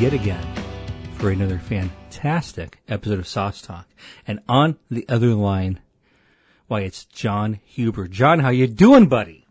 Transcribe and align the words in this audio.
yet 0.00 0.14
again 0.14 0.46
for 1.18 1.28
another 1.28 1.58
fantastic 1.58 2.78
episode 2.88 3.18
of 3.18 3.28
Sauce 3.28 3.60
Talk. 3.60 3.86
And 4.26 4.40
on 4.48 4.78
the 4.90 5.04
other 5.10 5.34
line, 5.34 5.78
why, 6.68 6.80
it's 6.80 7.04
John 7.04 7.60
Huber. 7.66 8.08
John, 8.08 8.38
how 8.38 8.48
you 8.48 8.66
doing, 8.66 9.08
buddy? 9.08 9.46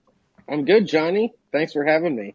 I'm 0.48 0.66
good, 0.66 0.88
Johnny. 0.88 1.35
Thanks 1.52 1.73
for 1.73 1.85
having 1.85 2.16
me. 2.16 2.34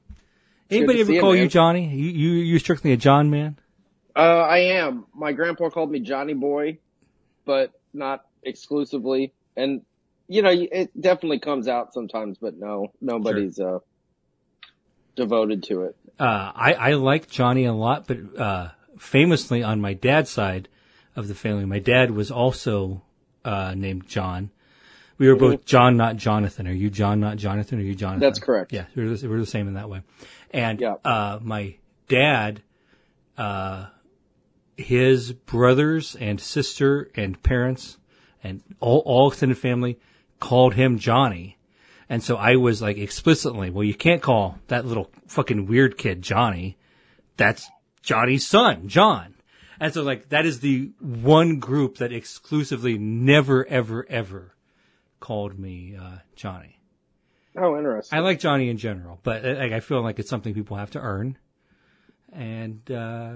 Anybody 0.71 1.01
ever 1.01 1.19
call 1.19 1.35
you, 1.35 1.43
you. 1.43 1.49
Johnny? 1.49 1.89
You, 1.93 2.11
you, 2.11 2.31
you 2.35 2.59
strictly 2.61 2.93
a 2.93 2.97
John 2.97 3.31
man? 3.31 3.59
Uh, 4.15 4.21
I 4.21 4.59
am. 4.59 5.07
My 5.13 5.33
grandpa 5.33 5.71
called 5.71 5.91
me 5.91 5.99
Johnny 5.99 6.35
Boy, 6.35 6.79
but 7.45 7.73
not 7.93 8.27
exclusively. 8.45 9.33
And, 9.57 9.83
you 10.29 10.43
know, 10.43 10.53
it 10.53 10.93
definitely 11.01 11.41
comes 11.41 11.67
out 11.67 11.93
sometimes, 11.93 12.39
but 12.41 12.57
no, 12.57 12.93
nobody's, 13.01 13.59
uh, 13.59 13.81
devoted 15.17 15.63
to 15.65 15.83
it. 15.83 15.97
Uh, 16.19 16.53
I, 16.55 16.75
I 16.75 16.93
like 16.95 17.29
Johnny 17.29 17.65
a 17.65 17.73
lot, 17.73 18.07
but, 18.07 18.39
uh, 18.41 18.69
famously 18.99 19.63
on 19.63 19.81
my 19.81 19.95
dad's 19.95 20.31
side 20.31 20.69
of 21.17 21.29
the 21.29 21.35
family, 21.35 21.65
my 21.65 21.79
dad 21.81 22.11
was 22.11 22.31
also, 22.31 23.03
uh, 23.45 23.75
named 23.77 24.07
John. 24.07 24.51
We 25.19 25.29
were 25.29 25.37
both 25.37 25.65
John, 25.65 25.97
not 25.97 26.17
Jonathan. 26.17 26.67
Are 26.67 26.73
you 26.73 26.91
John, 26.91 27.21
not 27.21 27.37
Jonathan? 27.37 27.79
Are 27.79 27.83
you 27.83 27.95
Jonathan? 27.95 28.21
That's 28.21 28.39
correct. 28.41 28.73
Yeah, 28.73 28.87
we're 28.97 29.15
the, 29.17 29.29
we're 29.29 29.39
the 29.39 29.47
same 29.47 29.69
in 29.69 29.75
that 29.75 29.89
way. 29.89 30.03
And, 30.51 30.81
Yeah. 30.81 30.95
uh, 31.05 31.39
my 31.41 31.77
dad, 32.09 32.63
uh, 33.39 33.87
his 34.77 35.33
brothers 35.33 36.17
and 36.17 36.41
sister 36.41 37.11
and 37.15 37.41
parents 37.43 37.97
and 38.43 38.63
all, 38.81 38.99
all 39.07 39.29
extended 39.29 39.57
family 39.59 39.99
called 40.41 40.75
him 40.75 40.99
Johnny. 40.99 41.59
And 42.09 42.23
so 42.23 42.37
I 42.37 42.57
was 42.57 42.83
like 42.83 42.99
explicitly, 42.99 43.71
well, 43.71 43.85
you 43.85 43.95
can't 43.95 44.23
call 44.23 44.59
that 44.69 44.85
little 44.85 45.11
fucking 45.27 45.67
weird 45.67 45.97
kid 45.97 46.23
Johnny. 46.23 46.77
That's 47.37 47.69
Johnny's 48.03 48.47
son, 48.47 48.89
John. 48.89 49.35
And 49.81 49.93
so 49.93 50.03
like 50.03 50.29
that 50.29 50.47
is 50.47 50.61
the 50.61 50.93
one 51.01 51.59
group 51.59 51.99
that 51.99 52.13
exclusively 52.13 52.99
never, 52.99 53.67
ever, 53.67 54.07
ever 54.09 54.55
called 55.21 55.59
me, 55.59 55.97
uh, 56.01 56.19
Johnny. 56.37 56.79
Oh, 57.57 57.77
interesting. 57.77 58.19
I 58.19 58.23
like 58.23 58.41
Johnny 58.41 58.69
in 58.69 58.79
general, 58.79 59.21
but 59.23 59.45
uh, 59.45 59.55
like, 59.55 59.73
I 59.73 59.81
feel 59.81 60.03
like 60.03 60.19
it's 60.19 60.29
something 60.29 60.55
people 60.55 60.77
have 60.77 60.91
to 60.93 61.01
earn. 61.01 61.39
And, 62.33 62.81
uh, 62.91 63.35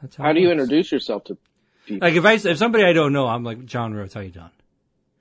that's 0.00 0.16
how, 0.16 0.24
How 0.24 0.32
do 0.32 0.40
you 0.40 0.50
introduce 0.50 0.92
yourself 0.92 1.24
to 1.24 1.38
people? 1.86 2.06
Like 2.06 2.14
if 2.14 2.24
I, 2.24 2.34
if 2.34 2.58
somebody 2.58 2.84
I 2.84 2.92
don't 2.92 3.12
know, 3.12 3.26
I'm 3.26 3.44
like, 3.44 3.64
John 3.64 3.94
Rhodes, 3.94 4.14
how 4.14 4.20
you 4.20 4.30
doing? 4.30 4.50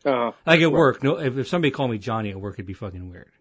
Uh, 0.06 0.31
Like 0.45 0.61
at 0.61 0.72
work, 0.72 1.02
no, 1.03 1.17
if, 1.20 1.38
if 1.38 1.48
somebody 1.48 1.72
called 1.72 1.89
me 1.92 1.98
Johnny 1.98 2.30
at 2.30 2.39
work, 2.39 2.56
it'd 2.56 2.66
be 2.67 2.73
fucking 2.73 3.09
weird. 3.09 3.31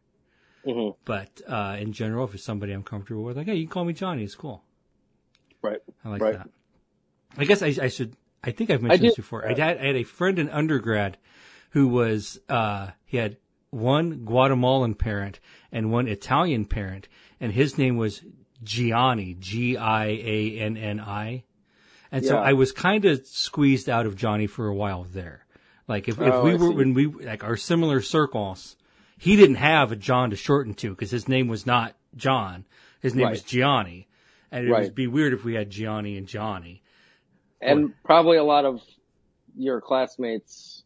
mhm. 0.67 0.97
But, 1.05 1.43
uh, 1.47 1.77
in 1.79 1.93
general, 1.93 2.25
if 2.27 2.35
it's 2.35 2.43
somebody 2.45 2.73
I'm 2.73 2.83
comfortable 2.83 3.23
with, 3.23 3.37
like, 3.37 3.47
hey, 3.47 3.57
you 3.57 3.65
can 3.67 3.71
call 3.73 3.85
me 3.85 3.93
Johnny, 3.93 4.25
it's 4.25 4.35
cool. 4.35 4.65
Right. 5.63 5.81
I 6.05 6.09
like 6.09 6.23
Right. 6.23 6.35
that. 6.39 6.49
I 7.37 7.45
guess 7.45 7.63
I, 7.63 7.75
I 7.83 7.89
should, 7.89 8.17
I 8.43 8.51
think 8.53 8.71
I've 8.71 8.81
mentioned 8.83 9.09
this 9.09 9.17
before. 9.17 9.45
I 9.45 9.49
had, 9.51 9.79
I 9.79 9.87
had 9.87 9.97
a 9.97 10.05
friend 10.05 10.39
in 10.39 10.49
undergrad 10.49 11.19
who 11.71 11.89
was, 11.89 12.41
uh, 12.49 12.91
he 13.05 13.17
had 13.19 13.37
one 13.71 14.25
Guatemalan 14.25 14.95
parent 14.95 15.41
and 15.73 15.91
one 15.91 16.07
Italian 16.09 16.65
parent, 16.65 17.09
and 17.41 17.53
his 17.53 17.77
name 17.77 17.97
was 17.97 18.23
Gianni, 18.63 19.35
G-I-A-N-N-I. 20.25 21.45
And 22.13 22.25
so 22.25 22.37
I 22.39 22.53
was 22.53 22.71
kind 22.73 23.05
of 23.05 23.27
squeezed 23.27 23.89
out 23.89 24.07
of 24.07 24.15
Johnny 24.17 24.47
for 24.47 24.69
a 24.69 24.75
while 24.75 25.03
there. 25.05 25.44
Like 25.89 26.09
if, 26.09 26.21
if 26.21 26.33
Oh, 26.33 26.43
we 26.45 26.53
I 26.53 26.55
were, 26.55 26.69
see. 26.69 26.75
when 26.75 26.95
we, 26.95 27.07
like 27.07 27.45
our 27.45 27.57
similar 27.57 28.01
circles, 28.01 28.77
he 29.19 29.37
didn't 29.37 29.57
have 29.57 29.93
a 29.93 29.97
John 29.97 30.31
to 30.31 30.37
shorten 30.37 30.75
to 30.75 30.91
because 30.91 31.11
his 31.11 31.29
name 31.29 31.49
was 31.49 31.67
not 31.67 31.95
John. 32.17 32.65
His 33.01 33.15
name 33.15 33.25
Right. 33.25 33.31
was 33.33 33.43
Gianni. 33.43 34.09
And 34.51 34.67
it 34.67 34.71
Right. 34.71 34.85
would 34.85 34.95
be 34.95 35.07
weird 35.07 35.33
if 35.33 35.45
we 35.45 35.55
had 35.55 35.69
Gianni 35.71 36.17
and 36.17 36.27
Johnny. 36.27 36.83
And 37.61 37.93
probably 38.05 38.37
a 38.39 38.45
lot 38.45 38.65
of 38.65 38.81
your 39.57 39.81
classmates 39.81 40.85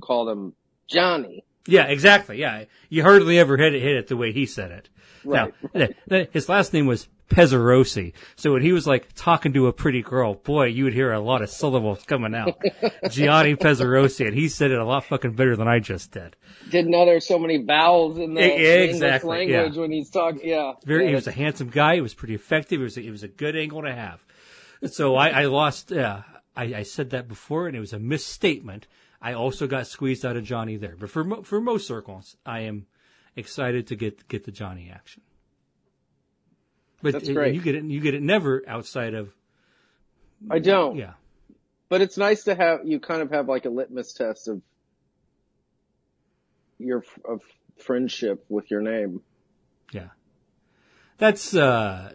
called 0.00 0.28
him 0.28 0.52
Johnny. 0.88 1.44
Yeah, 1.66 1.84
exactly. 1.84 2.38
Yeah. 2.38 2.64
You 2.88 3.02
hardly 3.02 3.38
ever 3.38 3.56
hit 3.56 3.74
it, 3.74 3.82
hit 3.82 3.96
it 3.96 4.06
the 4.08 4.16
way 4.16 4.32
he 4.32 4.46
said 4.46 4.70
it. 4.70 4.88
Right. 5.24 5.52
Now, 5.74 5.86
his 6.32 6.48
last 6.48 6.72
name 6.72 6.86
was 6.86 7.08
Pezzarosi. 7.28 8.12
So 8.36 8.52
when 8.52 8.62
he 8.62 8.72
was 8.72 8.86
like 8.86 9.12
talking 9.14 9.52
to 9.52 9.66
a 9.66 9.72
pretty 9.72 10.02
girl, 10.02 10.34
boy, 10.34 10.66
you 10.66 10.84
would 10.84 10.94
hear 10.94 11.12
a 11.12 11.20
lot 11.20 11.42
of 11.42 11.50
syllables 11.50 12.02
coming 12.04 12.34
out. 12.34 12.60
Gianni 13.10 13.54
Pezzarosi, 13.56 14.26
and 14.26 14.34
he 14.34 14.48
said 14.48 14.70
it 14.70 14.78
a 14.78 14.84
lot 14.84 15.04
fucking 15.04 15.32
better 15.32 15.56
than 15.56 15.68
I 15.68 15.78
just 15.78 16.12
did. 16.12 16.36
Didn't 16.70 16.90
know 16.90 17.04
there's 17.04 17.26
so 17.26 17.38
many 17.38 17.58
vowels 17.58 18.18
in 18.18 18.34
the 18.34 18.40
E- 18.40 18.84
English 18.84 18.96
exactly, 18.96 19.30
language 19.30 19.74
yeah. 19.74 19.80
when 19.80 19.92
he's 19.92 20.10
talking. 20.10 20.40
Yeah. 20.42 20.72
Very, 20.84 21.04
yeah, 21.04 21.08
he 21.10 21.14
was 21.14 21.26
a 21.26 21.32
handsome 21.32 21.68
guy. 21.68 21.96
He 21.96 22.00
was 22.00 22.14
pretty 22.14 22.34
effective. 22.34 22.80
It 22.80 22.84
was 22.84 22.96
a, 22.96 23.02
it 23.02 23.10
was 23.10 23.22
a 23.22 23.28
good 23.28 23.56
angle 23.56 23.82
to 23.82 23.94
have. 23.94 24.24
So 24.90 25.16
I, 25.16 25.28
I 25.28 25.44
lost. 25.46 25.92
Uh, 25.92 26.22
I, 26.56 26.64
I 26.74 26.82
said 26.82 27.10
that 27.10 27.28
before, 27.28 27.66
and 27.66 27.76
it 27.76 27.80
was 27.80 27.92
a 27.92 27.98
misstatement. 27.98 28.86
I 29.20 29.32
also 29.32 29.66
got 29.66 29.86
squeezed 29.86 30.24
out 30.24 30.36
of 30.36 30.44
Johnny 30.44 30.76
there, 30.76 30.96
but 30.98 31.10
for 31.10 31.24
mo- 31.24 31.42
for 31.42 31.60
most 31.60 31.86
circles, 31.86 32.36
I 32.46 32.60
am 32.60 32.86
excited 33.36 33.86
to 33.88 33.96
get 33.96 34.28
get 34.28 34.44
the 34.44 34.52
Johnny 34.52 34.90
action. 34.92 35.22
But 37.02 37.12
That's 37.12 37.28
great. 37.28 37.54
you 37.54 37.60
get 37.60 37.74
it. 37.76 37.84
You 37.84 38.00
get 38.00 38.14
it 38.14 38.22
never 38.22 38.62
outside 38.66 39.14
of 39.14 39.30
I 40.50 40.58
don't. 40.58 40.96
yeah. 40.96 41.12
But 41.88 42.00
it's 42.00 42.16
nice 42.18 42.44
to 42.44 42.54
have 42.54 42.80
you 42.84 43.00
kind 43.00 43.22
of 43.22 43.30
have 43.30 43.48
like 43.48 43.64
a 43.64 43.70
litmus 43.70 44.12
test 44.12 44.48
of 44.48 44.60
your 46.78 47.04
of 47.24 47.42
friendship 47.78 48.44
with 48.48 48.70
your 48.70 48.80
name. 48.80 49.20
Yeah. 49.92 50.08
That's 51.18 51.54
uh 51.54 52.12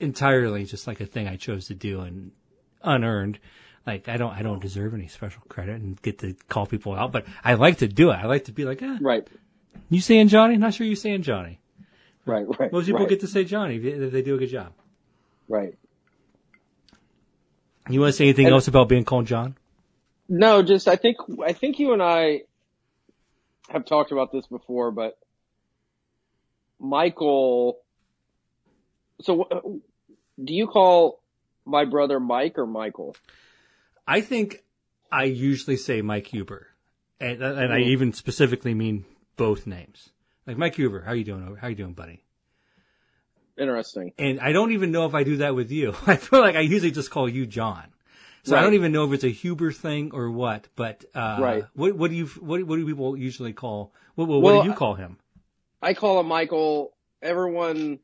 entirely 0.00 0.64
just 0.64 0.86
like 0.86 1.00
a 1.00 1.06
thing 1.06 1.28
I 1.28 1.36
chose 1.36 1.66
to 1.68 1.74
do 1.74 2.00
and 2.00 2.32
unearned. 2.82 3.38
Like 3.86 4.08
I 4.08 4.16
don't 4.16 4.32
I 4.32 4.42
don't 4.42 4.60
deserve 4.62 4.94
any 4.94 5.08
special 5.08 5.42
credit 5.48 5.80
and 5.80 6.00
get 6.02 6.18
to 6.20 6.34
call 6.48 6.66
people 6.66 6.94
out, 6.94 7.12
but 7.12 7.26
I 7.44 7.54
like 7.54 7.78
to 7.78 7.88
do 7.88 8.10
it. 8.10 8.14
I 8.14 8.26
like 8.26 8.44
to 8.44 8.52
be 8.52 8.64
like, 8.64 8.82
eh, 8.82 8.98
Right. 9.00 9.26
you 9.90 10.00
saying 10.00 10.28
Johnny? 10.28 10.56
Not 10.56 10.74
sure 10.74 10.86
you 10.86 10.96
saying 10.96 11.22
Johnny. 11.22 11.60
Right. 12.26 12.46
Right. 12.58 12.72
Most 12.72 12.86
people 12.86 13.00
right, 13.00 13.08
get 13.08 13.20
to 13.20 13.26
say 13.26 13.44
Johnny 13.44 13.76
if 13.76 14.12
they 14.12 14.22
do 14.22 14.34
a 14.34 14.38
good 14.38 14.48
job. 14.48 14.72
right. 15.48 15.74
You 17.90 18.00
want 18.00 18.12
to 18.12 18.16
say 18.16 18.24
anything 18.24 18.46
And- 18.46 18.54
else 18.54 18.66
about 18.66 18.88
being 18.88 19.04
called 19.04 19.26
John? 19.26 19.56
No, 20.26 20.62
just 20.62 20.88
I 20.88 20.96
think 20.96 21.18
I 21.44 21.52
think 21.52 21.78
you 21.78 21.92
and 21.92 22.02
I 22.02 22.44
have 23.68 23.84
talked 23.84 24.10
about 24.10 24.32
this 24.32 24.46
before, 24.46 24.90
but 24.90 25.18
Michael. 26.78 27.78
So, 29.20 29.42
uh, 29.42 29.60
do 30.42 30.54
you 30.54 30.66
call 30.66 31.20
my 31.66 31.84
brother 31.84 32.18
Mike 32.18 32.58
or 32.58 32.66
Michael? 32.66 33.16
I 34.06 34.22
think 34.22 34.64
I 35.12 35.24
usually 35.24 35.76
say 35.76 36.00
Mike 36.00 36.26
Huber, 36.28 36.68
and 37.20 37.42
and 37.42 37.70
I 37.72 37.80
Mm. 37.80 37.86
even 37.88 38.12
specifically 38.14 38.72
mean 38.72 39.04
both 39.36 39.66
names. 39.66 40.08
Like 40.46 40.58
Mike 40.58 40.74
Huber, 40.74 41.02
how 41.02 41.12
you 41.12 41.24
doing? 41.24 41.56
How 41.60 41.68
you 41.68 41.74
doing, 41.74 41.94
buddy? 41.94 42.22
Interesting. 43.58 44.12
And 44.18 44.40
I 44.40 44.52
don't 44.52 44.72
even 44.72 44.90
know 44.90 45.06
if 45.06 45.14
I 45.14 45.24
do 45.24 45.38
that 45.38 45.54
with 45.54 45.70
you. 45.70 45.94
I 46.06 46.16
feel 46.16 46.40
like 46.40 46.56
I 46.56 46.60
usually 46.60 46.90
just 46.90 47.10
call 47.10 47.28
you 47.28 47.46
John. 47.46 47.84
So 48.42 48.54
I 48.56 48.60
don't 48.60 48.74
even 48.74 48.92
know 48.92 49.06
if 49.06 49.12
it's 49.14 49.24
a 49.24 49.28
Huber 49.30 49.72
thing 49.72 50.10
or 50.12 50.30
what. 50.30 50.68
But 50.76 51.06
uh, 51.14 51.38
Right. 51.40 51.64
what 51.74 51.96
what 51.96 52.10
do 52.10 52.16
you 52.16 52.26
what, 52.26 52.62
what 52.64 52.76
do 52.76 52.84
people 52.86 53.16
usually 53.16 53.54
call? 53.54 53.94
What 54.16 54.28
what, 54.28 54.42
Well, 54.42 54.56
what 54.56 54.64
do 54.64 54.68
you 54.68 54.74
call 54.74 54.94
him? 54.96 55.16
I 55.80 55.94
call 55.94 56.20
him 56.20 56.26
Michael. 56.26 56.94
Everyone 57.22 58.00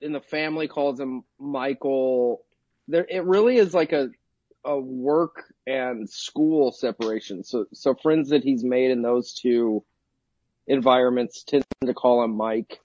in 0.00 0.12
the 0.12 0.20
family 0.20 0.68
calls 0.68 1.00
him 1.00 1.24
Michael. 1.40 2.44
There, 2.86 3.04
it 3.08 3.24
really 3.24 3.56
is 3.56 3.74
like 3.74 3.90
a 3.92 4.10
a 4.64 4.78
work 4.78 5.52
and 5.66 6.08
school 6.08 6.70
separation. 6.70 7.42
So, 7.42 7.66
so 7.72 7.96
friends 7.96 8.28
that 8.28 8.44
he's 8.44 8.62
made 8.62 8.92
in 8.92 9.02
those 9.02 9.32
two 9.32 9.82
environments 10.66 11.44
tend 11.44 11.64
to 11.84 11.94
call 11.94 12.22
him 12.24 12.36
Mike, 12.36 12.80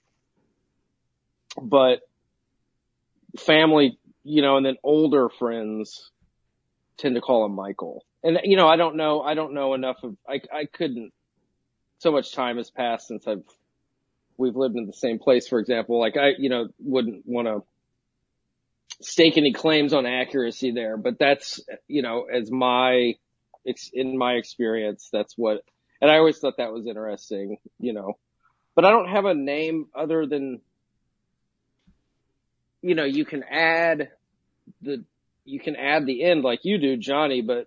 but 1.60 2.00
family, 3.38 3.98
you 4.24 4.42
know, 4.42 4.56
and 4.56 4.66
then 4.66 4.76
older 4.82 5.28
friends 5.28 6.10
tend 6.98 7.14
to 7.14 7.20
call 7.20 7.44
him 7.44 7.52
Michael. 7.52 8.04
And 8.22 8.40
you 8.44 8.56
know, 8.56 8.68
I 8.68 8.76
don't 8.76 8.96
know, 8.96 9.22
I 9.22 9.34
don't 9.34 9.54
know 9.54 9.74
enough 9.74 10.02
of, 10.02 10.16
I, 10.28 10.40
I 10.52 10.64
couldn't 10.64 11.12
so 11.98 12.12
much 12.12 12.32
time 12.32 12.56
has 12.56 12.70
passed 12.70 13.08
since 13.08 13.26
I've 13.26 13.44
we've 14.36 14.56
lived 14.56 14.76
in 14.76 14.86
the 14.86 14.92
same 14.92 15.18
place, 15.18 15.48
for 15.48 15.58
example. 15.58 15.98
Like 15.98 16.16
I, 16.16 16.30
you 16.38 16.48
know, 16.48 16.68
wouldn't 16.78 17.24
want 17.26 17.48
to 17.48 17.62
stake 19.02 19.36
any 19.36 19.52
claims 19.52 19.92
on 19.92 20.06
accuracy 20.06 20.70
there, 20.70 20.96
but 20.96 21.18
that's, 21.18 21.60
you 21.86 22.02
know, 22.02 22.26
as 22.32 22.50
my, 22.50 23.14
ex- 23.66 23.90
in 23.92 24.16
my 24.16 24.34
experience, 24.34 25.08
that's 25.12 25.34
what, 25.36 25.62
and 26.00 26.10
I 26.10 26.16
always 26.16 26.38
thought 26.38 26.58
that 26.58 26.72
was 26.72 26.86
interesting, 26.86 27.58
you 27.78 27.92
know, 27.92 28.18
but 28.74 28.84
I 28.84 28.90
don't 28.90 29.08
have 29.08 29.24
a 29.24 29.34
name 29.34 29.86
other 29.94 30.26
than, 30.26 30.60
you 32.82 32.94
know, 32.94 33.04
you 33.04 33.24
can 33.24 33.42
add 33.42 34.10
the, 34.82 35.04
you 35.44 35.60
can 35.60 35.76
add 35.76 36.06
the 36.06 36.22
end 36.22 36.44
like 36.44 36.60
you 36.64 36.78
do, 36.78 36.96
Johnny, 36.96 37.42
but 37.42 37.66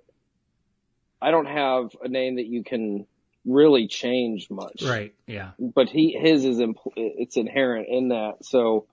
I 1.22 1.32
don't 1.32 1.48
have 1.48 1.96
a 2.02 2.08
name 2.08 2.36
that 2.36 2.46
you 2.46 2.64
can 2.64 3.06
really 3.46 3.88
change 3.88 4.50
much. 4.50 4.84
Right. 4.84 5.14
Yeah. 5.28 5.52
But 5.60 5.90
he, 5.90 6.18
his 6.20 6.46
is, 6.46 6.60
impl- 6.60 6.94
it's 6.96 7.38
inherent 7.38 7.88
in 7.90 8.10
that. 8.10 8.46
So 8.46 8.86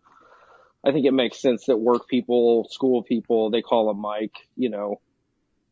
I 0.85 0.93
think 0.93 1.07
it 1.07 1.13
makes 1.13 1.41
sense 1.41 1.67
that 1.67 1.77
work 1.77 2.09
people, 2.09 2.67
school 2.71 3.03
people, 3.03 3.51
they 3.51 3.63
call 3.63 3.91
him 3.91 3.99
Mike, 3.99 4.37
you 4.57 4.71
know, 4.71 5.01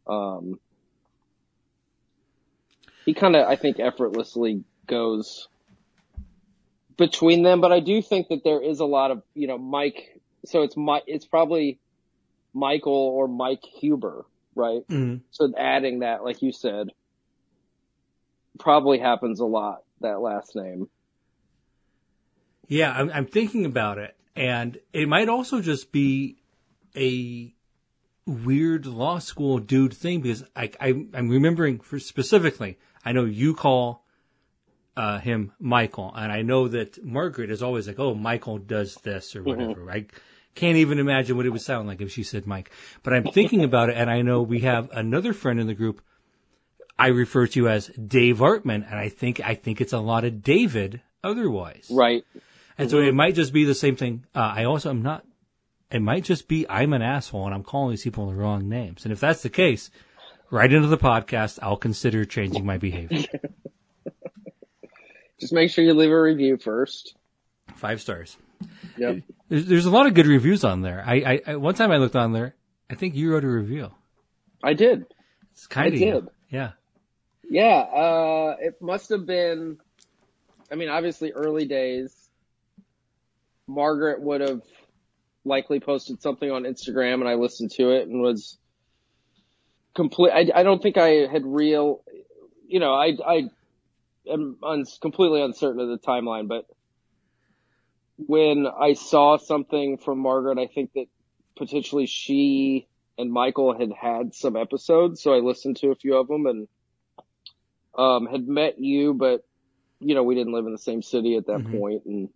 um, 0.06 0.60
he 3.06 3.14
kind 3.14 3.36
of, 3.36 3.48
I 3.48 3.54
think 3.56 3.78
effortlessly 3.78 4.64
goes 4.86 5.48
between 6.98 7.44
them, 7.44 7.60
but 7.60 7.72
I 7.72 7.80
do 7.80 8.02
think 8.02 8.28
that 8.28 8.42
there 8.42 8.60
is 8.60 8.80
a 8.80 8.84
lot 8.84 9.12
of, 9.12 9.22
you 9.32 9.46
know, 9.46 9.56
Mike, 9.56 10.20
so 10.44 10.62
it's 10.62 10.76
my, 10.76 11.00
it's 11.06 11.24
probably 11.24 11.78
Michael 12.52 12.92
or 12.92 13.28
Mike 13.28 13.62
Huber, 13.80 14.26
right? 14.56 14.86
Mhm. 14.88 15.20
So 15.30 15.52
adding 15.56 16.00
that, 16.00 16.24
like 16.24 16.42
you 16.42 16.50
said, 16.50 16.88
probably 18.58 18.98
happens 18.98 19.38
a 19.38 19.44
lot, 19.44 19.84
that 20.00 20.20
last 20.20 20.56
name. 20.56 20.88
Yeah, 22.66 22.90
I'm, 22.90 23.10
I'm 23.12 23.26
thinking 23.26 23.64
about 23.64 23.98
it, 23.98 24.16
and 24.34 24.78
it 24.92 25.08
might 25.08 25.28
also 25.28 25.60
just 25.60 25.92
be 25.92 26.38
a 26.96 27.52
weird 28.26 28.86
law 28.86 29.20
school 29.20 29.58
dude 29.58 29.94
thing 29.94 30.20
because 30.20 30.42
I, 30.56 30.72
I 30.80 30.88
I'm 31.14 31.28
remembering 31.28 31.78
for 31.78 32.00
specifically. 32.00 32.78
I 33.06 33.12
know 33.12 33.24
you 33.24 33.54
call 33.54 34.04
uh, 34.96 35.20
him 35.20 35.52
Michael, 35.60 36.12
and 36.14 36.32
I 36.32 36.42
know 36.42 36.66
that 36.66 37.02
Margaret 37.04 37.50
is 37.52 37.62
always 37.62 37.86
like, 37.86 38.00
"Oh, 38.00 38.14
Michael 38.14 38.58
does 38.58 38.96
this 38.96 39.36
or 39.36 39.44
whatever." 39.44 39.88
I 39.90 40.06
can't 40.56 40.78
even 40.78 40.98
imagine 40.98 41.36
what 41.36 41.46
it 41.46 41.50
would 41.50 41.62
sound 41.62 41.86
like 41.86 42.00
if 42.00 42.10
she 42.10 42.24
said 42.24 42.48
Mike. 42.48 42.72
But 43.04 43.12
I'm 43.14 43.24
thinking 43.24 43.62
about 43.62 43.90
it, 43.90 43.96
and 43.96 44.10
I 44.10 44.22
know 44.22 44.42
we 44.42 44.60
have 44.60 44.90
another 44.90 45.32
friend 45.32 45.60
in 45.60 45.68
the 45.68 45.74
group. 45.74 46.02
I 46.98 47.08
refer 47.08 47.46
to 47.48 47.68
as 47.68 47.88
Dave 47.88 48.38
Artman, 48.38 48.90
and 48.90 48.98
I 48.98 49.08
think 49.08 49.40
I 49.40 49.54
think 49.54 49.80
it's 49.80 49.92
a 49.92 50.00
lot 50.00 50.24
of 50.24 50.42
David 50.42 51.00
otherwise. 51.22 51.86
Right. 51.88 52.24
And 52.76 52.90
so 52.90 52.98
it 52.98 53.14
might 53.14 53.36
just 53.36 53.52
be 53.52 53.64
the 53.64 53.74
same 53.74 53.94
thing. 53.94 54.26
Uh, 54.34 54.52
I 54.56 54.64
also 54.64 54.90
am 54.90 55.02
not. 55.02 55.24
It 55.92 56.00
might 56.00 56.24
just 56.24 56.48
be 56.48 56.68
I'm 56.68 56.92
an 56.92 57.02
asshole 57.02 57.46
and 57.46 57.54
I'm 57.54 57.62
calling 57.62 57.90
these 57.90 58.02
people 58.02 58.26
the 58.26 58.34
wrong 58.34 58.68
names. 58.68 59.04
And 59.04 59.12
if 59.12 59.20
that's 59.20 59.42
the 59.42 59.48
case, 59.48 59.90
right 60.50 60.72
into 60.72 60.88
the 60.88 60.98
podcast, 60.98 61.58
I'll 61.62 61.76
consider 61.76 62.24
changing 62.24 62.64
my 62.64 62.78
behavior. 62.78 63.24
Just 65.40 65.52
make 65.52 65.70
sure 65.70 65.84
you 65.84 65.92
leave 65.92 66.10
a 66.10 66.20
review 66.20 66.56
first. 66.56 67.14
Five 67.74 68.00
stars. 68.00 68.36
Yep. 68.96 69.22
There's, 69.48 69.66
there's 69.66 69.86
a 69.86 69.90
lot 69.90 70.06
of 70.06 70.14
good 70.14 70.26
reviews 70.26 70.64
on 70.64 70.80
there. 70.80 71.04
I, 71.06 71.14
I, 71.14 71.40
I 71.46 71.56
one 71.56 71.74
time 71.74 71.92
I 71.92 71.98
looked 71.98 72.16
on 72.16 72.32
there. 72.32 72.54
I 72.88 72.94
think 72.94 73.14
you 73.14 73.32
wrote 73.32 73.44
a 73.44 73.48
review. 73.48 73.90
I 74.62 74.72
did. 74.72 75.04
It's 75.52 75.66
kind 75.66 75.92
I 75.92 75.94
of 75.94 75.98
did. 75.98 76.28
Yeah. 76.48 76.72
Yeah, 77.48 77.78
uh, 77.78 78.56
it 78.60 78.80
must 78.80 79.10
have 79.10 79.26
been, 79.26 79.78
I 80.70 80.74
mean, 80.74 80.88
obviously 80.88 81.32
early 81.32 81.66
days. 81.66 82.14
Margaret 83.68 84.20
would 84.20 84.40
have 84.40 84.62
likely 85.44 85.80
posted 85.80 86.22
something 86.22 86.50
on 86.50 86.64
Instagram 86.64 87.14
and 87.14 87.28
I 87.28 87.34
listened 87.34 87.72
to 87.72 87.90
it 87.90 88.08
and 88.08 88.20
was 88.20 88.58
complete. 89.96 90.32
I, 90.32 90.60
I 90.60 90.62
don't 90.64 90.82
think 90.82 90.98
I 90.98 91.26
had 91.26 91.42
real, 91.44 92.04
you 92.68 92.80
know, 92.80 92.94
I, 92.94 93.16
I 93.26 93.42
am 94.30 94.58
un, 94.62 94.84
completely 95.02 95.42
uncertain 95.42 95.80
of 95.80 95.88
the 95.88 95.98
timeline, 95.98 96.48
but 96.48 96.66
when 98.18 98.66
I 98.66 98.94
saw 98.94 99.38
something 99.38 99.98
from 99.98 100.20
Margaret, 100.20 100.58
I 100.58 100.68
think 100.68 100.92
that 100.94 101.06
potentially 101.58 102.06
she 102.06 102.88
and 103.18 103.32
Michael 103.32 103.78
had 103.78 103.92
had 103.92 104.34
some 104.34 104.56
episodes, 104.56 105.22
so 105.22 105.34
I 105.34 105.38
listened 105.38 105.78
to 105.78 105.90
a 105.90 105.96
few 105.96 106.16
of 106.16 106.28
them 106.28 106.46
and 106.46 106.68
um, 107.98 108.26
had 108.26 108.46
met 108.46 108.78
you, 108.78 109.14
but 109.14 109.42
you 110.00 110.14
know 110.14 110.22
we 110.22 110.34
didn't 110.34 110.52
live 110.52 110.66
in 110.66 110.72
the 110.72 110.78
same 110.78 111.02
city 111.02 111.36
at 111.36 111.46
that 111.46 111.62
Mhm. 111.62 111.70
point, 111.70 112.02
and 112.06 112.28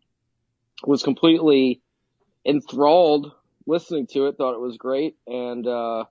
was 0.84 1.02
completely 1.02 1.82
enthralled 2.46 3.32
listening 3.66 4.06
to 4.08 4.26
it. 4.26 4.36
Thought 4.38 4.54
it 4.54 4.60
was 4.60 4.78
great, 4.78 5.16
and 5.26 5.66
uh, 5.66 6.04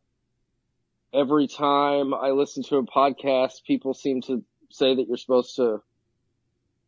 every 1.14 1.48
time 1.48 2.14
I 2.14 2.32
listen 2.32 2.64
to 2.64 2.78
a 2.78 2.84
podcast, 2.86 3.64
people 3.66 3.94
seem 3.94 4.22
to 4.24 4.44
say 4.72 4.96
that 4.96 5.08
you're 5.08 5.18
supposed 5.18 5.56
to 5.58 5.82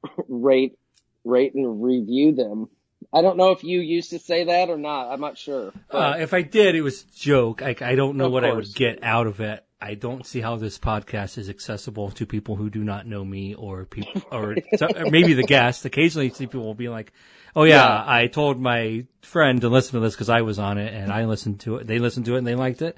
rate, 0.27 0.77
rate 1.23 1.53
and 1.55 1.83
review 1.83 2.33
them. 2.33 2.69
I 3.13 3.21
don't 3.21 3.35
know 3.35 3.51
if 3.51 3.63
you 3.63 3.79
used 3.81 4.11
to 4.11 4.19
say 4.19 4.45
that 4.45 4.69
or 4.69 4.77
not. 4.77 5.11
I'm 5.11 5.19
not 5.19 5.37
sure. 5.37 5.73
Uh, 5.89 6.15
if 6.19 6.33
I 6.33 6.43
did, 6.43 6.75
it 6.75 6.81
was 6.81 7.01
a 7.01 7.19
joke. 7.19 7.61
I, 7.61 7.75
I 7.81 7.95
don't 7.95 8.15
know 8.15 8.27
Of 8.27 8.31
what 8.31 8.45
I 8.45 8.53
would 8.53 8.73
get 8.73 9.03
out 9.03 9.27
of 9.27 9.39
it. 9.41 9.65
I 9.81 9.95
don't 9.95 10.25
see 10.25 10.39
how 10.39 10.57
this 10.57 10.77
podcast 10.77 11.39
is 11.39 11.49
accessible 11.49 12.11
to 12.11 12.27
people 12.27 12.55
who 12.55 12.69
do 12.69 12.83
not 12.83 13.07
know 13.07 13.25
me 13.25 13.55
or 13.55 13.85
people, 13.85 14.21
or, 14.31 14.55
or 14.79 15.09
maybe 15.09 15.33
the 15.33 15.43
guest. 15.43 15.83
Occasionally, 15.85 16.27
you 16.27 16.33
see 16.33 16.45
people 16.45 16.63
will 16.63 16.75
be 16.75 16.89
like, 16.89 17.11
"Oh 17.55 17.63
yeah, 17.63 17.87
Yeah. 17.87 18.03
I 18.05 18.27
told 18.27 18.61
my 18.61 19.07
friend 19.21 19.59
to 19.61 19.69
listen 19.69 19.93
to 19.93 19.99
this 19.99 20.13
because 20.13 20.29
I 20.29 20.41
was 20.41 20.59
on 20.59 20.77
it 20.77 20.93
and 20.93 21.11
I 21.11 21.25
listened 21.25 21.61
to 21.61 21.77
it. 21.77 21.87
They 21.87 21.97
listened 21.97 22.27
to 22.27 22.35
it 22.35 22.37
and 22.37 22.47
they 22.47 22.55
liked 22.55 22.83
it." 22.83 22.95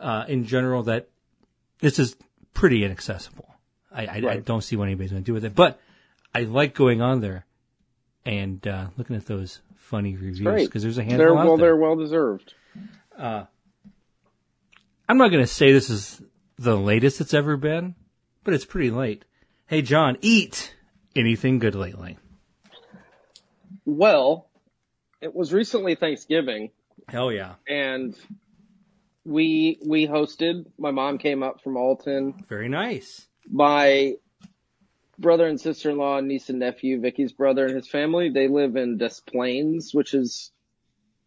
Uh, 0.00 0.24
in 0.28 0.46
general, 0.46 0.84
that 0.84 1.08
this 1.80 1.98
is 1.98 2.16
pretty 2.54 2.84
inaccessible. 2.84 3.46
I, 3.92 4.06
I, 4.06 4.30
I 4.30 4.36
don't 4.38 4.62
see 4.62 4.76
what 4.76 4.84
anybody's 4.84 5.10
going 5.10 5.22
to 5.22 5.26
do 5.26 5.34
with 5.34 5.44
it, 5.44 5.54
but 5.54 5.78
I 6.34 6.44
like 6.44 6.74
going 6.74 7.02
on 7.02 7.20
there 7.20 7.44
and 8.24 8.64
uh, 8.66 8.86
looking 8.96 9.16
at 9.16 9.26
those 9.26 9.60
funny 9.76 10.16
reviews 10.16 10.66
because 10.66 10.82
there's 10.82 10.98
a 10.98 11.02
they're 11.02 11.18
handful 11.18 11.38
out 11.38 11.46
well, 11.46 11.56
there. 11.56 11.66
they're 11.66 11.76
well 11.76 11.96
deserved. 11.96 12.54
I'm 13.18 13.48
not 15.18 15.30
going 15.30 15.42
to 15.42 15.46
say 15.46 15.72
this 15.72 15.90
is 15.90 16.22
the 16.56 16.76
latest 16.76 17.20
it's 17.20 17.34
ever 17.34 17.56
been, 17.56 17.96
but 18.44 18.54
it's 18.54 18.64
pretty 18.64 18.90
late. 18.90 19.24
Hey, 19.66 19.82
John, 19.82 20.16
eat 20.20 20.74
anything 21.16 21.58
good 21.58 21.74
lately? 21.74 22.18
Well, 23.84 24.48
it 25.20 25.34
was 25.34 25.52
recently 25.52 25.96
Thanksgiving 25.96 26.70
Hell 27.08 27.32
yeah. 27.32 27.54
and 27.68 28.14
we, 29.24 29.78
we 29.86 30.06
hosted, 30.06 30.64
my 30.78 30.90
mom 30.90 31.18
came 31.18 31.42
up 31.42 31.60
from 31.62 31.76
Alton, 31.76 32.44
Very 32.48 32.68
nice. 32.68 33.26
my 33.50 34.14
brother 35.18 35.46
and 35.46 35.60
sister-in-law, 35.60 36.20
niece 36.20 36.48
and 36.48 36.58
nephew, 36.58 37.00
Vicky's 37.00 37.32
brother 37.32 37.66
and 37.66 37.76
his 37.76 37.88
family, 37.88 38.30
they 38.30 38.48
live 38.48 38.76
in 38.76 38.96
Des 38.96 39.16
Plaines, 39.26 39.90
which 39.92 40.14
is 40.14 40.50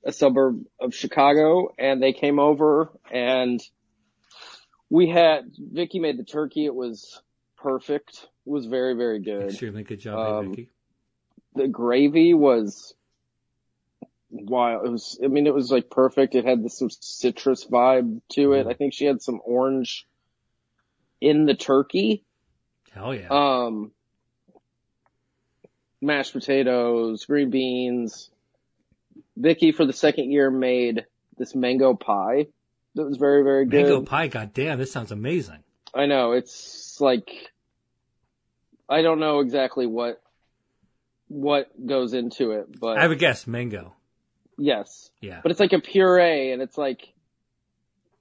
a 0.06 0.12
suburb 0.12 0.64
of 0.80 0.94
Chicago, 0.94 1.74
and 1.78 2.02
they 2.02 2.14
came 2.14 2.40
over 2.40 2.90
and 3.12 3.62
we 4.90 5.08
had, 5.10 5.52
Vicky 5.58 6.00
made 6.00 6.18
the 6.20 6.24
turkey. 6.24 6.66
It 6.66 6.76
was 6.76 7.22
perfect. 7.58 8.28
It 8.46 8.50
was 8.50 8.66
very, 8.68 8.96
very 8.96 9.20
good. 9.20 9.44
Extremely 9.50 9.84
good 9.84 10.00
job, 10.00 10.20
Um, 10.44 10.50
Vicky. 10.50 10.70
the 11.56 11.68
gravy 11.68 12.34
was 12.34 12.94
wild. 14.34 14.86
It 14.86 14.92
was, 14.92 15.20
I 15.24 15.28
mean, 15.28 15.48
it 15.48 15.54
was 15.54 15.72
like 15.72 15.90
perfect. 15.90 16.36
It 16.36 16.46
had 16.46 16.64
this, 16.64 16.78
some 16.78 16.90
citrus 16.90 17.66
vibe 17.66 18.22
to 18.34 18.54
it. 18.54 18.68
I 18.68 18.74
think 18.74 18.94
she 18.94 19.06
had 19.06 19.22
some 19.22 19.40
orange 19.46 20.06
in 21.22 21.46
the 21.46 21.56
turkey. 21.56 22.24
Hell 22.92 23.16
yeah. 23.16 23.28
Um, 23.30 23.92
mashed 26.02 26.34
potatoes, 26.34 27.26
green 27.26 27.50
beans. 27.50 28.30
Vicky 29.38 29.72
for 29.72 29.86
the 29.86 29.94
second 29.94 30.32
year 30.32 30.52
made 30.52 31.06
this 31.38 31.56
mango 31.56 31.94
pie 31.94 32.48
that 32.96 33.04
was 33.04 33.18
very, 33.18 33.44
very 33.44 33.66
good. 33.66 33.84
Mango 33.84 34.02
pie, 34.02 34.28
goddamn, 34.28 34.78
this 34.78 34.92
sounds 34.92 35.12
amazing. 35.12 35.64
I 35.94 36.06
know 36.06 36.32
it's 36.34 37.00
like 37.00 37.30
I 38.90 39.02
don't 39.02 39.20
know 39.20 39.40
exactly 39.40 39.88
what 39.88 40.22
what 41.28 41.70
goes 41.86 42.14
into 42.14 42.52
it, 42.52 42.80
but 42.80 42.98
I 42.98 43.02
have 43.02 43.12
a 43.12 43.16
guess, 43.16 43.48
mango. 43.48 43.96
Yes, 44.58 45.12
Yeah. 45.22 45.40
but 45.42 45.52
it's 45.52 45.60
like 45.60 45.74
a 45.74 45.80
puree, 45.80 46.52
and 46.52 46.62
it's 46.62 46.78
like 46.78 47.14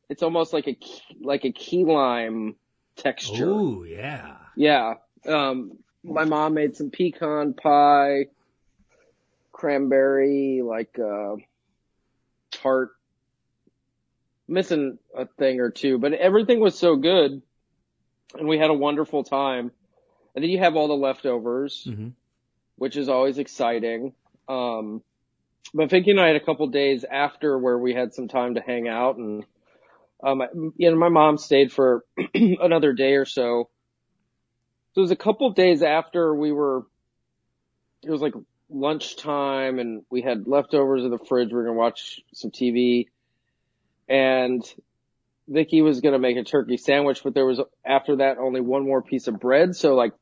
it's 0.09 0.23
almost 0.23 0.53
like 0.53 0.69
a 0.69 0.77
like 1.21 1.45
a 1.45 1.53
key 1.53 1.85
lime 1.85 2.57
texture. 2.97 3.51
Ooh, 3.51 3.85
yeah. 3.85 4.37
Yeah. 4.57 4.95
Um, 5.27 5.79
my 6.05 6.25
mom 6.25 6.55
made 6.55 6.77
some 6.77 6.91
pecan 6.91 7.55
pie, 7.55 8.27
cranberry, 9.53 10.62
like 10.65 10.99
uh, 10.99 11.37
tart. 12.51 12.91
Missing 14.49 14.99
a 15.17 15.27
thing 15.39 15.61
or 15.61 15.71
two, 15.71 15.99
but 15.99 16.12
everything 16.12 16.61
was 16.61 16.77
so 16.79 16.97
good, 16.97 17.41
and 18.37 18.49
we 18.49 18.59
had 18.59 18.69
a 18.71 18.75
wonderful 18.75 19.25
time. 19.25 19.71
And 20.35 20.43
then 20.43 20.51
you 20.51 20.59
have 20.59 20.77
all 20.77 20.89
the 20.89 20.95
leftovers, 20.95 21.85
hmm 21.85 22.09
which 22.77 22.97
is 22.97 23.09
always 23.09 23.39
exciting. 23.39 24.12
Um, 24.49 25.03
but 25.75 25.90
Vicky 25.90 26.11
and 26.11 26.21
I 26.21 26.28
had 26.28 26.37
a 26.37 26.45
couple 26.45 26.66
days 26.69 27.04
after 27.11 27.59
where 27.59 27.78
we 27.78 27.95
had 27.95 28.14
some 28.14 28.28
time 28.28 28.54
to 28.54 28.61
hang 28.61 28.88
out, 28.88 29.16
and 29.16 29.45
um, 30.23 30.42
you 30.76 30.90
know, 30.90 30.97
my 30.97 31.09
mom 31.09 31.38
stayed 31.38 31.73
for 31.73 32.04
another 32.35 32.92
day 32.92 33.14
or 33.14 33.25
so. 33.25 33.69
So 34.92 35.00
it 35.00 35.02
was 35.02 35.11
a 35.11 35.16
couple 35.16 35.50
days 35.50 35.83
after 35.83 36.35
we 36.35 36.52
were, 36.52 36.87
it 38.02 38.11
was 38.11 38.21
like 38.21 38.35
lunchtime 38.71 39.78
and 39.78 40.02
we 40.11 40.23
had 40.23 40.47
leftovers 40.47 41.04
in 41.04 41.11
the 41.11 41.19
fridge. 41.19 41.49
We 41.49 41.57
were 41.57 41.64
to 41.64 41.73
watch 41.73 42.21
some 42.35 42.50
TV 42.50 43.07
and 44.09 44.62
Vicky 45.49 45.83
was 45.83 46.00
to 46.00 46.19
make 46.19 46.37
a 46.37 46.45
turkey 46.45 46.76
sandwich, 46.76 47.23
but 47.25 47.35
there 47.35 47.47
was 47.47 47.61
after 47.85 48.16
that 48.16 48.38
only 48.38 48.61
one 48.61 48.85
more 48.85 49.02
piece 49.02 49.26
of 49.26 49.40
bread. 49.40 49.75
So 49.75 49.95
like 49.95 50.12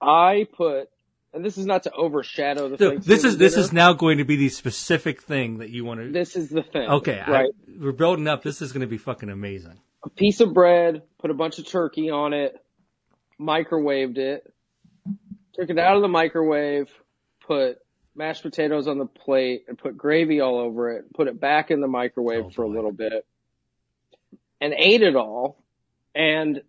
I 0.00 0.46
put, 0.52 0.90
and 1.34 1.44
this 1.44 1.56
is 1.58 1.66
not 1.66 1.84
to 1.84 1.92
overshadow 1.92 2.68
the. 2.68 2.78
So 2.78 2.98
this 2.98 3.24
is 3.24 3.36
this 3.38 3.54
dinner. 3.54 3.64
is 3.64 3.72
now 3.72 3.92
going 3.92 4.18
to 4.18 4.24
be 4.24 4.36
the 4.36 4.48
specific 4.48 5.22
thing 5.22 5.58
that 5.58 5.70
you 5.70 5.84
want 5.84 6.00
to. 6.00 6.12
This 6.12 6.36
is 6.36 6.48
the 6.48 6.62
thing. 6.62 6.88
Okay, 6.88 7.20
I, 7.20 7.30
right. 7.30 7.50
we're 7.80 7.92
building 7.92 8.28
up. 8.28 8.42
This 8.42 8.62
is 8.62 8.72
going 8.72 8.82
to 8.82 8.86
be 8.86 8.98
fucking 8.98 9.28
amazing. 9.30 9.78
a 10.04 10.10
piece 10.10 10.40
of 10.40 10.52
bread, 10.52 11.02
put 11.18 11.30
a 11.30 11.34
bunch 11.34 11.58
of 11.58 11.66
turkey 11.66 12.10
on 12.10 12.32
it, 12.32 12.54
microwaved 13.40 14.18
it, 14.18 14.52
took 15.54 15.70
it 15.70 15.78
out 15.78 15.96
of 15.96 16.02
the 16.02 16.08
microwave, 16.08 16.90
put 17.46 17.78
mashed 18.14 18.42
potatoes 18.42 18.88
on 18.88 18.98
the 18.98 19.06
plate 19.06 19.64
and 19.68 19.78
put 19.78 19.96
gravy 19.96 20.40
all 20.40 20.58
over 20.58 20.92
it, 20.92 21.12
put 21.14 21.28
it 21.28 21.40
back 21.40 21.70
in 21.70 21.80
the 21.80 21.88
microwave 21.88 22.44
Oh, 22.46 22.50
for 22.50 22.62
a 22.64 22.68
little 22.68 22.92
bit 22.92 23.24
and 24.60 24.74
ate 24.76 25.02
it 25.02 25.16
all. 25.16 25.62
And 26.14 26.62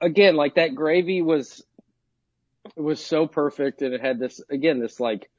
again, 0.00 0.36
like 0.36 0.54
that 0.54 0.74
gravy 0.74 1.20
was, 1.20 1.62
it 2.64 2.80
was 2.80 3.04
so 3.04 3.26
perfect 3.26 3.82
and 3.82 3.94
it 3.94 4.00
had 4.00 4.18
this, 4.18 4.40
again, 4.50 4.80
this 4.80 5.00
like 5.00 5.30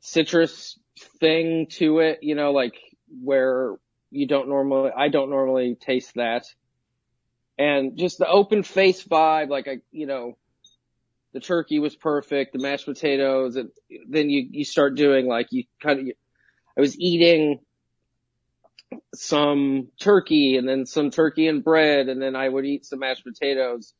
citrus 0.00 0.78
thing 1.20 1.66
to 1.70 1.98
it, 1.98 2.20
you 2.22 2.34
know, 2.34 2.52
like 2.52 2.74
where 3.22 3.76
you 4.10 4.26
don't 4.26 4.48
normally, 4.48 4.90
I 4.96 5.08
don't 5.08 5.30
normally 5.30 5.74
taste 5.74 6.14
that. 6.14 6.46
And 7.58 7.96
just 7.96 8.18
the 8.18 8.28
open 8.28 8.62
face 8.62 9.02
vibe, 9.02 9.48
like 9.48 9.66
I, 9.68 9.78
you 9.90 10.06
know, 10.06 10.36
the 11.32 11.40
turkey 11.40 11.78
was 11.78 11.94
perfect, 11.94 12.52
the 12.52 12.58
mashed 12.58 12.86
potatoes, 12.86 13.56
and 13.56 13.70
then 14.08 14.30
you, 14.30 14.46
you 14.50 14.64
start 14.64 14.94
doing 14.94 15.26
like 15.26 15.48
you 15.50 15.64
kind 15.82 16.00
of, 16.00 16.06
I 16.76 16.80
was 16.80 16.98
eating 16.98 17.60
some 19.14 19.88
turkey 20.00 20.56
and 20.56 20.68
then 20.68 20.86
some 20.86 21.10
turkey 21.10 21.48
and 21.48 21.64
bread 21.64 22.08
and 22.08 22.20
then 22.22 22.36
I 22.36 22.48
would 22.48 22.64
eat 22.64 22.86
some 22.86 23.00
mashed 23.00 23.24
potatoes. 23.24 23.92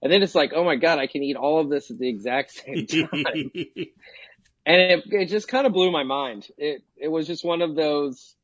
And 0.00 0.12
then 0.12 0.22
it's 0.22 0.34
like, 0.34 0.52
oh 0.54 0.64
my 0.64 0.76
God, 0.76 0.98
I 0.98 1.06
can 1.06 1.22
eat 1.22 1.36
all 1.36 1.60
of 1.60 1.68
this 1.68 1.90
at 1.90 1.98
the 1.98 2.08
exact 2.08 2.52
same 2.66 2.86
time 2.86 3.50
and 4.68 4.82
it, 4.82 5.04
it 5.06 5.24
just 5.26 5.48
kind 5.48 5.66
of 5.66 5.72
blew 5.72 5.90
my 5.90 6.04
mind. 6.04 6.46
It 6.58 6.82
it 6.94 7.08
was 7.08 7.26
just 7.26 7.42
one 7.42 7.62
of 7.62 7.74
those 7.74 8.36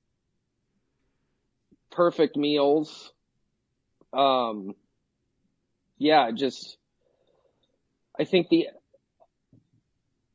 perfect 1.91 2.35
meals. 2.35 3.13
Um, 4.11 4.75
yeah, 5.99 6.31
just 6.31 6.79
I 8.19 8.25
think 8.25 8.49
the 8.49 8.69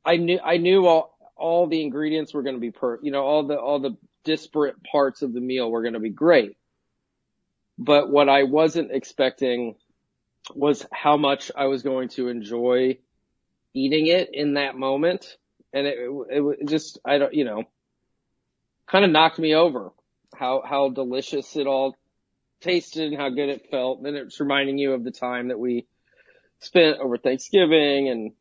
I 0.05 0.17
knew 0.17 0.39
I 0.43 0.57
knew 0.57 0.85
all 0.85 1.17
all 1.35 1.65
the 1.65 1.81
ingredients 1.81 2.35
were 2.35 2.43
going 2.43 2.55
to 2.55 2.61
be 2.61 2.71
per 2.71 2.99
you 3.01 3.11
know 3.11 3.23
all 3.23 3.47
the 3.47 3.57
all 3.59 3.79
the 3.79 3.97
disparate 4.23 4.75
parts 4.83 5.23
of 5.23 5.33
the 5.33 5.41
meal 5.41 5.71
were 5.71 5.81
going 5.81 5.95
to 5.95 5.99
be 5.99 6.11
great. 6.11 6.55
But 7.79 8.11
what 8.11 8.29
I 8.29 8.43
wasn't 8.43 8.91
expecting 8.91 9.73
was 10.53 10.85
how 10.91 11.17
much 11.17 11.51
I 11.55 11.65
was 11.65 11.83
going 11.83 12.09
to 12.09 12.27
enjoy 12.27 12.97
eating 13.73 14.07
it 14.07 14.29
in 14.33 14.55
that 14.55 14.75
moment 14.75 15.37
and 15.73 15.85
it, 15.85 15.97
it, 15.99 16.57
it 16.59 16.67
just, 16.67 16.99
I 17.05 17.17
don't, 17.17 17.33
you 17.33 17.45
know, 17.45 17.63
kind 18.87 19.05
of 19.05 19.11
knocked 19.11 19.39
me 19.39 19.53
over 19.53 19.91
how, 20.35 20.63
how 20.65 20.89
delicious 20.89 21.55
it 21.55 21.67
all 21.67 21.95
tasted 22.61 23.11
and 23.11 23.17
how 23.17 23.29
good 23.29 23.49
it 23.49 23.67
felt. 23.69 23.99
And 23.99 24.15
it's 24.15 24.39
reminding 24.39 24.77
you 24.77 24.93
of 24.93 25.03
the 25.03 25.11
time 25.11 25.49
that 25.49 25.59
we 25.59 25.85
spent 26.59 26.97
over 26.99 27.17
Thanksgiving 27.17 28.09
and 28.09 28.31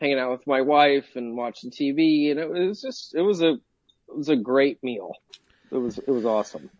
hanging 0.00 0.18
out 0.18 0.32
with 0.32 0.46
my 0.46 0.60
wife 0.60 1.16
and 1.16 1.36
watching 1.36 1.70
TV. 1.70 2.30
And 2.30 2.38
it 2.38 2.50
was 2.50 2.82
just, 2.82 3.14
it 3.14 3.22
was 3.22 3.40
a, 3.40 3.52
it 3.52 4.16
was 4.16 4.28
a 4.28 4.36
great 4.36 4.82
meal. 4.82 5.12
It 5.70 5.78
was, 5.78 5.98
it 5.98 6.10
was 6.10 6.26
awesome. 6.26 6.70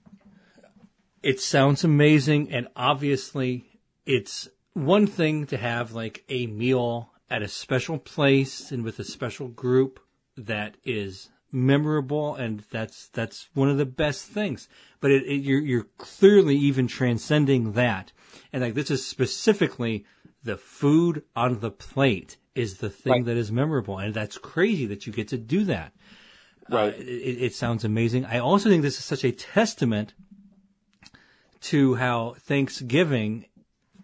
It 1.23 1.41
sounds 1.41 1.85
amazing, 1.85 2.53
and 2.53 2.67
obviously, 2.75 3.72
it's 4.07 4.49
one 4.75 5.07
thing 5.07 5.47
to 5.47 5.57
have 5.57 5.93
like 5.93 6.25
a 6.29 6.47
meal 6.47 7.11
at 7.31 7.43
a 7.43 7.49
special 7.49 7.99
place 7.99 8.71
and 8.73 8.85
with 8.85 8.99
a 8.99 9.05
special 9.05 9.49
group 9.49 10.01
that 10.37 10.77
is 10.85 11.31
memorable, 11.51 12.35
and 12.35 12.65
that's 12.71 13.09
that's 13.09 13.49
one 13.55 13.69
of 13.69 13.77
the 13.77 13.87
best 13.87 14.27
things. 14.27 14.69
But 15.01 15.11
it, 15.11 15.25
it, 15.25 15.37
you're 15.37 15.61
you're 15.61 15.87
clearly 15.99 16.57
even 16.57 16.87
transcending 16.87 17.73
that, 17.73 18.13
and 18.53 18.63
like 18.63 18.75
this 18.75 18.91
is 18.91 19.07
specifically 19.07 20.05
the 20.43 20.57
food 20.57 21.23
on 21.37 21.61
the 21.61 21.71
plate 21.71 22.37
is 22.55 22.79
the 22.79 22.91
thing 22.91 23.13
Right. 23.13 23.25
that 23.27 23.37
is 23.37 23.53
memorable, 23.53 23.99
and 23.99 24.13
that's 24.15 24.39
crazy 24.39 24.87
that 24.87 25.07
you 25.07 25.13
get 25.13 25.29
to 25.29 25.39
do 25.39 25.65
that. 25.65 25.93
Right. 26.69 26.93
Uh, 26.93 26.97
it, 26.99 27.43
it 27.43 27.55
sounds 27.55 27.85
amazing. 27.85 28.25
I 28.25 28.39
also 28.39 28.69
think 28.69 28.83
this 28.83 28.99
is 28.99 29.05
such 29.05 29.25
a 29.25 29.33
testament 29.33 30.15
to 31.63 31.95
how 31.95 32.35
Thanksgiving. 32.39 33.47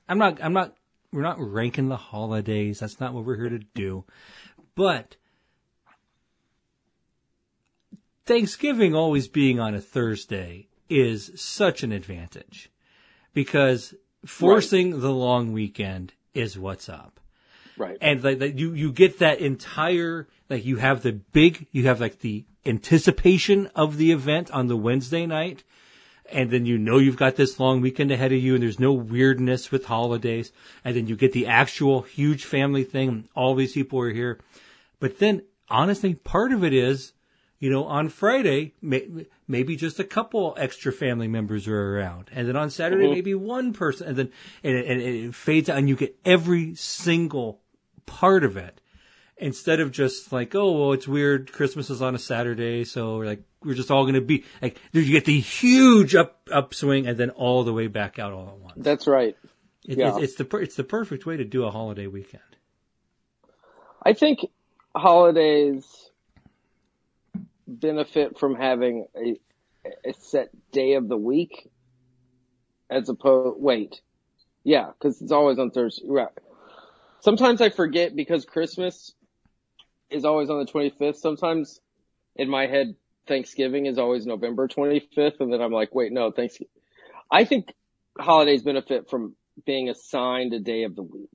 I'm 0.08 0.18
not. 0.18 0.38
I'm 0.42 0.52
not. 0.52 0.74
We're 1.12 1.22
not 1.22 1.40
ranking 1.40 1.88
the 1.88 1.96
holidays. 1.96 2.80
That's 2.80 3.00
not 3.00 3.14
what 3.14 3.24
we're 3.24 3.36
here 3.36 3.48
to 3.48 3.58
do. 3.74 4.04
But 4.74 5.16
Thanksgiving 8.26 8.94
always 8.94 9.28
being 9.28 9.58
on 9.58 9.74
a 9.74 9.80
Thursday 9.80 10.68
is 10.88 11.30
such 11.34 11.82
an 11.82 11.92
advantage 11.92 12.70
because 13.32 13.94
forcing 14.24 15.00
the 15.00 15.12
long 15.12 15.52
weekend 15.52 16.12
is 16.34 16.58
what's 16.58 16.88
up 16.88 17.20
Right. 17.76 17.96
and 18.00 18.22
like, 18.24 18.40
like 18.40 18.58
you 18.58 18.72
you 18.72 18.92
get 18.92 19.20
that 19.20 19.38
entire 19.40 20.26
like 20.50 20.64
you 20.64 20.76
have 20.76 21.02
the 21.02 21.12
big 21.12 21.66
you 21.72 21.86
have 21.86 22.00
like 22.00 22.20
the 22.20 22.44
anticipation 22.66 23.68
of 23.74 23.96
the 23.96 24.12
event 24.12 24.50
on 24.50 24.66
the 24.66 24.76
Wednesday 24.76 25.24
night 25.26 25.62
and 26.30 26.50
then 26.50 26.66
you 26.66 26.76
know 26.78 26.98
you've 26.98 27.16
got 27.16 27.36
this 27.36 27.58
long 27.58 27.80
weekend 27.80 28.10
ahead 28.10 28.32
of 28.32 28.38
you 28.38 28.54
and 28.54 28.62
there's 28.62 28.78
no 28.80 28.92
weirdness 28.92 29.70
with 29.70 29.86
holidays 29.86 30.52
and 30.84 30.94
then 30.96 31.06
you 31.06 31.16
get 31.16 31.32
the 31.32 31.46
actual 31.46 32.02
huge 32.02 32.44
family 32.44 32.84
thing 32.84 33.28
all 33.34 33.54
these 33.54 33.72
people 33.72 33.98
are 34.00 34.12
here 34.12 34.38
but 35.00 35.18
then 35.18 35.42
honestly 35.68 36.14
part 36.14 36.52
of 36.52 36.62
it 36.64 36.72
is 36.72 37.12
you 37.58 37.70
know 37.70 37.84
on 37.84 38.08
Friday 38.08 38.72
may, 38.82 39.06
maybe 39.46 39.74
just 39.76 39.98
a 39.98 40.04
couple 40.04 40.54
extra 40.58 40.92
family 40.92 41.28
members 41.28 41.66
are 41.66 41.96
around 41.96 42.30
and 42.32 42.46
then 42.48 42.56
on 42.56 42.70
Saturday 42.70 43.06
Mhm. 43.06 43.14
maybe 43.14 43.34
one 43.34 43.72
person 43.72 44.06
and 44.08 44.16
then 44.16 44.30
and, 44.62 44.76
it- 44.76 44.86
and 44.86 45.00
it 45.00 45.34
fades 45.34 45.68
out 45.68 45.78
and 45.78 45.88
you 45.88 45.96
get 45.96 46.16
every 46.24 46.74
single 46.74 47.60
part 48.06 48.44
of 48.44 48.56
it 48.56 48.80
instead 49.38 49.80
of 49.80 49.92
just 49.92 50.32
like, 50.32 50.54
oh, 50.54 50.72
well, 50.72 50.92
it's 50.92 51.08
weird. 51.08 51.52
Christmas 51.52 51.90
is 51.90 52.02
on 52.02 52.14
a 52.14 52.18
Saturday, 52.18 52.84
so 52.84 53.18
we're 53.18 53.26
like 53.26 53.42
we're 53.64 53.74
just 53.74 53.90
all 53.90 54.04
going 54.04 54.14
to 54.14 54.20
be 54.20 54.44
like. 54.62 54.78
You 54.92 55.04
get 55.04 55.24
the 55.24 55.40
huge 55.40 56.14
up 56.14 56.48
upswing 56.50 57.06
and 57.06 57.18
then 57.18 57.30
all 57.30 57.64
the 57.64 57.72
way 57.72 57.86
back 57.86 58.18
out 58.18 58.32
all 58.32 58.48
at 58.48 58.58
once. 58.58 58.74
That's 58.76 59.06
right. 59.06 59.36
It, 59.86 59.98
yeah. 59.98 60.16
it's, 60.16 60.38
it's 60.38 60.50
the 60.50 60.56
it's 60.58 60.76
the 60.76 60.84
perfect 60.84 61.26
way 61.26 61.36
to 61.36 61.44
do 61.44 61.64
a 61.64 61.70
holiday 61.70 62.06
weekend. 62.06 62.42
I 64.04 64.12
think 64.12 64.40
holidays 64.94 66.10
benefit 67.66 68.38
from 68.38 68.54
having 68.54 69.06
a, 69.16 69.38
a 70.04 70.12
set 70.14 70.50
day 70.72 70.94
of 70.94 71.08
the 71.08 71.16
week 71.16 71.70
as 72.90 73.08
opposed, 73.08 73.60
wait. 73.60 74.00
Yeah, 74.64 74.90
cause 74.98 75.20
it's 75.22 75.32
always 75.32 75.58
on 75.58 75.70
Thursday. 75.70 76.04
Right. 76.06 76.28
Sometimes 77.20 77.60
I 77.60 77.70
forget 77.70 78.14
because 78.14 78.44
Christmas 78.44 79.12
is 80.10 80.24
always 80.24 80.50
on 80.50 80.58
the 80.58 80.70
25th. 80.70 81.16
Sometimes 81.16 81.80
in 82.36 82.48
my 82.48 82.66
head, 82.66 82.94
Thanksgiving 83.26 83.86
is 83.86 83.98
always 83.98 84.26
November 84.26 84.68
25th. 84.68 85.40
And 85.40 85.52
then 85.52 85.60
I'm 85.60 85.72
like, 85.72 85.94
wait, 85.94 86.12
no, 86.12 86.30
Thanksgiving. 86.30 86.70
I 87.30 87.44
think 87.44 87.74
holidays 88.18 88.62
benefit 88.62 89.10
from 89.10 89.34
being 89.66 89.88
assigned 89.88 90.52
a 90.54 90.60
day 90.60 90.84
of 90.84 90.96
the 90.96 91.02
week. 91.02 91.30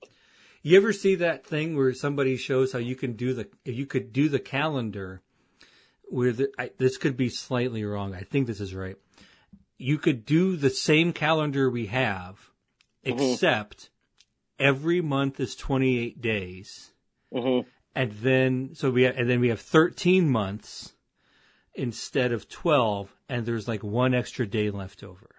You 0.62 0.78
ever 0.78 0.94
see 0.94 1.16
that 1.16 1.46
thing 1.46 1.76
where 1.76 1.94
somebody 1.94 2.38
shows 2.38 2.72
how 2.72 2.80
you 2.80 2.96
can 2.96 3.14
do 3.14 3.34
the 3.34 3.50
you 3.66 3.86
could 3.86 4.14
do 4.14 4.30
the 4.30 4.40
calendar 4.40 5.22
where 6.04 6.32
the, 6.32 6.50
I, 6.58 6.72
this 6.78 6.98
could 6.98 7.18
be 7.18 7.30
slightly 7.30 7.84
wrong. 7.84 8.16
I 8.16 8.22
think 8.22 8.48
this 8.48 8.62
is 8.62 8.74
right. 8.74 8.96
You 9.78 9.98
could 9.98 10.26
do 10.26 10.56
the 10.56 10.70
same 10.70 11.12
calendar 11.12 11.70
we 11.70 11.88
have, 11.88 12.52
Mhm. 13.06 13.34
except 13.34 13.90
every 14.58 15.02
month 15.02 15.40
is 15.40 15.56
28 15.56 16.22
days. 16.22 16.94
hmm 17.34 17.62
and 17.96 18.12
then 18.12 18.72
so 18.74 18.90
we 18.92 19.04
have, 19.04 19.18
and 19.18 19.30
then 19.30 19.40
we 19.40 19.50
have 19.50 19.62
13 19.62 20.30
months 20.30 20.94
instead 21.76 22.32
of 22.32 22.48
12 22.50 23.16
and 23.30 23.46
there's 23.46 23.68
like 23.68 23.84
one 23.84 24.14
extra 24.14 24.46
day 24.46 24.70
left 24.70 25.04
over 25.04 25.30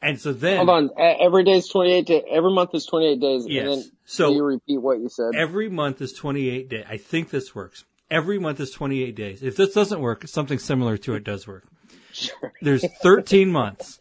and 0.00 0.20
so 0.20 0.32
then 0.32 0.56
Hold 0.58 0.70
on. 0.70 0.90
Every 0.96 1.42
day 1.44 1.56
is 1.58 1.66
28 1.68 2.06
days. 2.06 2.22
Every 2.30 2.52
month 2.52 2.70
is 2.72 2.86
28 2.86 3.20
days. 3.20 3.46
Yes. 3.48 3.64
And 3.64 3.72
then 3.82 3.90
So- 4.04 4.32
you 4.32 4.44
repeat 4.44 4.78
what 4.78 5.00
you 5.00 5.08
said. 5.08 5.32
every 5.34 5.68
month 5.68 6.00
is 6.00 6.12
28 6.12 6.68
days 6.68 6.84
i 6.88 6.96
think 6.96 7.30
this 7.30 7.54
works 7.54 7.84
every 8.10 8.38
month 8.38 8.60
is 8.60 8.70
28 8.70 9.14
days 9.14 9.42
if 9.42 9.56
this 9.56 9.74
doesn't 9.74 10.00
work 10.00 10.26
something 10.26 10.58
similar 10.58 10.96
to 10.96 11.14
it 11.14 11.24
does 11.24 11.46
work 11.46 11.64
Sure. 12.12 12.52
there's 12.62 12.84
13 13.02 13.50
months 13.50 14.00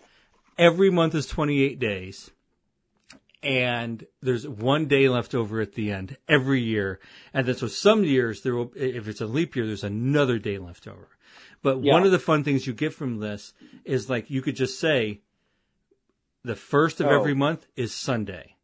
every 0.58 0.90
month 0.90 1.14
is 1.16 1.28
28 1.28 1.78
days 1.80 2.32
and 3.44 4.06
there's 4.22 4.48
one 4.48 4.88
day 4.88 5.08
left 5.10 5.36
over 5.36 5.62
at 5.62 5.74
the 5.74 5.92
end 5.92 6.18
every 6.28 6.60
year 6.62 7.00
and 7.34 7.48
then 7.48 7.56
so 7.56 7.68
some 7.68 8.04
years 8.04 8.42
there 8.42 8.56
will 8.56 8.72
if 8.76 9.08
it's 9.08 9.22
a 9.22 9.28
leap 9.28 9.56
year 9.56 9.66
there's 9.68 9.84
another 9.84 10.40
day 10.40 10.58
left 10.58 10.88
over 10.88 11.08
but 11.62 11.84
Yeah. 11.84 11.94
one 11.94 12.04
of 12.04 12.12
the 12.12 12.20
fun 12.20 12.44
things 12.44 12.66
you 12.66 12.74
get 12.74 12.94
from 12.94 13.20
this 13.20 13.54
is 13.86 14.10
like 14.10 14.30
you 14.32 14.42
could 14.42 14.56
just 14.56 14.80
say 14.80 15.22
the 16.44 16.56
first 16.56 17.00
of 17.00 17.08
Oh. 17.08 17.20
every 17.20 17.34
month 17.36 17.68
is 17.76 17.94
sunday 17.94 18.56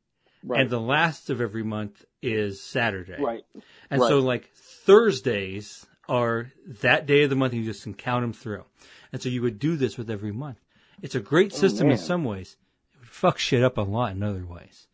Right. 0.43 0.61
and 0.61 0.69
the 0.69 0.79
last 0.81 1.29
of 1.29 1.39
every 1.39 1.63
month 1.63 2.03
is 2.21 2.61
Saturday. 2.61 3.15
right. 3.21 3.43
And 3.89 4.01
so 4.01 4.19
like 4.19 4.49
Thursdays 4.53 5.85
are 6.09 6.51
that 6.81 7.05
day 7.05 7.23
of 7.23 7.29
the 7.29 7.35
month 7.35 7.53
and 7.53 7.61
you 7.63 7.69
just 7.71 7.83
can 7.83 7.93
count 7.93 8.23
them 8.23 8.33
through. 8.33 8.65
And 9.13 9.21
so 9.21 9.29
you 9.29 9.41
would 9.41 9.57
do 9.59 9.75
this 9.77 9.97
with 9.97 10.09
every 10.09 10.31
month. 10.33 10.59
It's 11.01 11.15
a 11.15 11.19
great 11.21 11.53
oh, 11.53 11.57
system 11.57 11.87
in 11.87 11.93
Oh, 11.93 11.95
man. 11.95 12.05
some 12.05 12.23
ways. 12.25 12.57
Fuck 13.13 13.37
shit 13.37 13.63
up 13.63 13.77
a 13.77 13.81
lot 13.81 14.13
in 14.13 14.23
other 14.23 14.43
ways. 14.45 14.87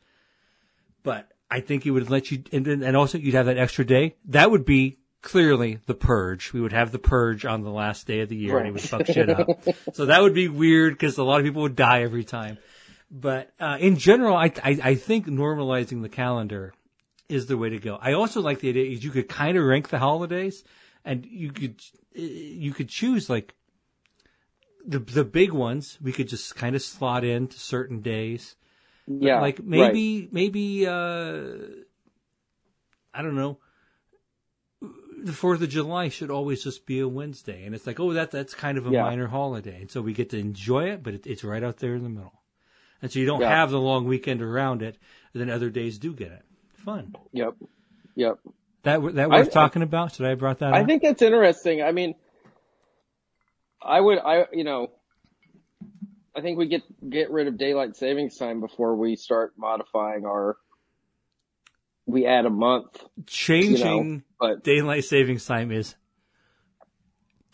But 1.04 1.32
I 1.50 1.62
think 1.62 1.86
it 1.86 1.92
would 1.92 2.10
let 2.10 2.32
you, 2.32 2.44
and, 2.52 2.66
then- 2.66 2.84
and 2.84 2.98
also 2.98 3.18
you'd 3.18 3.34
have 3.34 3.46
that 3.46 3.58
extra 3.58 3.86
day. 3.86 4.16
That 4.26 4.52
would 4.52 4.66
be 4.66 4.98
clearly 5.22 5.80
the 5.86 5.94
purge. 5.96 6.52
We 6.52 6.60
would 6.60 6.74
have 6.74 6.92
the 6.92 7.00
purge 7.00 7.46
on 7.46 7.64
the 7.64 7.70
last 7.72 8.08
day 8.08 8.20
of 8.20 8.28
the 8.30 8.36
year 8.36 8.58
and 8.58 8.68
it 8.68 8.72
would 8.74 8.82
fuck 8.82 9.06
shit 9.08 9.30
up. 9.30 9.48
So 9.94 10.08
that 10.08 10.22
would 10.22 10.34
be 10.34 10.50
weird 10.50 10.94
because 10.96 11.18
a 11.18 11.24
lot 11.24 11.40
of 11.40 11.46
people 11.46 11.62
would 11.62 11.76
die 11.78 12.02
every 12.04 12.26
time. 12.26 12.58
But 13.10 13.52
uh, 13.60 13.78
in 13.80 13.96
general, 13.98 14.36
I, 14.36 14.52
I 14.64 14.80
I 14.84 14.96
think 14.96 15.26
normalizing 15.26 16.02
the 16.04 16.10
calendar 16.10 16.74
is 17.30 17.48
the 17.48 17.58
way 17.58 17.70
to 17.70 17.80
go. 17.80 17.98
I 18.00 18.14
also 18.14 18.42
like 18.42 18.60
the 18.60 18.70
idea 18.70 18.92
is 18.92 19.04
you 19.04 19.12
could 19.12 19.28
kind 19.30 19.58
of 19.58 19.64
rank 19.64 19.90
the 19.90 19.98
holidays, 19.98 20.64
and 21.06 21.26
you 21.26 21.52
could 21.52 21.82
you 22.14 22.72
could 22.74 22.88
choose 22.90 23.30
like 23.30 23.56
the 24.86 25.00
the 25.00 25.24
big 25.26 25.52
ones. 25.52 25.98
We 26.02 26.12
could 26.12 26.28
just 26.28 26.56
kind 26.56 26.76
of 26.76 26.82
slot 26.82 27.24
into 27.24 27.60
certain 27.60 28.02
days. 28.02 28.56
Yeah. 29.08 29.42
like 29.42 29.58
right. 29.60 29.68
maybe 29.68 30.30
maybe 30.32 30.88
uh 30.88 31.44
I 33.14 33.22
don't 33.22 33.36
know. 33.36 33.58
The 35.22 35.34
Fourth 35.34 35.62
of 35.62 35.68
July 35.70 36.08
should 36.08 36.32
always 36.32 36.64
just 36.64 36.86
be 36.86 37.00
a 37.02 37.08
Wednesday, 37.08 37.66
and 37.66 37.76
it's 37.76 37.86
like, 37.86 38.00
oh, 38.00 38.14
that 38.14 38.32
that's 38.32 38.54
kind 38.54 38.78
of 38.78 38.88
a 38.88 38.92
Yeah. 38.92 39.04
minor 39.04 39.28
holiday, 39.28 39.82
and 39.82 39.92
so 39.92 40.02
we 40.02 40.14
get 40.14 40.30
to 40.30 40.38
enjoy 40.40 40.92
it, 40.92 41.04
but 41.04 41.14
it, 41.14 41.28
it's 41.28 41.44
right 41.44 41.62
out 41.64 41.78
there 41.78 41.94
in 41.96 42.04
the 42.04 42.10
middle, 42.10 42.42
and 43.02 43.12
so 43.12 43.20
you 43.20 43.26
don't 43.26 43.42
Yeah. 43.42 43.50
have 43.50 43.70
the 43.72 43.80
long 43.82 44.06
weekend 44.06 44.42
around 44.42 44.82
it. 44.82 44.98
And 45.34 45.42
then 45.42 45.50
other 45.50 45.70
days 45.70 45.98
do 46.00 46.14
get 46.14 46.32
it. 46.32 46.44
Fun. 46.86 47.14
Yep. 47.34 47.56
Yep. 48.16 48.40
That 48.84 49.02
that 49.16 49.26
I- 49.32 49.40
worth 49.40 49.52
talking 49.52 49.82
about? 49.82 50.14
Should 50.16 50.26
I 50.26 50.30
have 50.30 50.40
brought 50.40 50.60
that 50.60 50.74
I 50.74 50.82
up? 50.82 50.88
think 50.88 51.02
that's 51.04 51.22
interesting. 51.22 51.82
I 51.84 51.92
mean, 51.92 52.16
I 53.82 54.00
would, 54.00 54.20
I, 54.20 54.46
you 54.54 54.64
know, 54.64 54.92
I 56.36 56.42
think 56.42 56.58
we 56.58 56.68
get, 56.68 56.84
get 57.10 57.32
rid 57.32 57.48
of 57.48 57.58
daylight 57.58 57.96
savings 57.96 58.38
time 58.38 58.60
before 58.62 58.96
we 58.96 59.16
start 59.16 59.54
modifying 59.58 60.26
our, 60.26 60.58
we 62.06 62.26
add 62.26 62.46
a 62.46 62.50
month, 62.50 63.04
Changing 63.28 64.24
but 64.40 64.64
daylight 64.64 65.04
savings 65.04 65.46
time 65.46 65.72
is 65.72 65.96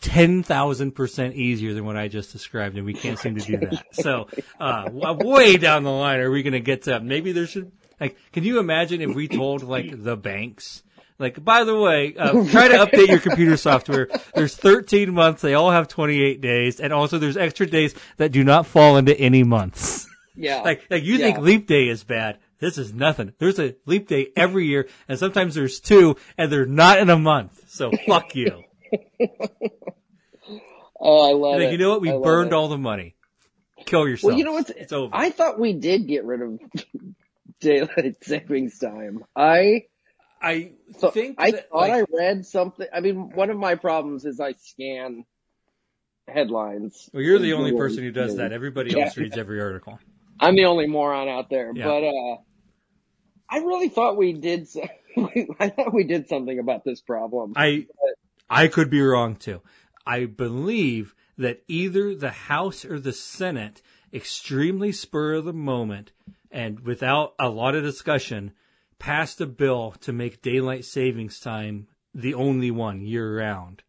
ten 0.00 0.42
thousand 0.42 0.92
percent 0.92 1.34
easier 1.34 1.74
than 1.74 1.84
what 1.84 1.96
I 1.96 2.08
just 2.08 2.32
described, 2.32 2.76
and 2.76 2.86
we 2.86 2.94
can't 2.94 3.18
seem 3.18 3.34
to 3.34 3.44
do 3.44 3.58
that. 3.58 3.84
So, 3.92 4.28
uh, 4.60 4.90
way 4.92 5.56
down 5.56 5.82
the 5.82 5.90
line, 5.90 6.20
are 6.20 6.30
we 6.30 6.42
going 6.42 6.52
to 6.52 6.60
get 6.60 6.82
to 6.82 7.00
maybe 7.00 7.32
there 7.32 7.46
should 7.46 7.72
like? 8.00 8.16
Can 8.32 8.44
you 8.44 8.58
imagine 8.58 9.00
if 9.00 9.14
we 9.14 9.28
told 9.28 9.62
like 9.62 10.02
the 10.02 10.16
banks? 10.16 10.82
Like, 11.18 11.42
by 11.42 11.64
the 11.64 11.78
way, 11.78 12.14
uh, 12.16 12.32
try 12.50 12.68
to 12.68 12.74
update 12.74 13.08
your 13.08 13.20
computer 13.20 13.56
software. 13.56 14.08
There's 14.34 14.54
13 14.56 15.12
months. 15.14 15.42
They 15.42 15.54
all 15.54 15.70
have 15.70 15.88
28 15.88 16.40
days. 16.40 16.78
And 16.80 16.92
also 16.92 17.18
there's 17.18 17.36
extra 17.36 17.66
days 17.66 17.94
that 18.18 18.32
do 18.32 18.44
not 18.44 18.66
fall 18.66 18.96
into 18.96 19.18
any 19.18 19.42
months. 19.42 20.06
yeah, 20.34 20.60
Like, 20.64 20.82
like 20.90 21.02
you 21.04 21.14
Yeah. 21.16 21.24
think 21.26 21.38
leap 21.38 21.66
day 21.66 21.88
is 21.88 22.04
bad. 22.04 22.38
This 22.58 22.78
is 22.78 22.92
nothing. 22.94 23.32
There's 23.38 23.58
a 23.58 23.74
leap 23.84 24.08
day 24.08 24.28
every 24.34 24.66
year, 24.66 24.88
and 25.08 25.18
sometimes 25.18 25.54
there's 25.54 25.78
two, 25.80 26.16
and 26.38 26.50
they're 26.50 26.64
not 26.64 26.98
in 27.00 27.10
a 27.10 27.18
month. 27.18 27.64
So 27.68 27.90
fuck 28.06 28.34
you. 28.34 28.62
oh, 30.98 31.28
I 31.28 31.32
love 31.34 31.56
like, 31.58 31.68
it. 31.68 31.72
you 31.72 31.78
know 31.78 31.90
what? 31.90 32.00
We 32.00 32.12
I 32.12 32.18
burned 32.18 32.52
all 32.52 32.68
the 32.68 32.78
money. 32.78 33.14
Kill 33.84 34.08
yourself. 34.08 34.30
Well, 34.30 34.38
you 34.38 34.44
know 34.44 34.52
what's, 34.52 34.70
It's 34.70 34.92
over. 34.92 35.14
I 35.14 35.30
thought 35.30 35.58
we 35.60 35.74
did 35.74 36.06
get 36.06 36.24
rid 36.24 36.40
of 36.42 36.58
daylight 37.60 38.16
savings 38.24 38.78
time. 38.78 39.24
I, 39.34 39.82
I 40.46 40.72
so 40.98 41.10
think 41.10 41.36
I 41.38 41.50
that, 41.52 41.68
thought 41.70 41.88
like, 41.88 41.92
I 41.92 42.04
read 42.12 42.46
something. 42.46 42.86
I 42.92 43.00
mean, 43.00 43.30
one 43.34 43.50
of 43.50 43.56
my 43.56 43.74
problems 43.74 44.24
is 44.24 44.38
I 44.40 44.52
scan 44.52 45.24
headlines. 46.28 47.08
well, 47.12 47.22
you're 47.22 47.38
the 47.38 47.52
only 47.52 47.70
Google 47.70 47.86
person 47.86 48.04
who 48.04 48.10
does 48.12 48.30
news. 48.30 48.38
that. 48.38 48.52
Everybody 48.52 48.92
Yeah. 48.92 49.04
else 49.04 49.16
reads 49.16 49.36
every 49.36 49.60
article. 49.60 49.98
I'm 50.40 50.56
the 50.56 50.64
only 50.66 50.86
moron 50.86 51.28
out 51.28 51.48
there, 51.50 51.72
Yeah. 51.74 51.84
but 51.84 52.04
uh, 52.04 52.36
I 53.48 53.58
really 53.58 53.88
thought 53.88 54.16
we 54.16 54.32
did. 54.32 54.62
s- 54.62 54.76
I 55.60 55.68
thought 55.70 55.94
we 55.94 56.04
did 56.04 56.28
something 56.28 56.58
about 56.58 56.84
this 56.84 57.00
problem. 57.00 57.52
I 57.56 57.86
I 58.50 58.68
could 58.68 58.90
be 58.90 59.00
wrong 59.00 59.36
too. 59.36 59.62
I 60.06 60.26
believe 60.26 61.14
that 61.38 61.62
either 61.68 62.14
the 62.14 62.30
House 62.30 62.84
or 62.84 62.98
the 63.00 63.12
Senate, 63.12 63.82
extremely 64.12 64.92
spur 64.92 65.34
of 65.34 65.44
the 65.44 65.52
moment 65.52 66.12
and 66.50 66.80
without 66.80 67.34
a 67.38 67.48
lot 67.48 67.74
of 67.74 67.82
discussion, 67.82 68.52
passed 68.98 69.40
a 69.40 69.46
bill 69.46 69.92
to 70.00 70.12
make 70.12 70.42
daylight 70.42 70.84
savings 70.84 71.40
time 71.40 71.86
the 72.14 72.34
only 72.34 72.70
one 72.70 73.02
year 73.02 73.38
round. 73.38 73.82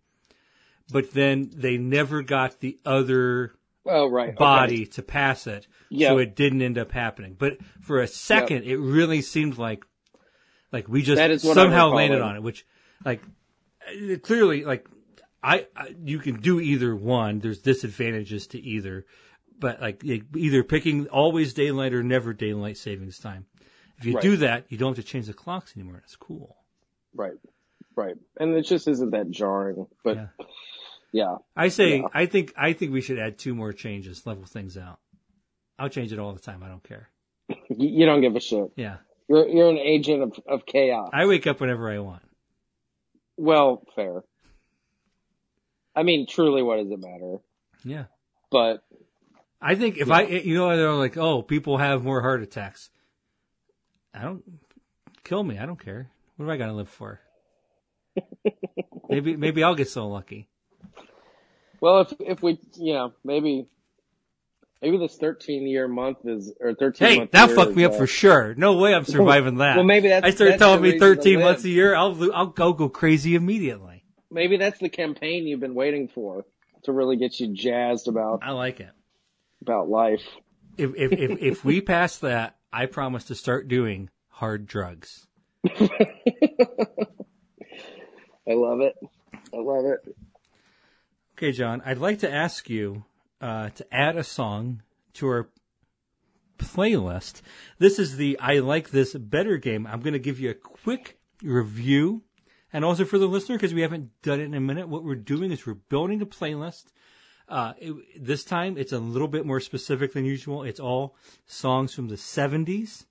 But 0.91 1.11
then 1.11 1.51
they 1.53 1.77
never 1.77 2.21
got 2.21 2.59
the 2.59 2.79
other 2.85 3.53
oh, 3.85 4.09
right. 4.09 4.29
okay. 4.29 4.37
body 4.37 4.85
to 4.85 5.01
pass 5.01 5.47
it, 5.47 5.67
Yeah. 5.89 6.09
so 6.09 6.17
it 6.19 6.35
didn't 6.35 6.61
end 6.61 6.77
up 6.77 6.91
happening. 6.91 7.35
But 7.37 7.57
for 7.81 7.99
a 7.99 8.07
second, 8.07 8.63
it 8.63 8.77
really 8.77 9.21
seemed 9.21 9.57
like 9.57 9.83
like 10.71 10.87
we 10.87 11.01
just 11.01 11.17
That 11.17 11.31
is 11.31 11.43
what 11.43 11.57
I'm 11.57 11.65
somehow 11.65 11.89
landed 11.89 12.21
on 12.21 12.35
it, 12.35 12.43
which 12.43 12.65
like 13.03 13.21
clearly 14.21 14.63
like 14.63 14.87
I, 15.43 15.67
I 15.75 15.95
you 16.03 16.19
can 16.19 16.39
do 16.41 16.59
either 16.59 16.95
one. 16.95 17.39
There's 17.39 17.59
disadvantages 17.59 18.47
to 18.47 18.59
either, 18.59 19.05
but 19.59 19.81
like 19.81 20.03
either 20.03 20.63
picking 20.63 21.07
always 21.07 21.53
daylight 21.53 21.93
or 21.93 22.03
never 22.03 22.33
daylight 22.33 22.77
savings 22.77 23.19
time. 23.19 23.45
If 23.97 24.05
you 24.05 24.13
Right. 24.13 24.21
do 24.21 24.37
that, 24.37 24.65
you 24.69 24.77
don't 24.77 24.95
have 24.95 25.03
to 25.03 25.09
change 25.11 25.27
the 25.27 25.33
clocks 25.33 25.73
anymore. 25.75 26.01
It's 26.03 26.15
cool. 26.15 26.55
Right. 27.15 27.37
Right. 27.95 28.15
And 28.39 28.53
it 28.55 28.61
just 28.63 28.87
isn't 28.87 29.11
that 29.11 29.31
jarring. 29.31 29.87
But 30.03 30.17
Yeah. 30.17 30.27
yeah. 31.11 31.35
I 31.55 31.69
say 31.69 31.97
Yeah. 31.99 32.07
I 32.13 32.25
think 32.27 32.53
I 32.55 32.73
think 32.73 32.91
we 32.93 33.01
should 33.01 33.17
add 33.19 33.37
two 33.39 33.55
more 33.55 33.73
changes, 33.73 34.25
level 34.27 34.45
things 34.45 34.77
out. 34.77 34.99
I'll 35.79 35.89
change 35.89 36.11
it 36.13 36.19
all 36.19 36.33
the 36.33 36.39
time. 36.39 36.61
I 36.63 36.67
don't 36.67 36.83
care. 36.83 37.09
You, 37.69 37.89
you 37.99 38.05
don't 38.05 38.21
give 38.21 38.35
a 38.35 38.39
shit. 38.39 38.71
Yeah, 38.75 38.97
You're 39.27 39.47
you're 39.47 39.69
an 39.69 39.77
agent 39.77 40.21
of, 40.23 40.39
of 40.47 40.65
chaos. 40.65 41.09
I 41.13 41.25
wake 41.25 41.47
up 41.47 41.59
whenever 41.59 41.89
I 41.91 41.99
want. 41.99 42.23
well, 43.37 43.83
fair. 43.95 44.23
I 45.95 46.03
mean, 46.03 46.27
truly, 46.27 46.61
what 46.61 46.77
does 46.77 46.91
it 46.91 46.99
matter? 46.99 47.37
Yeah. 47.83 48.05
But 48.51 48.83
I 49.61 49.75
think 49.75 49.97
if 49.97 50.09
I, 50.11 50.21
you 50.23 50.55
know, 50.55 50.75
they're 50.77 50.93
like, 50.93 51.17
oh, 51.17 51.41
people 51.41 51.77
have 51.77 52.03
more 52.03 52.21
heart 52.21 52.41
attacks. 52.43 52.89
I 54.17 54.23
don't 54.23 54.43
kill 55.23 55.43
me. 55.43 55.57
I 55.57 55.65
don't 55.65 55.79
care. 55.79 56.09
What 56.35 56.45
do 56.45 56.51
I 56.51 56.57
got 56.57 56.67
to 56.67 56.73
live 56.73 56.89
for? 56.89 57.19
maybe, 59.09 59.35
maybe 59.35 59.63
I'll 59.63 59.75
get 59.75 59.89
so 59.89 60.07
lucky. 60.07 60.49
well, 61.79 62.01
if 62.01 62.13
if 62.19 62.43
we, 62.43 62.59
you 62.75 62.93
know, 62.93 63.13
maybe 63.23 63.67
maybe 64.81 64.97
this 64.97 65.17
13 65.17 65.67
year 65.67 65.87
month 65.87 66.19
is 66.25 66.51
or 66.59 66.73
13. 66.73 67.07
Hey, 67.07 67.29
that 67.31 67.51
fucked 67.51 67.75
me 67.75 67.85
up 67.85 67.93
uh, 67.93 67.97
for 67.97 68.07
sure. 68.07 68.55
No 68.55 68.77
way 68.77 68.93
I'm 68.93 69.05
surviving 69.05 69.57
that. 69.57 69.75
Well, 69.75 69.85
maybe 69.85 70.09
that's 70.09 70.25
I 70.25 70.31
start 70.31 70.51
that's 70.51 70.59
telling 70.59 70.81
me 70.81 70.97
13 70.97 71.39
months 71.39 71.63
a 71.63 71.69
year. 71.69 71.95
I'll, 71.95 72.33
I'll 72.33 72.47
go 72.47 72.73
go 72.73 72.89
crazy 72.89 73.35
immediately. 73.35 74.03
Maybe 74.31 74.57
that's 74.57 74.79
the 74.79 74.89
campaign 74.89 75.47
you've 75.47 75.59
been 75.59 75.75
waiting 75.75 76.07
for 76.07 76.45
to 76.83 76.91
really 76.91 77.17
get 77.17 77.39
you 77.39 77.53
jazzed 77.53 78.07
about 78.07 78.39
I 78.43 78.51
like 78.51 78.79
it. 78.79 78.91
about 79.61 79.89
life. 79.89 80.23
If, 80.77 80.95
if, 80.95 81.11
if, 81.11 81.41
if 81.41 81.65
we 81.65 81.81
pass 81.81 82.17
that, 82.19 82.56
I 82.71 82.85
promise 82.85 83.25
to 83.25 83.35
start 83.35 83.67
doing 83.67 84.09
hard 84.29 84.67
drugs. 84.67 85.27
I 85.69 85.87
love 88.47 88.81
it. 88.81 88.95
I 89.53 89.57
love 89.57 89.85
it. 89.85 90.15
Okay, 91.37 91.51
John, 91.51 91.81
I'd 91.85 91.97
like 91.97 92.19
to 92.19 92.31
ask 92.31 92.69
you 92.69 93.05
uh, 93.41 93.69
to 93.69 93.93
add 93.93 94.17
a 94.17 94.23
song 94.23 94.81
to 95.13 95.27
our 95.27 95.49
playlist. 96.57 97.41
This 97.79 97.99
is 97.99 98.17
the 98.17 98.39
I 98.39 98.59
Like 98.59 98.89
This 98.89 99.13
Better 99.13 99.57
game. 99.57 99.85
I'm 99.87 100.01
going 100.01 100.13
to 100.13 100.19
give 100.19 100.39
you 100.39 100.49
a 100.49 100.55
quick 100.55 101.19
review. 101.43 102.23
And 102.73 102.83
also 102.83 103.05
for 103.05 103.17
the 103.17 103.27
listener, 103.27 103.55
because 103.55 103.73
we 103.73 103.81
haven't 103.81 104.09
done 104.21 104.41
it 104.41 104.45
in 104.45 104.53
a 104.53 104.59
minute, 104.59 104.89
what 104.89 105.03
we're 105.03 105.15
doing 105.15 105.51
is 105.51 105.65
we're 105.65 105.73
building 105.75 106.21
a 106.21 106.25
playlist. 106.25 106.85
Uh, 107.49 107.73
it, 107.79 108.25
this 108.25 108.43
time 108.43 108.77
it's 108.77 108.91
a 108.91 108.99
little 108.99 109.27
bit 109.27 109.45
more 109.45 109.59
specific 109.59 110.13
than 110.13 110.25
usual. 110.25 110.63
It's 110.63 110.79
all 110.79 111.15
songs 111.45 111.93
from 111.93 112.09
the 112.09 112.15
70s. 112.15 113.05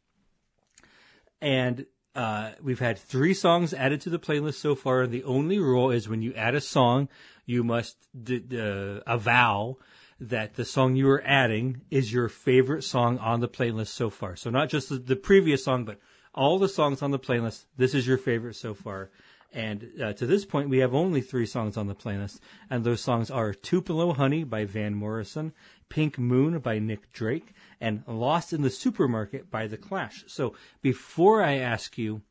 And 1.40 1.87
uh, 2.14 2.53
we've 2.62 2.81
had 2.81 2.99
three 2.99 3.35
songs 3.35 3.75
added 3.75 4.01
to 4.03 4.11
the 4.11 4.18
playlist 4.18 4.55
so 4.55 4.75
far. 4.75 5.07
The 5.07 5.25
only 5.25 5.59
rule 5.59 5.90
is 5.90 6.09
when 6.09 6.22
you 6.22 6.33
add 6.35 6.55
a 6.55 6.61
song, 6.61 7.09
you 7.44 7.62
must 7.62 7.96
d- 8.20 8.40
d- 8.40 9.01
avow 9.07 9.77
that 10.18 10.55
the 10.55 10.64
song 10.64 10.96
you 10.96 11.09
are 11.11 11.22
adding 11.27 11.83
is 11.90 12.12
your 12.12 12.29
favorite 12.29 12.83
song 12.83 13.18
on 13.18 13.40
the 13.40 13.49
playlist 13.49 13.88
so 13.88 14.09
far. 14.09 14.35
So 14.35 14.49
not 14.49 14.70
just 14.70 14.88
the, 14.88 14.96
the 14.96 15.16
previous 15.16 15.64
song, 15.64 15.85
but 15.85 15.99
all 16.35 16.59
the 16.59 16.68
songs 16.68 17.03
on 17.03 17.11
the 17.11 17.18
playlist. 17.18 17.66
This 17.77 17.94
is 17.94 18.07
your 18.07 18.18
favorite 18.18 18.57
so 18.57 18.75
far. 18.75 19.11
And 19.53 19.91
uh, 20.03 20.13
to 20.15 20.27
this 20.27 20.45
point, 20.45 20.69
we 20.69 20.79
have 20.79 20.95
only 20.95 21.21
three 21.21 21.47
songs 21.47 21.77
on 21.77 21.87
the 21.87 21.95
playlist, 21.95 22.41
and 22.69 22.85
those 22.85 23.01
songs 23.01 23.31
are 23.31 23.55
Tupelo 23.55 24.13
Honey 24.13 24.45
by 24.45 24.65
Van 24.65 24.95
Morrison, 24.95 25.53
Pink 25.89 26.19
Moon 26.19 26.59
by 26.59 26.79
Nick 26.79 27.13
Drake, 27.13 27.55
and 27.81 28.03
Lost 28.07 28.53
in 28.53 28.63
the 28.63 28.71
Supermarket 28.71 29.51
by 29.51 29.67
The 29.67 29.79
Clash. 29.79 30.25
So 30.27 30.55
before 30.83 31.43
I 31.43 31.55
ask 31.55 31.97
you 31.97 32.23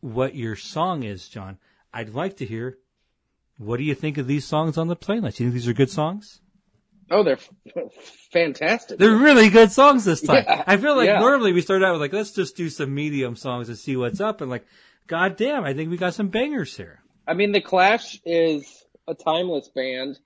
what 0.00 0.34
your 0.34 0.56
song 0.56 1.02
is, 1.02 1.28
John, 1.28 1.58
I'd 1.92 2.14
like 2.14 2.36
to 2.38 2.46
hear 2.46 2.78
what 3.58 3.78
do 3.78 3.84
you 3.84 3.94
think 3.94 4.18
of 4.18 4.26
these 4.26 4.44
songs 4.44 4.76
on 4.76 4.88
the 4.88 4.96
playlist? 4.96 5.40
You 5.40 5.46
think 5.46 5.54
these 5.54 5.68
are 5.68 5.72
good 5.72 5.90
songs? 5.90 6.40
Oh, 7.10 7.22
they're 7.22 7.38
f- 7.38 7.92
fantastic. 8.32 8.98
They're 8.98 9.16
really 9.16 9.48
good 9.48 9.70
songs 9.70 10.04
this 10.04 10.20
time. 10.20 10.44
Yeah, 10.46 10.64
I 10.66 10.76
feel 10.76 10.96
like 10.96 11.06
yeah. 11.06 11.20
normally 11.20 11.52
we 11.52 11.60
start 11.60 11.82
out 11.82 11.92
with 11.92 12.00
like, 12.00 12.12
let's 12.12 12.32
just 12.32 12.56
do 12.56 12.68
some 12.68 12.94
medium 12.94 13.36
songs 13.36 13.68
and 13.68 13.78
see 13.78 13.96
what's 13.96 14.20
up. 14.20 14.40
And 14.40 14.50
like, 14.50 14.66
god 15.06 15.36
damn, 15.36 15.64
I 15.64 15.74
think 15.74 15.90
we 15.90 15.96
got 15.96 16.14
some 16.14 16.28
bangers 16.28 16.76
here. 16.76 17.02
I 17.26 17.34
mean, 17.34 17.52
The 17.52 17.60
Clash 17.60 18.20
is 18.24 18.84
a 19.08 19.14
timeless 19.14 19.68
band, 19.68 20.18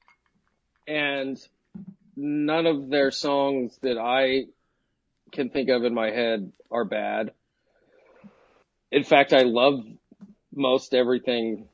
and 0.87 1.39
none 2.17 2.67
of 2.67 2.91
their 2.91 3.11
songs 3.11 3.79
that 3.83 3.99
I 3.99 4.45
can 5.33 5.51
think 5.51 5.69
of 5.69 5.85
in 5.85 5.95
my 5.95 6.11
head 6.11 6.53
are 6.71 6.85
bad. 6.85 7.33
In 8.91 9.05
fact, 9.05 9.33
I 9.33 9.43
love 9.43 9.85
most 10.55 10.95
everything. 10.95 11.69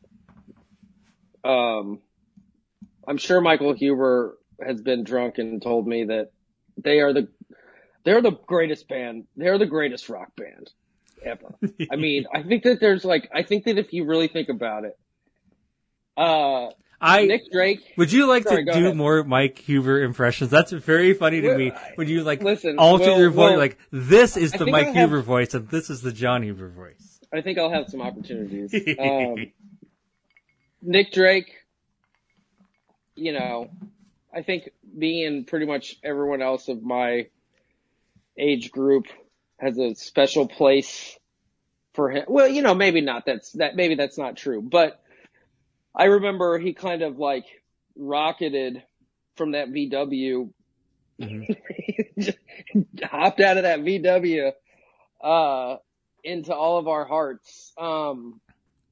Um, 1.45 2.01
I'm 3.09 3.19
sure 3.19 3.41
Michael 3.41 3.73
Huber 3.73 4.37
has 4.65 4.81
been 4.81 5.05
drunk 5.05 5.39
and 5.39 5.63
told 5.63 5.87
me 5.87 6.05
that 6.05 6.31
they 6.77 7.01
are 7.01 7.13
the 7.13 7.29
they're 8.05 8.23
the 8.23 8.39
greatest 8.47 8.89
band. 8.89 9.25
They're 9.37 9.59
the 9.59 9.67
greatest 9.67 10.09
rock 10.09 10.37
band 10.37 10.71
ever. 11.27 11.55
I 11.91 11.97
mean, 11.97 12.27
I 12.35 12.43
think 12.43 12.63
that 12.65 12.81
there's 12.81 13.05
like 13.05 13.29
I 13.35 13.43
think 13.43 13.65
that 13.65 13.79
if 13.79 13.93
you 13.93 14.05
really 14.05 14.29
think 14.29 14.49
about 14.49 14.85
it, 14.85 14.99
uh, 16.17 16.69
I 17.01 17.27
Nick 17.27 17.51
Drake. 17.53 17.93
would 17.99 18.11
you 18.13 18.27
like 18.27 18.45
Sorry, 18.45 18.65
to 18.65 18.73
do 18.73 18.79
ahead. 18.87 18.97
more 18.97 19.23
Mike 19.25 19.59
Huber 19.59 20.03
impressions? 20.03 20.51
That's 20.51 20.73
very 20.73 21.13
funny 21.13 21.41
to 21.43 21.49
Well, 21.49 21.59
me 21.59 21.73
Would 21.99 22.09
you 22.09 22.23
like 22.23 22.43
listen, 22.43 22.79
alter 22.79 23.05
well- 23.05 23.19
your 23.21 23.31
voice. 23.31 23.51
well, 23.51 23.59
like 23.59 23.79
this 23.91 24.37
is 24.37 24.55
I 24.55 24.59
the 24.59 24.67
Mike 24.67 24.87
have- 24.87 24.95
Huber 24.97 25.21
voice 25.21 25.53
and 25.55 25.69
this 25.69 25.91
is 25.91 26.01
the 26.01 26.13
John 26.13 26.43
Huber 26.43 26.69
voice. 26.71 27.21
I 27.33 27.43
think 27.43 27.59
I'll 27.59 27.71
have 27.73 27.89
some 27.89 28.01
opportunities. 28.01 28.73
Um, 28.99 29.53
Nick 30.83 31.13
Drake, 31.13 31.53
you 33.15 33.33
know, 33.33 33.69
I 34.35 34.43
think 34.43 34.71
me 34.95 35.25
and 35.25 35.47
pretty 35.47 35.67
much 35.67 35.97
everyone 36.05 36.41
else 36.41 36.69
of 36.69 36.83
my 36.83 37.27
age 38.39 38.71
group 38.71 39.07
has 39.59 39.79
a 39.79 39.95
special 39.95 40.47
place 40.47 41.19
for 41.95 42.11
him. 42.11 42.25
Well, 42.29 42.49
you 42.49 42.63
know, 42.63 42.75
maybe 42.75 43.01
not. 43.01 43.25
That's 43.27 43.53
that. 43.53 43.77
Maybe 43.77 43.95
that's 43.95 44.19
not 44.19 44.37
true. 44.37 44.63
But 44.63 45.01
I 45.95 46.05
remember 46.05 46.59
he 46.59 46.75
kind 46.75 47.03
of 47.03 47.19
like 47.19 47.47
rocketed 47.97 48.83
from 49.37 49.53
that 49.53 49.69
VW, 49.69 50.51
just 52.19 52.39
hopped 53.03 53.41
out 53.41 53.57
of 53.57 53.63
that 53.65 53.81
VW, 53.81 54.53
uh, 55.23 55.77
into 56.23 56.55
all 56.55 56.79
of 56.79 56.89
our 56.89 57.05
hearts. 57.07 57.73
Um, 57.79 58.41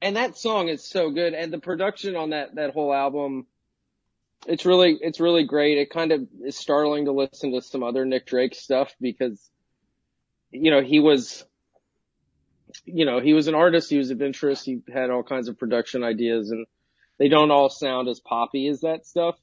and 0.01 0.15
that 0.17 0.37
song 0.37 0.69
is 0.69 0.83
so 0.83 1.09
good. 1.11 1.33
And 1.33 1.51
the 1.51 1.59
production 1.59 2.15
on 2.15 2.31
that, 2.31 2.55
that 2.55 2.73
whole 2.73 2.93
album, 2.93 3.45
it's 4.47 4.65
really, 4.65 4.97
it's 5.01 5.19
really 5.19 5.45
great. 5.45 5.77
It 5.77 5.89
kind 5.89 6.11
of 6.11 6.27
is 6.43 6.57
startling 6.57 7.05
to 7.05 7.11
listen 7.11 7.51
to 7.53 7.61
some 7.61 7.83
other 7.83 8.05
Nick 8.05 8.25
Drake 8.27 8.55
stuff 8.55 8.93
because, 9.01 9.49
you 10.51 10.71
know, 10.71 10.81
he 10.81 10.99
was, 10.99 11.45
you 12.85 13.05
know, 13.05 13.19
he 13.19 13.33
was 13.33 13.47
an 13.47 13.55
artist. 13.55 13.89
He 13.89 13.97
was 13.97 14.09
adventurous. 14.09 14.63
He 14.63 14.81
had 14.93 15.09
all 15.09 15.23
kinds 15.23 15.47
of 15.47 15.57
production 15.57 16.03
ideas 16.03 16.51
and 16.51 16.65
they 17.17 17.29
don't 17.29 17.51
all 17.51 17.69
sound 17.69 18.07
as 18.09 18.19
poppy 18.19 18.67
as 18.67 18.81
that 18.81 19.05
stuff. 19.05 19.35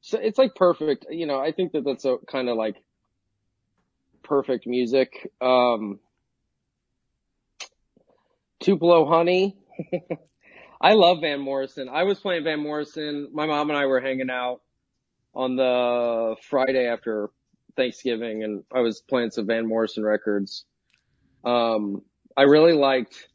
So 0.00 0.18
it's 0.18 0.38
like 0.38 0.54
perfect. 0.54 1.06
You 1.10 1.26
know, 1.26 1.40
I 1.40 1.52
think 1.52 1.72
that 1.72 1.84
that's 1.84 2.04
a 2.04 2.16
kind 2.26 2.48
of 2.48 2.56
like 2.56 2.76
perfect 4.22 4.66
music. 4.66 5.32
Um, 5.40 5.98
Tupelo 8.60 9.06
Honey. 9.06 9.56
I 10.80 10.92
love 10.92 11.22
Van 11.22 11.40
Morrison. 11.40 11.88
I 11.88 12.02
was 12.02 12.20
playing 12.20 12.44
Van 12.44 12.60
Morrison. 12.60 13.28
My 13.32 13.46
mom 13.46 13.70
and 13.70 13.78
I 13.78 13.86
were 13.86 14.00
hanging 14.00 14.30
out 14.30 14.60
on 15.34 15.56
the 15.56 16.36
Friday 16.42 16.86
after 16.86 17.30
Thanksgiving 17.76 18.42
and 18.42 18.64
I 18.72 18.80
was 18.80 19.00
playing 19.00 19.30
some 19.30 19.46
Van 19.46 19.66
Morrison 19.66 20.04
records. 20.04 20.64
Um, 21.44 22.02
I 22.36 22.42
really 22.42 22.72
liked, 22.72 23.28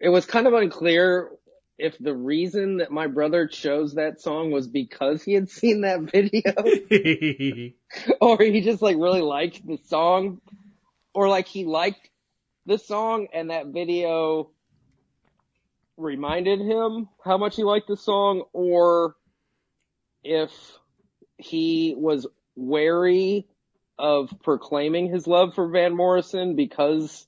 it 0.00 0.08
was 0.08 0.26
kind 0.26 0.46
of 0.46 0.54
unclear 0.54 1.30
if 1.78 1.98
the 1.98 2.14
reason 2.14 2.78
that 2.78 2.90
my 2.90 3.06
brother 3.06 3.46
chose 3.46 3.94
that 3.94 4.20
song 4.20 4.50
was 4.50 4.68
because 4.68 5.22
he 5.22 5.32
had 5.34 5.48
seen 5.50 5.80
that 5.82 6.00
video 6.00 6.52
or 8.20 8.38
he 8.42 8.60
just 8.60 8.82
like 8.82 8.96
really 8.96 9.20
liked 9.20 9.66
the 9.66 9.78
song 9.86 10.40
or 11.14 11.28
like 11.28 11.48
he 11.48 11.64
liked 11.64 12.08
the 12.66 12.78
song 12.78 13.26
and 13.32 13.50
that 13.50 13.66
video 13.66 14.50
reminded 15.96 16.60
him 16.60 17.08
how 17.24 17.36
much 17.36 17.56
he 17.56 17.64
liked 17.64 17.88
the 17.88 17.96
song 17.96 18.44
or 18.52 19.16
if 20.22 20.50
he 21.42 21.94
was 21.96 22.26
wary 22.56 23.46
of 23.98 24.32
proclaiming 24.42 25.10
his 25.10 25.26
love 25.26 25.54
for 25.54 25.68
Van 25.68 25.94
Morrison 25.94 26.56
because 26.56 27.26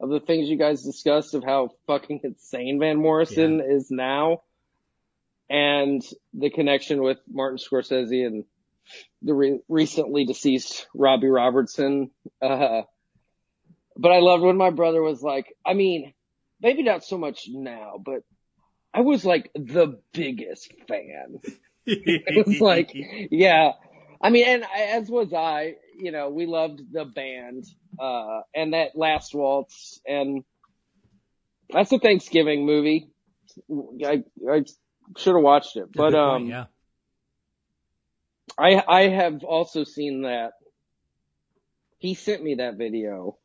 of 0.00 0.10
the 0.10 0.20
things 0.20 0.48
you 0.48 0.56
guys 0.56 0.82
discussed 0.82 1.34
of 1.34 1.44
how 1.44 1.70
fucking 1.86 2.20
insane 2.24 2.78
Van 2.78 2.96
Morrison 2.96 3.60
is 3.60 3.90
now 3.90 4.42
and 5.48 6.02
the 6.34 6.50
connection 6.50 7.02
with 7.02 7.18
Martin 7.30 7.58
Scorsese 7.58 8.26
and 8.26 8.44
the 9.22 9.34
re- 9.34 9.60
recently 9.68 10.24
deceased 10.24 10.86
Robbie 10.94 11.28
Robertson. 11.28 12.10
Uh, 12.42 12.82
but 13.96 14.12
I 14.12 14.18
loved 14.18 14.42
when 14.42 14.56
my 14.56 14.70
brother 14.70 15.02
was 15.02 15.22
like, 15.22 15.54
I 15.64 15.74
mean, 15.74 16.12
maybe 16.60 16.82
not 16.82 17.04
so 17.04 17.16
much 17.16 17.46
now, 17.48 18.00
but 18.04 18.22
I 18.92 19.00
was 19.00 19.24
like 19.24 19.50
the 19.54 19.98
biggest 20.12 20.72
fan. 20.88 21.40
It 21.86 22.46
was 22.46 22.60
like, 22.60 22.90
yeah. 22.94 23.72
I 24.20 24.30
mean, 24.30 24.46
and 24.46 24.64
as 24.76 25.08
was 25.08 25.32
I, 25.32 25.76
you 25.98 26.10
know, 26.10 26.30
we 26.30 26.46
loved 26.46 26.80
the 26.92 27.04
band, 27.04 27.64
uh, 27.98 28.40
and 28.54 28.72
that 28.72 28.96
last 28.96 29.34
waltz 29.34 30.00
and 30.06 30.44
that's 31.70 31.92
a 31.92 31.98
Thanksgiving 31.98 32.66
movie. 32.66 33.08
I, 34.04 34.24
I 34.48 34.64
should 35.16 35.34
have 35.34 35.42
watched 35.42 35.76
it, 35.76 35.92
but, 35.92 36.12
point, 36.12 36.14
um, 36.14 36.46
yeah. 36.46 36.64
I 38.58 38.82
I 38.86 39.08
have 39.08 39.44
also 39.44 39.84
seen 39.84 40.22
that. 40.22 40.52
He 41.98 42.14
sent 42.14 42.42
me 42.42 42.56
that 42.56 42.76
video. 42.76 43.38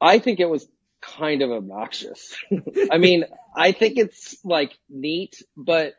I 0.00 0.18
think 0.18 0.40
it 0.40 0.48
was 0.48 0.66
kind 1.00 1.42
of 1.42 1.50
obnoxious. 1.50 2.36
I 2.90 2.98
mean, 2.98 3.24
I 3.54 3.72
think 3.72 3.98
it's 3.98 4.36
like 4.44 4.72
neat, 4.88 5.42
but 5.56 5.94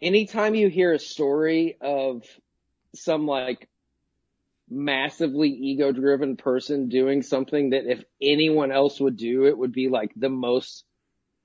anytime 0.00 0.54
you 0.54 0.68
hear 0.68 0.92
a 0.92 0.98
story 0.98 1.76
of 1.80 2.24
some 2.94 3.26
like 3.26 3.68
massively 4.70 5.48
ego 5.48 5.92
driven 5.92 6.36
person 6.36 6.88
doing 6.88 7.22
something 7.22 7.70
that 7.70 7.90
if 7.90 8.04
anyone 8.20 8.70
else 8.70 9.00
would 9.00 9.16
do, 9.16 9.46
it 9.46 9.56
would 9.56 9.72
be 9.72 9.88
like 9.88 10.12
the 10.16 10.28
most 10.28 10.84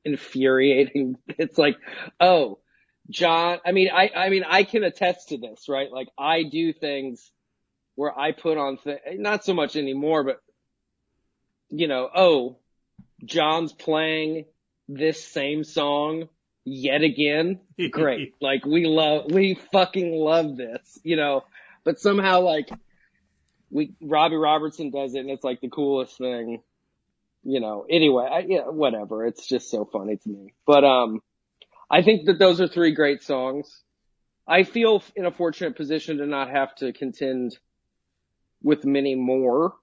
infuriating. 0.06 1.18
It's 1.38 1.58
like, 1.58 1.78
oh, 2.20 2.60
John, 3.10 3.60
I 3.66 3.72
mean, 3.72 3.90
I, 3.94 4.12
I 4.16 4.30
mean, 4.30 4.44
I 4.48 4.64
can 4.64 4.84
attest 4.84 5.30
to 5.30 5.38
this, 5.38 5.68
right? 5.68 5.92
Like 5.92 6.08
I 6.18 6.44
do 6.44 6.74
things 6.74 7.32
where 7.96 8.18
I 8.18 8.32
put 8.32 8.58
on, 8.58 8.78
th- 8.78 9.00
not 9.16 9.44
so 9.44 9.54
much 9.54 9.76
anymore, 9.76 10.24
but 10.24 10.42
you 11.70 11.88
know, 11.88 12.10
oh, 12.14 12.58
John's 13.24 13.74
playing 13.74 14.46
this 14.88 15.24
same 15.24 15.64
song 15.64 16.28
yet 16.66 17.02
again. 17.02 17.60
Great. 17.92 18.34
like 18.42 18.66
we 18.66 18.86
love, 18.86 19.32
we 19.32 19.56
fucking 19.72 20.14
love 20.14 20.58
this, 20.58 21.00
you 21.04 21.16
know, 21.16 21.44
but 21.84 22.00
somehow 22.00 22.42
like 22.42 22.70
we, 23.70 23.94
Robbie 24.02 24.36
Robertson 24.36 24.92
does 24.92 25.16
it 25.16 25.20
and 25.20 25.30
it's 25.30 25.44
like 25.44 25.62
the 25.62 25.70
coolest 25.70 26.18
thing, 26.18 26.62
you 27.44 27.60
know, 27.60 27.86
anyway, 27.90 28.28
I, 28.32 28.40
yeah, 28.48 28.70
whatever. 28.70 29.26
It's 29.26 29.48
just 29.48 29.70
so 29.70 29.86
funny 29.86 30.18
to 30.18 30.30
me, 30.30 30.54
but, 30.66 30.84
um, 30.84 31.22
I 31.90 32.02
think 32.02 32.26
that 32.26 32.40
those 32.40 32.60
are 32.60 32.68
three 32.68 32.92
great 32.92 33.22
songs. 33.22 33.84
I 34.48 34.64
feel 34.64 35.04
in 35.16 35.26
a 35.26 35.32
fortunate 35.32 35.76
position 35.76 36.18
to 36.18 36.26
not 36.26 36.50
have 36.50 36.74
to 36.76 36.92
contend 36.92 37.58
with 38.64 38.84
many 38.84 39.14
more. 39.16 39.76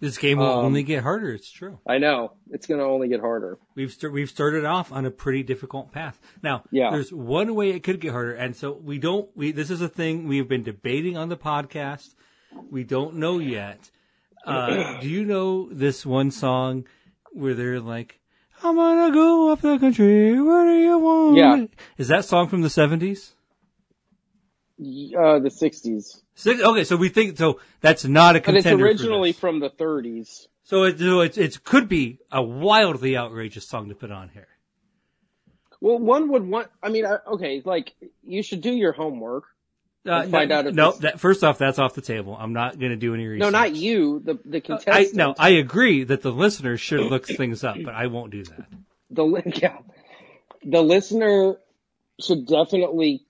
This 0.00 0.16
game 0.16 0.38
will 0.38 0.46
Um, 0.46 0.64
only 0.66 0.84
get 0.84 1.02
harder. 1.02 1.32
It's 1.32 1.50
true. 1.50 1.78
I 1.84 1.98
know 1.98 2.32
it's 2.50 2.66
going 2.66 2.78
to 2.78 2.86
only 2.86 3.08
get 3.08 3.20
harder. 3.20 3.58
We've 3.74 3.90
st- 3.92 4.12
we've 4.12 4.30
started 4.30 4.64
off 4.64 4.92
on 4.92 5.04
a 5.04 5.10
pretty 5.10 5.42
difficult 5.42 5.90
path. 5.90 6.20
Now, 6.42 6.62
Yeah. 6.70 6.90
there's 6.92 7.12
one 7.12 7.54
way 7.56 7.70
it 7.70 7.82
could 7.82 8.00
get 8.00 8.12
harder, 8.12 8.32
and 8.34 8.54
so 8.54 8.72
we 8.72 8.98
don't. 8.98 9.28
We 9.36 9.50
this 9.50 9.70
is 9.70 9.80
a 9.80 9.88
thing 9.88 10.28
we've 10.28 10.46
been 10.48 10.62
debating 10.62 11.16
on 11.16 11.28
the 11.30 11.36
podcast. 11.36 12.14
We 12.70 12.84
don't 12.84 13.16
know 13.16 13.38
yet. 13.40 13.90
Uh, 14.46 14.98
do 15.00 15.08
you 15.08 15.24
know 15.24 15.68
this 15.72 16.06
one 16.06 16.30
song 16.30 16.86
where 17.32 17.54
they're 17.54 17.80
like, 17.80 18.20
I'm 18.62 18.76
gonna 18.76 19.12
go 19.12 19.50
up 19.50 19.60
the 19.62 19.78
country. 19.78 20.40
Where 20.40 20.64
do 20.64 20.78
you 20.78 20.98
want? 20.98 21.36
Yeah. 21.36 21.66
Is 21.96 22.06
that 22.08 22.24
song 22.24 22.46
from 22.48 22.62
the 22.62 22.70
seventies? 22.70 23.34
Uh, 24.80 25.40
the 25.40 25.50
60s. 25.50 26.22
Six, 26.38 26.62
okay, 26.62 26.84
so 26.84 26.94
we 26.94 27.08
think 27.08 27.36
so. 27.36 27.58
That's 27.80 28.04
not 28.04 28.36
a 28.36 28.40
contender. 28.40 28.84
But 28.84 28.92
it's 28.92 29.02
originally 29.02 29.32
from 29.32 29.58
the 29.58 29.70
30s. 29.70 30.46
so 30.62 30.84
it, 30.84 30.96
so 31.00 31.20
it 31.22 31.36
it 31.36 31.64
could 31.64 31.88
be 31.88 32.20
a 32.30 32.40
wildly 32.40 33.16
outrageous 33.16 33.66
song 33.66 33.88
to 33.88 33.96
put 33.96 34.12
on 34.12 34.28
here. 34.28 34.46
Well, 35.80 35.98
one 35.98 36.30
would 36.30 36.46
want, 36.48 36.68
I 36.80 36.90
mean, 36.90 37.06
okay, 37.06 37.60
like, 37.64 37.92
you 38.22 38.44
should 38.44 38.60
do 38.60 38.70
your 38.72 38.92
homework. 38.92 39.46
Uh, 40.06 40.22
find 40.28 40.50
no, 40.50 40.58
out 40.58 40.66
if 40.68 40.74
no 40.76 40.92
that, 40.92 41.18
first 41.18 41.42
off, 41.42 41.58
that's 41.58 41.80
off 41.80 41.94
the 41.94 42.00
table. 42.00 42.36
I'm 42.38 42.52
not 42.52 42.78
going 42.78 42.92
to 42.92 42.96
do 42.96 43.14
any 43.14 43.26
research. 43.26 43.40
No, 43.40 43.50
not 43.50 43.74
you, 43.74 44.20
the, 44.20 44.38
the 44.44 44.58
Uh, 44.58 44.60
contestant. 44.60 44.96
I, 44.96 45.06
no, 45.14 45.34
I 45.40 45.48
agree 45.50 46.04
that 46.04 46.22
the 46.22 46.30
listener 46.30 46.76
should 46.76 47.00
look 47.10 47.26
things 47.26 47.64
up, 47.64 47.76
but 47.84 47.94
I 47.94 48.06
won't 48.06 48.30
do 48.30 48.44
that. 48.44 48.68
the 49.10 49.42
yeah, 49.60 49.78
the 50.64 50.82
listener 50.82 51.56
should 52.24 52.46
definitely 52.46 53.24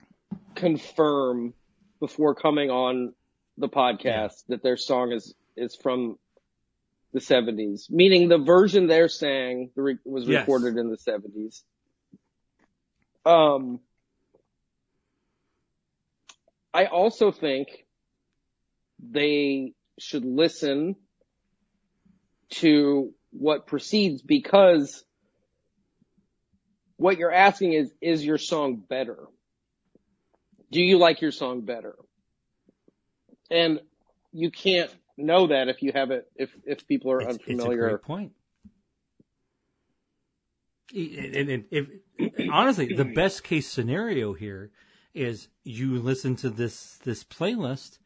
confirm 0.54 1.54
before 2.00 2.34
coming 2.34 2.70
on 2.70 3.14
the 3.56 3.68
podcast 3.68 4.44
that 4.48 4.62
their 4.62 4.76
song 4.76 5.12
is 5.12 5.34
is 5.56 5.74
from 5.74 6.18
the 7.12 7.20
70s, 7.20 7.90
meaning 7.90 8.28
the 8.28 8.38
version 8.38 8.86
they're 8.86 9.08
re- 9.74 9.98
was 10.04 10.28
Yes. 10.28 10.40
recorded 10.40 10.76
in 10.76 10.90
the 10.90 10.96
70s. 10.96 11.62
Um, 13.24 13.80
I 16.72 16.86
also 16.86 17.32
think 17.32 17.68
they 19.00 19.72
should 19.98 20.24
listen 20.24 20.96
to 22.50 23.12
what 23.30 23.66
precedes 23.66 24.22
because 24.22 25.04
what 26.96 27.18
you're 27.18 27.32
asking 27.32 27.72
is, 27.72 27.92
is 28.00 28.24
your 28.24 28.38
song 28.38 28.76
better? 28.76 29.26
Do 30.70 30.80
you 30.80 30.98
like 30.98 31.20
your 31.20 31.32
song 31.32 31.62
better? 31.62 31.96
And 33.50 33.80
you 34.32 34.50
can't 34.50 34.90
know 35.16 35.46
that 35.46 35.68
if 35.68 35.82
you 35.82 35.92
haven't, 35.94 36.24
if, 36.36 36.50
if 36.64 36.86
people 36.86 37.10
are 37.10 37.22
It's, 37.22 37.36
it's 37.36 37.40
a 37.40 37.42
unfamiliar. 37.42 37.88
great 37.90 38.02
point. 38.02 38.32
And, 40.94 41.34
and- 41.34 41.50
and 41.50 41.64
if, 41.70 41.88
honestly, 42.50 42.94
the 42.94 43.04
best 43.04 43.44
case 43.44 43.68
scenario 43.68 44.32
here 44.34 44.70
is 45.14 45.48
you 45.64 45.98
listen 45.98 46.36
to 46.36 46.50
this 46.50 46.96
this 47.04 47.24
playlist, 47.24 47.98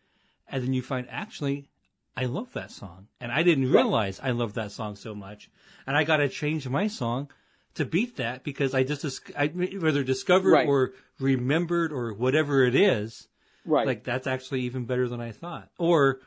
and 0.48 0.62
then 0.62 0.72
you 0.72 0.83
find 0.83 1.07
actually 1.11 1.68
I 2.16 2.25
love 2.27 2.53
that 2.55 2.70
song, 2.70 3.09
and 3.20 3.31
I 3.33 3.42
didn't 3.42 3.70
realize 3.70 4.20
I 4.22 4.31
loved 4.31 4.55
that 4.57 4.72
song 4.72 4.96
so 4.96 5.14
much, 5.14 5.51
and 5.87 5.96
I 5.96 6.05
got 6.05 6.18
to 6.18 6.29
change 6.29 6.68
my 6.68 6.87
song 6.87 7.31
to 7.75 7.85
beat 7.85 8.17
that 8.17 8.45
because 8.45 8.75
I 8.75 8.83
just 8.85 9.21
I 9.37 9.47
whether 9.49 10.05
discovered 10.05 10.53
Right. 10.53 10.69
or 10.69 10.93
remembered 11.19 11.93
or 11.93 12.13
whatever 12.13 12.65
it 12.65 12.75
is, 12.75 13.29
right. 13.65 13.87
like 13.87 14.05
that's 14.05 14.27
actually 14.27 14.63
even 14.63 14.85
better 14.85 15.09
than 15.09 15.21
I 15.21 15.33
thought. 15.33 15.69
Or 15.79 16.21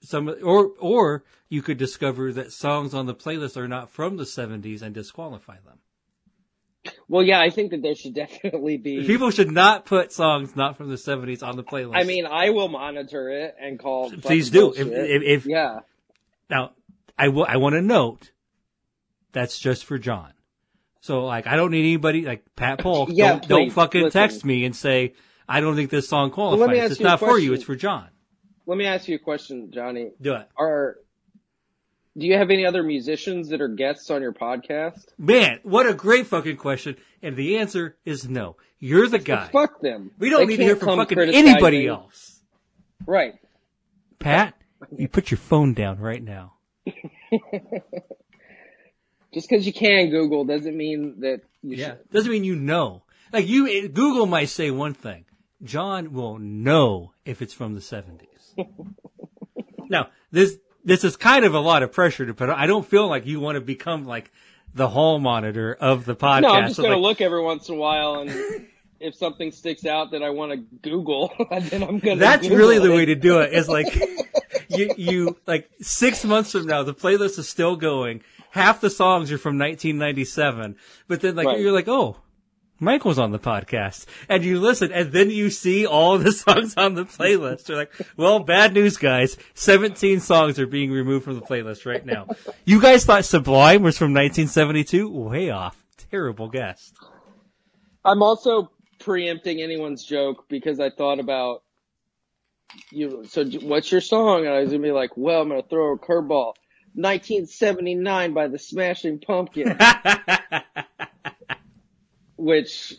some 0.00 0.28
or 0.42 0.70
or 0.78 1.24
you 1.48 1.62
could 1.62 1.78
discover 1.78 2.32
that 2.32 2.52
songs 2.52 2.94
on 2.94 3.06
the 3.06 3.14
playlist 3.14 3.56
are 3.56 3.68
not 3.68 3.90
from 3.90 4.16
the 4.16 4.24
70s 4.24 4.82
and 4.82 4.94
disqualify 4.94 5.56
them. 5.64 6.92
well, 7.08 7.22
yeah, 7.22 7.40
I 7.40 7.50
think 7.50 7.70
that 7.72 7.82
there 7.82 7.94
should 7.94 8.14
definitely 8.24 8.76
be. 8.76 9.04
People 9.06 9.30
should 9.30 9.50
not 9.50 9.86
put 9.86 10.12
songs 10.12 10.54
not 10.54 10.76
from 10.76 10.88
the 10.88 10.96
70s 10.96 11.42
on 11.42 11.56
the 11.56 11.64
playlist. 11.64 11.96
I 11.96 12.04
mean, 12.04 12.26
I 12.26 12.50
will 12.50 12.68
monitor 12.68 13.28
it 13.30 13.56
and 13.60 13.78
call. 13.78 14.10
please 14.10 14.50
do. 14.50 14.72
If, 14.72 14.86
if, 14.86 15.22
if 15.22 15.46
yeah, 15.46 15.80
now 16.50 16.72
I 17.18 17.28
will 17.28 17.46
I 17.48 17.56
want 17.56 17.74
to 17.74 17.82
note 17.82 18.30
that's 19.32 19.58
just 19.58 19.84
for 19.84 19.98
John. 19.98 20.32
So 21.06 21.24
like 21.24 21.46
I 21.46 21.54
don't 21.54 21.70
need 21.70 21.80
anybody 21.80 22.22
like 22.22 22.44
Pat 22.56 22.78
Polk. 22.80 23.10
Yeah, 23.12 23.32
don't, 23.38 23.48
don't 23.48 23.70
fucking 23.70 24.02
listen. 24.02 24.20
text 24.20 24.44
me 24.44 24.64
and 24.64 24.74
say 24.74 25.14
I 25.48 25.60
don't 25.60 25.76
think 25.76 25.88
this 25.88 26.08
song 26.08 26.32
qualifies. 26.32 26.60
let 26.60 26.70
me 26.70 26.80
ask 26.80 26.90
it's 26.90 27.00
not 27.00 27.20
for 27.20 27.38
you. 27.38 27.52
It's 27.52 27.62
for 27.62 27.76
John. 27.76 28.08
let 28.66 28.76
me 28.76 28.86
ask 28.86 29.06
you 29.06 29.14
a 29.14 29.18
question, 29.20 29.70
Johnny. 29.72 30.10
Do 30.20 30.34
it. 30.34 30.48
Are 30.58 30.96
do 32.18 32.26
you 32.26 32.36
have 32.36 32.50
any 32.50 32.66
other 32.66 32.82
musicians 32.82 33.50
that 33.50 33.60
are 33.60 33.68
guests 33.68 34.10
on 34.10 34.20
your 34.20 34.32
podcast? 34.32 35.04
Man, 35.16 35.60
what 35.62 35.86
a 35.86 35.94
great 35.94 36.26
fucking 36.26 36.56
question. 36.56 36.96
And 37.22 37.36
the 37.36 37.58
answer 37.58 37.96
is 38.04 38.28
no. 38.28 38.56
You're 38.80 39.08
the 39.08 39.18
guy. 39.18 39.48
Fuck 39.48 39.80
them. 39.80 40.10
We 40.18 40.30
don't 40.30 40.40
They 40.40 40.46
need 40.46 40.56
to 40.56 40.64
hear 40.64 40.76
from 40.76 40.98
fucking 40.98 41.18
anybody 41.18 41.86
else. 41.86 42.40
Right. 43.06 43.34
Pat, 44.18 44.54
you 44.96 45.08
put 45.08 45.30
your 45.30 45.38
phone 45.38 45.72
down 45.72 45.98
right 46.00 46.22
now. 46.22 46.54
Just 49.36 49.50
because 49.50 49.66
you 49.66 49.72
can 49.74 50.08
Google 50.08 50.46
doesn't 50.46 50.74
mean 50.74 51.20
that 51.20 51.42
you 51.62 51.76
Yeah. 51.76 51.88
should. 51.88 52.10
Doesn't 52.10 52.32
mean 52.32 52.42
you 52.42 52.56
know. 52.56 53.02
Like 53.34 53.46
you, 53.46 53.86
Google 53.86 54.24
might 54.24 54.48
say 54.48 54.70
one 54.70 54.94
thing. 54.94 55.26
John 55.62 56.14
will 56.14 56.38
know 56.38 57.12
if 57.26 57.42
it's 57.42 57.52
from 57.52 57.74
the 57.74 57.80
70s. 57.80 58.24
now, 59.90 60.08
this, 60.32 60.56
this 60.86 61.04
is 61.04 61.18
kind 61.18 61.44
of 61.44 61.52
a 61.52 61.60
lot 61.60 61.82
of 61.82 61.92
pressure 61.92 62.24
to 62.24 62.32
put 62.32 62.48
on. 62.48 62.58
I 62.58 62.66
don't 62.66 62.86
feel 62.86 63.08
like 63.08 63.26
you 63.26 63.38
want 63.38 63.56
to 63.56 63.60
become 63.60 64.06
like 64.06 64.32
the 64.74 64.88
hall 64.88 65.18
monitor 65.18 65.76
of 65.78 66.06
the 66.06 66.16
podcast. 66.16 66.40
No, 66.40 66.48
I'm 66.52 66.64
just 66.68 66.76
So, 66.76 66.84
going 66.84 66.94
to 66.94 67.00
look 67.00 67.20
every 67.20 67.42
once 67.42 67.68
in 67.68 67.74
a 67.74 67.78
while, 67.78 68.20
and 68.20 68.30
if 69.00 69.16
something 69.16 69.52
sticks 69.52 69.84
out 69.84 70.12
that 70.12 70.22
I 70.22 70.30
want 70.30 70.52
to 70.52 70.56
Google, 70.80 71.30
then 71.50 71.82
I'm 71.82 71.98
going 71.98 72.16
to. 72.16 72.24
That's 72.24 72.48
really 72.48 72.78
the 72.78 72.90
way 72.90 73.04
to 73.04 73.14
do 73.14 73.40
it. 73.40 73.52
Is 73.52 73.68
like 73.68 73.94
you 74.68 74.94
you 74.96 75.36
like 75.46 75.68
six 75.82 76.24
months 76.24 76.52
from 76.52 76.64
now, 76.66 76.82
the 76.84 76.94
playlist 76.94 77.38
is 77.38 77.48
still 77.50 77.76
going. 77.76 78.22
Half 78.50 78.80
the 78.80 78.90
songs 78.90 79.30
are 79.32 79.38
from 79.38 79.58
1997, 79.58 80.76
but 81.08 81.20
then 81.20 81.34
like 81.36 81.46
Right. 81.46 81.60
you're 81.60 81.72
like, 81.72 81.88
oh, 81.88 82.16
Mike 82.78 83.04
was 83.06 83.18
on 83.18 83.30
the 83.32 83.38
podcast, 83.38 84.04
and 84.28 84.44
you 84.44 84.60
listen, 84.60 84.92
and 84.92 85.10
then 85.10 85.30
you 85.30 85.48
see 85.48 85.86
all 85.86 86.18
the 86.18 86.30
songs 86.44 86.74
on 86.76 86.94
the 86.94 87.04
playlist. 87.04 87.68
You're 87.68 87.78
like, 87.78 87.92
well, 88.18 88.38
bad 88.40 88.74
news, 88.74 88.98
guys. 88.98 89.38
17 89.54 90.20
songs 90.20 90.58
are 90.58 90.66
being 90.66 90.90
removed 90.90 91.24
from 91.24 91.36
the 91.36 91.40
playlist 91.40 91.86
right 91.86 92.04
now. 92.04 92.26
You 92.66 92.80
guys 92.80 93.04
thought 93.06 93.24
Sublime 93.24 93.82
was 93.82 93.96
from 93.96 94.12
1972? 94.12 95.08
Way 95.10 95.48
off. 95.50 95.82
Terrible 96.10 96.48
guess. 96.50 96.92
I'm 98.04 98.22
also 98.22 98.70
preempting 98.98 99.60
anyone's 99.62 100.04
joke 100.04 100.44
because 100.48 100.78
I 100.78 100.90
thought 100.90 101.18
about 101.18 101.62
you. 102.92 103.24
So, 103.26 103.44
what's 103.62 103.90
your 103.90 104.00
song? 104.00 104.40
And 104.44 104.54
I 104.54 104.60
was 104.60 104.70
gonna 104.70 104.82
be 104.82 104.92
like, 104.92 105.16
well, 105.16 105.40
I'm 105.42 105.48
gonna 105.48 105.62
throw 105.62 105.94
a 105.94 105.98
curveball. 105.98 106.52
1979 106.96 108.32
by 108.32 108.48
the 108.48 108.58
Smashing 108.58 109.18
Pumpkins, 109.18 109.78
which 112.36 112.94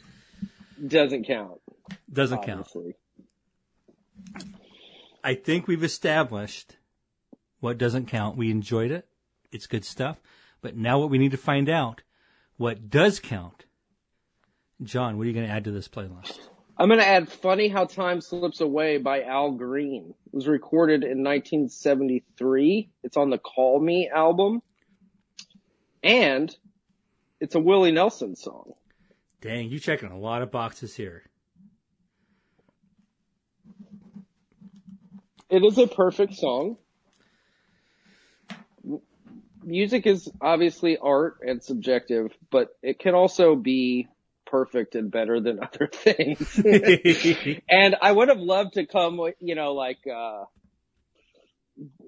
doesn't 0.85 1.25
count. 1.25 1.59
Doesn't 2.11 2.43
count. 2.43 2.67
I 5.23 5.33
think 5.33 5.67
we've 5.67 5.83
established 5.83 6.75
what 7.59 7.79
doesn't 7.79 8.05
count. 8.05 8.37
We 8.37 8.51
enjoyed 8.51 8.91
it. 8.91 9.07
It's 9.51 9.65
good 9.65 9.83
stuff. 9.83 10.21
But 10.61 10.77
now 10.77 10.99
what 10.99 11.09
we 11.09 11.17
need 11.17 11.31
to 11.31 11.37
find 11.37 11.67
out, 11.67 12.03
what 12.57 12.89
does 12.89 13.19
count. 13.19 13.65
John, 14.83 15.17
what 15.17 15.23
are 15.23 15.27
you 15.27 15.33
going 15.33 15.47
to 15.47 15.51
add 15.51 15.63
to 15.63 15.71
this 15.71 15.87
playlist? 15.87 16.37
I'm 16.79 16.89
gonna 16.89 17.01
add 17.01 17.29
"Funny 17.29 17.69
How 17.69 17.85
Time 17.85 18.21
Slips 18.21 18.61
Away" 18.61 18.97
by 18.97 19.23
Al 19.23 19.51
Green. 19.51 20.13
It 20.27 20.33
was 20.33 20.47
recorded 20.47 21.03
in 21.03 21.23
1973. 21.23 22.89
It's 23.03 23.17
on 23.17 23.31
the 23.31 23.39
"Call 23.39 23.79
Me" 23.79 24.09
album, 24.13 24.61
and 26.03 26.55
it's 27.39 27.55
a 27.55 27.59
Willie 27.59 27.91
Nelson 27.91 28.35
song. 28.35 28.73
Dang, 29.41 29.69
you 29.69 29.79
checking 29.79 30.11
a 30.11 30.19
lot 30.19 30.43
of 30.43 30.51
boxes 30.51 30.95
here. 30.95 31.23
It 35.49 35.63
is 35.63 35.79
a 35.79 35.87
perfect 35.87 36.35
song. 36.35 36.77
Music 39.63 40.05
is 40.05 40.29
obviously 40.41 40.97
art 40.97 41.39
and 41.41 41.63
subjective, 41.63 42.31
but 42.51 42.69
it 42.83 42.99
can 42.99 43.15
also 43.15 43.55
be 43.55 44.07
perfect 44.47 44.95
and 44.95 45.11
better 45.11 45.39
than 45.39 45.59
other 45.63 45.87
things. 45.87 46.59
and 47.69 47.95
I 48.01 48.11
would 48.11 48.29
have 48.29 48.39
loved 48.39 48.73
to 48.73 48.85
come 48.85 49.17
with, 49.17 49.35
you 49.39 49.55
know, 49.55 49.73
like, 49.73 49.99
uh, 50.07 50.45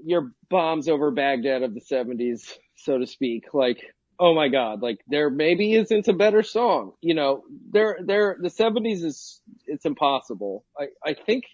your 0.04 0.32
bombs 0.50 0.88
over 0.88 1.12
Baghdad 1.12 1.64
of 1.64 1.74
the 1.74 1.82
70s, 1.82 2.58
so 2.76 2.98
to 2.98 3.06
speak. 3.06 3.54
Like, 3.54 3.84
oh 4.20 4.34
my 4.34 4.50
God, 4.50 4.82
like 4.82 5.00
there 5.08 5.30
maybe 5.30 5.74
isn't 5.74 6.08
a 6.08 6.14
better 6.14 6.44
song. 6.44 6.94
You 7.02 7.14
know, 7.14 7.44
there, 7.72 7.98
there, 8.04 8.38
the 8.40 8.50
70s 8.50 9.04
is, 9.04 9.42
it's 9.66 9.86
impossible. 9.86 10.66
I, 10.78 10.88
I 11.06 11.14
think 11.14 11.46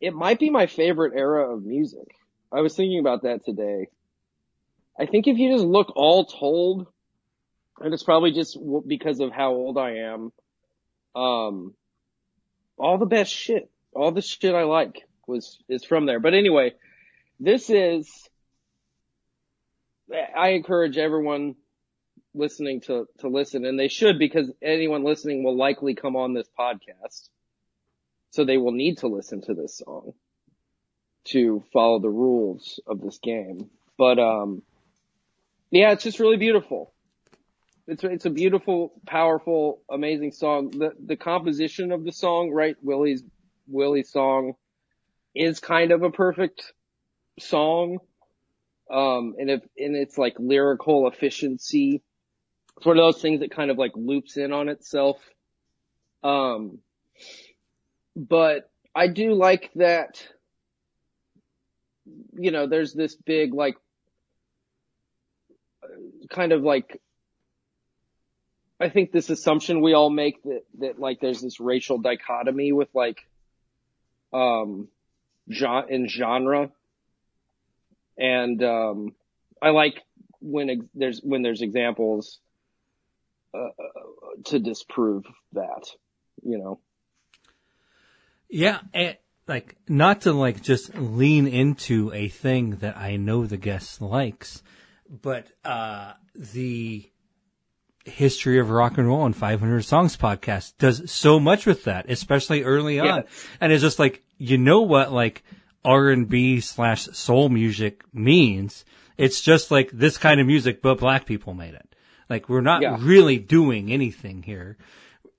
it 0.00 0.14
might 0.14 0.38
be 0.38 0.50
my 0.50 0.66
favorite 0.66 1.14
era 1.16 1.54
of 1.54 1.64
music. 1.64 2.14
I 2.52 2.60
was 2.60 2.76
thinking 2.76 3.00
about 3.00 3.22
that 3.22 3.44
today. 3.44 3.88
I 4.98 5.06
think 5.06 5.26
if 5.26 5.38
you 5.38 5.52
just 5.52 5.64
look 5.64 5.92
all 5.94 6.24
told, 6.26 6.86
and 7.80 7.92
it's 7.92 8.02
probably 8.02 8.32
just 8.32 8.58
because 8.86 9.20
of 9.20 9.32
how 9.32 9.52
old 9.52 9.78
I 9.78 9.96
am, 9.96 10.32
um, 11.14 11.74
all 12.78 12.98
the 12.98 13.06
best 13.06 13.32
shit, 13.32 13.70
all 13.92 14.12
the 14.12 14.22
shit 14.22 14.54
I 14.54 14.64
like 14.64 15.02
was, 15.26 15.58
is 15.68 15.84
from 15.84 16.06
there. 16.06 16.20
But 16.20 16.34
anyway, 16.34 16.74
this 17.40 17.70
is 17.70 18.28
I 20.36 20.50
encourage 20.50 20.96
everyone 20.96 21.56
listening 22.34 22.80
to, 22.82 23.06
to 23.18 23.28
listen 23.28 23.64
and 23.64 23.78
they 23.78 23.88
should 23.88 24.18
because 24.18 24.50
anyone 24.62 25.04
listening 25.04 25.42
will 25.42 25.56
likely 25.56 25.94
come 25.94 26.16
on 26.16 26.34
this 26.34 26.48
podcast. 26.58 27.28
So 28.30 28.44
they 28.44 28.58
will 28.58 28.72
need 28.72 28.98
to 28.98 29.08
listen 29.08 29.40
to 29.42 29.54
this 29.54 29.78
song 29.78 30.12
to 31.24 31.64
follow 31.72 31.98
the 31.98 32.10
rules 32.10 32.78
of 32.86 33.00
this 33.00 33.18
game. 33.18 33.70
But, 33.98 34.18
um, 34.18 34.62
yeah, 35.70 35.92
it's 35.92 36.04
just 36.04 36.20
really 36.20 36.36
beautiful. 36.36 36.92
It's, 37.88 38.02
it's 38.02 38.26
a 38.26 38.30
beautiful, 38.30 39.00
powerful, 39.06 39.80
amazing 39.88 40.32
song. 40.32 40.70
The, 40.70 40.92
the 40.98 41.16
composition 41.16 41.92
of 41.92 42.04
the 42.04 42.12
song, 42.12 42.50
right? 42.50 42.76
Willie's, 42.82 43.22
Willie's 43.68 44.10
song 44.10 44.54
is 45.34 45.60
kind 45.60 45.92
of 45.92 46.02
a 46.02 46.10
perfect 46.10 46.72
song. 47.38 47.98
Um, 48.90 49.34
and 49.38 49.50
if, 49.50 49.62
and 49.78 49.94
it's 49.94 50.18
like 50.18 50.34
lyrical 50.38 51.06
efficiency. 51.06 52.02
It's 52.76 52.86
one 52.86 52.98
of 52.98 53.04
those 53.04 53.22
things 53.22 53.40
that 53.40 53.52
kind 53.52 53.70
of 53.70 53.78
like 53.78 53.92
loops 53.94 54.36
in 54.36 54.52
on 54.52 54.68
itself. 54.68 55.18
Um, 56.24 56.78
but 58.16 58.68
I 58.94 59.06
do 59.06 59.34
like 59.34 59.70
that, 59.76 60.26
you 62.34 62.50
know, 62.50 62.66
there's 62.66 62.94
this 62.94 63.14
big 63.14 63.54
like, 63.54 63.76
kind 66.30 66.52
of 66.52 66.62
like, 66.62 67.00
I 68.78 68.88
think 68.88 69.12
this 69.12 69.30
assumption 69.30 69.80
we 69.80 69.94
all 69.94 70.10
make 70.10 70.42
that, 70.42 70.64
that 70.80 70.98
like 70.98 71.20
there's 71.20 71.40
this 71.40 71.60
racial 71.60 71.98
dichotomy 71.98 72.72
with 72.72 72.88
like, 72.94 73.26
um, 74.32 74.88
genre, 75.50 75.86
in 75.88 76.08
genre. 76.08 76.70
And, 78.18 78.62
um, 78.62 79.14
I 79.62 79.70
like 79.70 80.02
when 80.40 80.70
ex- 80.70 80.86
there's, 80.94 81.20
when 81.22 81.42
there's 81.42 81.62
examples, 81.62 82.38
uh, 83.54 83.68
to 84.44 84.58
disprove 84.58 85.24
that, 85.52 85.86
you 86.42 86.58
know. 86.58 86.78
Yeah, 88.48 88.80
like 89.48 89.76
not 89.88 90.22
to 90.22 90.32
like 90.32 90.62
just 90.62 90.94
lean 90.96 91.46
into 91.46 92.12
a 92.12 92.28
thing 92.28 92.76
that 92.76 92.96
I 92.96 93.16
know 93.16 93.46
the 93.46 93.56
guest 93.56 94.00
likes, 94.00 94.62
but 95.08 95.46
uh 95.64 96.12
the 96.34 97.08
history 98.06 98.58
of 98.58 98.70
rock 98.70 98.98
and 98.98 99.06
roll 99.08 99.26
and 99.26 99.36
500 99.36 99.82
songs 99.84 100.16
podcast 100.16 100.74
does 100.78 101.10
so 101.10 101.38
much 101.40 101.66
with 101.66 101.84
that, 101.84 102.06
especially 102.08 102.62
early 102.62 102.98
on. 103.00 103.06
Yeah. 103.06 103.22
And 103.60 103.72
it's 103.72 103.82
just 103.82 103.98
like, 103.98 104.22
you 104.38 104.58
know 104.58 104.82
what 104.82 105.12
like 105.12 105.42
R&B 105.84 106.60
slash 106.60 107.04
soul 107.12 107.48
music 107.48 108.02
means? 108.12 108.84
It's 109.16 109.40
just 109.40 109.70
like 109.70 109.90
this 109.92 110.18
kind 110.18 110.40
of 110.40 110.46
music, 110.46 110.82
but 110.82 110.98
black 110.98 111.26
people 111.26 111.54
made 111.54 111.74
it. 111.74 111.88
Like 112.28 112.48
we're 112.48 112.60
not 112.60 112.82
Yeah. 112.82 112.96
really 113.00 113.38
doing 113.38 113.92
anything 113.92 114.42
here. 114.42 114.76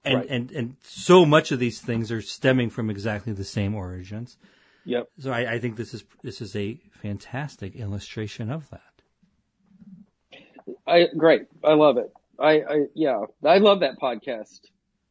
And, 0.06 0.15
Right. 0.19 0.30
and, 0.30 0.51
and 0.51 0.75
so 0.84 1.25
much 1.25 1.51
of 1.51 1.60
these 1.60 1.82
things 1.82 2.12
are 2.12 2.21
stemming 2.21 2.69
from 2.69 2.89
exactly 2.89 3.34
the 3.34 3.43
same 3.43 3.75
origins. 3.75 4.38
Yep. 4.86 5.10
So 5.19 5.32
I, 5.32 5.53
I 5.53 5.60
think 5.60 5.75
this 5.75 5.93
is, 5.93 6.03
this 6.23 6.39
is 6.41 6.56
a 6.56 6.80
fantastic 7.01 7.75
illustration 7.75 8.49
of 8.49 8.69
that. 8.69 8.82
I 10.86 11.08
great. 11.17 11.43
I 11.63 11.73
love 11.73 11.97
it. 11.97 12.12
I, 12.39 12.52
I 12.62 12.86
yeah. 12.93 13.23
I 13.43 13.58
love 13.58 13.80
that 13.82 14.00
podcast. 14.00 14.62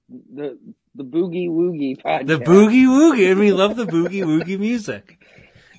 The 0.09 0.59
the 0.95 1.05
boogie 1.05 1.49
woogie 1.49 2.01
podcast. 2.01 2.27
The 2.27 2.39
boogie 2.39 2.87
woogie, 2.87 3.31
and 3.31 3.41
we 3.41 3.53
love 3.53 3.77
the 3.77 3.85
boogie 3.87 4.23
woogie 4.25 4.59
music. 4.59 5.19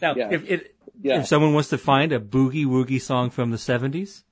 Now, 0.01 0.13
Yeah. 0.15 0.29
if 0.31 0.49
it, 0.49 0.75
Yeah. 1.01 1.19
if 1.21 1.27
someone 1.27 1.53
wants 1.53 1.69
to 1.69 1.77
find 1.77 2.12
a 2.12 2.19
boogie 2.19 2.65
woogie 2.65 3.01
song 3.01 3.29
from 3.29 3.51
the 3.51 3.57
'70s, 3.57 4.23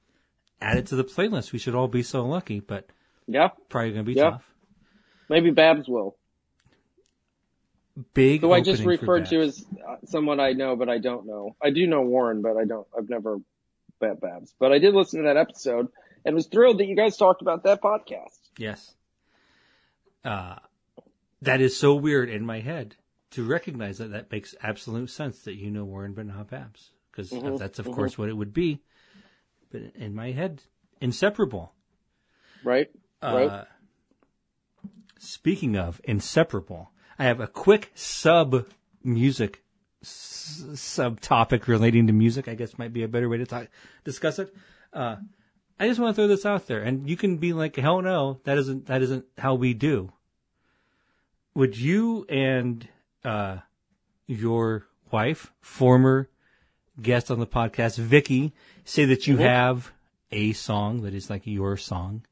add 0.62 0.78
it 0.78 0.88
to 0.88 0.95
the 0.95 1.04
playlist. 1.06 1.54
We 1.54 1.60
should 1.60 1.75
all 1.75 1.88
be 1.88 2.04
so 2.04 2.25
lucky, 2.25 2.60
but 2.60 2.88
Yeah. 3.28 3.49
probably 3.69 3.91
going 3.93 4.06
to 4.06 4.12
be 4.12 4.13
Yeah. 4.13 4.32
tough. 4.32 4.54
Maybe 5.30 5.49
Babs 5.51 5.88
will. 5.88 6.17
Big. 8.13 8.41
Who 8.41 8.51
I 8.51 8.60
just 8.60 8.82
opening 8.82 8.99
referred 8.99 9.25
to 9.28 9.39
as 9.41 9.65
uh, 9.88 9.95
someone 10.06 10.39
I 10.41 10.51
know, 10.51 10.75
but 10.75 10.89
I 10.89 10.97
don't 10.97 11.25
know. 11.25 11.56
I 11.63 11.69
do 11.69 11.88
know 11.88 12.01
Warren, 12.01 12.41
but 12.41 12.58
I 12.58 12.65
don't. 12.65 12.86
I've 12.95 13.10
never 13.10 13.38
met 14.01 14.19
Babs. 14.19 14.54
But 14.60 14.73
I 14.73 14.80
did 14.80 14.93
listen 14.93 15.21
to 15.21 15.28
that 15.28 15.38
episode 15.38 15.88
and 16.25 16.35
was 16.35 16.47
thrilled 16.47 16.79
that 16.79 16.88
you 16.88 16.95
guys 16.95 17.15
talked 17.17 17.41
about 17.41 17.63
that 17.63 17.81
podcast. 17.81 18.39
Yes. 18.57 18.93
Uh, 20.23 20.55
that 21.41 21.61
is 21.61 21.77
so 21.77 21.93
weird 21.95 22.29
in 22.29 22.45
my 22.45 22.59
head 22.59 22.95
to 23.31 23.43
recognize 23.43 23.99
that 23.99 24.11
that 24.11 24.31
makes 24.31 24.55
absolute 24.61 25.09
sense 25.09 25.39
that 25.43 25.55
you 25.55 25.69
know 25.69 25.85
Warren 25.85 26.15
not 26.15 26.49
Babs. 26.49 26.89
Because 27.11 27.31
Mhm, 27.31 27.57
that's 27.59 27.79
of 27.79 27.85
mhm. 27.88 27.93
course 27.93 28.17
what 28.17 28.27
it 28.29 28.33
would 28.33 28.53
be. 28.53 28.81
But 29.71 29.81
in 29.95 30.15
my 30.15 30.31
head, 30.31 30.63
inseparable. 30.99 31.73
Right. 32.63 32.89
Right. 33.21 33.49
Uh, 33.49 33.65
speaking 35.19 35.77
of 35.77 36.01
inseparable, 36.03 36.91
I 37.19 37.25
have 37.25 37.39
a 37.39 37.47
quick 37.47 37.91
sub 37.95 38.67
music 39.03 39.63
s- 40.01 40.63
subtopic 40.73 41.67
relating 41.67 42.07
to 42.07 42.13
music. 42.13 42.47
I 42.47 42.55
guess 42.55 42.77
might 42.77 42.93
be 42.93 43.03
a 43.03 43.07
better 43.07 43.29
way 43.29 43.38
to 43.38 43.45
talk 43.45 43.67
discuss 44.03 44.39
it. 44.39 44.53
Uh, 44.93 45.17
I 45.79 45.88
just 45.88 45.99
want 45.99 46.15
to 46.15 46.21
throw 46.21 46.27
this 46.27 46.45
out 46.45 46.67
there, 46.67 46.81
and 46.81 47.09
you 47.09 47.17
can 47.17 47.38
be 47.38 47.51
like, 47.53 47.75
"Hell 47.75 48.01
no, 48.01 48.39
that 48.45 48.57
isn't 48.57 48.85
that 48.85 49.01
isn't 49.01 49.25
how 49.38 49.55
we 49.55 49.73
do." 49.73 50.13
Would 51.53 51.77
you 51.77 52.25
and 52.29 52.88
uh, 53.23 53.59
your 54.27 54.88
wife, 55.11 55.51
former 55.61 56.29
guest 57.01 57.29
on 57.29 57.39
the 57.39 57.47
podcast, 57.47 57.97
Vicky, 57.97 58.53
say 58.83 59.05
that 59.05 59.27
you 59.27 59.38
Mhm. 59.38 59.41
have 59.41 59.91
a 60.31 60.53
song 60.53 61.01
that 61.01 61.13
is 61.13 61.29
like 61.29 61.45
your 61.45 61.77
song? 61.77 62.25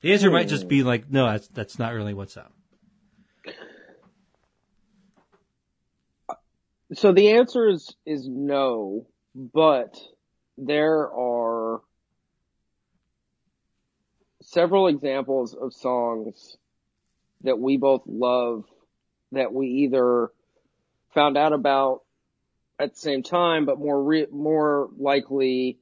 The 0.00 0.12
answer 0.14 0.30
might 0.30 0.48
just 0.48 0.66
be 0.66 0.82
like, 0.82 1.10
no, 1.10 1.26
that's 1.26 1.48
that's 1.48 1.78
not 1.78 1.92
really 1.92 2.14
what's 2.14 2.36
up. 2.36 2.52
So 6.94 7.12
the 7.12 7.30
answer 7.32 7.68
is 7.68 7.94
is 8.06 8.26
no, 8.28 9.06
but 9.40 9.98
there 10.58 11.10
are 11.10 11.80
several 14.42 14.86
examples 14.88 15.54
of 15.54 15.72
songs 15.72 16.56
that 17.42 17.58
we 17.58 17.78
both 17.78 18.02
love 18.06 18.64
that 19.32 19.52
we 19.52 19.68
either 19.68 20.30
found 21.14 21.38
out 21.38 21.52
about 21.54 22.02
at 22.78 22.92
the 22.92 22.98
same 22.98 23.22
time, 23.22 23.64
but 23.64 23.78
more 23.78 24.02
re- 24.02 24.26
more 24.30 24.90
likely 24.98 25.78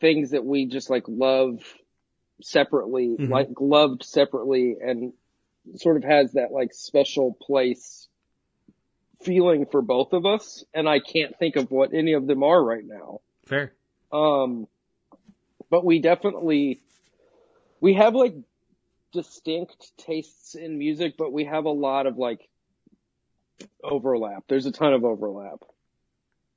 things 0.00 0.30
that 0.30 0.44
we 0.44 0.66
just 0.66 0.90
like 0.90 1.04
love 1.08 1.62
separately, 2.42 3.16
Mhm. 3.18 3.28
like 3.30 3.48
loved 3.60 4.02
separately, 4.02 4.76
and 4.80 5.12
sort 5.76 5.96
of 5.96 6.04
has 6.04 6.32
that 6.32 6.52
like 6.52 6.72
special 6.74 7.32
place 7.40 8.08
feeling 9.22 9.66
for 9.66 9.82
both 9.82 10.12
of 10.12 10.26
us, 10.26 10.64
and 10.74 10.88
I 10.88 11.00
can't 11.00 11.38
think 11.38 11.56
of 11.56 11.70
what 11.70 11.92
any 11.94 12.14
of 12.14 12.26
them 12.26 12.42
are 12.42 12.62
right 12.62 12.84
now. 12.84 13.20
Fair. 13.46 13.72
Um, 14.12 14.66
but 15.70 15.84
we 15.84 16.00
definitely, 16.00 16.80
we 17.80 17.94
have 17.94 18.14
like 18.14 18.34
distinct 19.12 19.92
tastes 19.98 20.54
in 20.54 20.78
music, 20.78 21.14
but 21.16 21.32
we 21.32 21.44
have 21.44 21.64
a 21.64 21.70
lot 21.70 22.06
of 22.06 22.16
like 22.16 22.48
overlap. 23.82 24.44
There's 24.48 24.66
a 24.66 24.72
ton 24.72 24.92
of 24.92 25.04
overlap. 25.04 25.62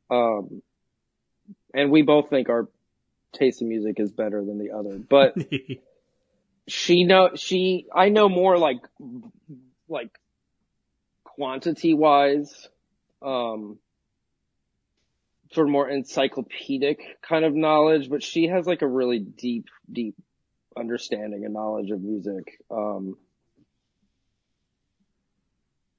Um, 0.10 0.62
and 1.73 1.91
we 1.91 2.02
both 2.02 2.30
think 2.30 2.49
our 2.49 2.69
taste 3.34 3.62
in 3.62 3.69
music 3.69 3.99
is 3.99 4.12
better 4.12 4.43
than 4.43 4.60
the 4.60 4.71
other, 4.71 4.97
but 4.97 5.36
she 6.67 7.04
know, 7.04 7.31
she, 7.35 7.88
I 7.94 8.10
know 8.10 8.29
more 8.29 8.58
like, 8.58 8.79
like 9.90 10.12
quantity 11.36 11.94
wise, 11.94 12.67
um, 13.21 13.79
sort 15.54 15.67
of 15.67 15.71
more 15.71 15.90
encyclopedic 15.90 17.00
kind 17.21 17.46
of 17.46 17.54
knowledge, 17.54 18.10
but 18.10 18.23
she 18.23 18.48
has 18.48 18.65
like 18.65 18.81
a 18.81 18.88
really 18.88 19.19
deep, 19.19 19.67
deep 19.92 20.15
understanding 20.77 21.46
and 21.46 21.54
knowledge 21.54 21.92
of 21.92 22.02
music. 22.02 22.60
Um, 22.71 23.17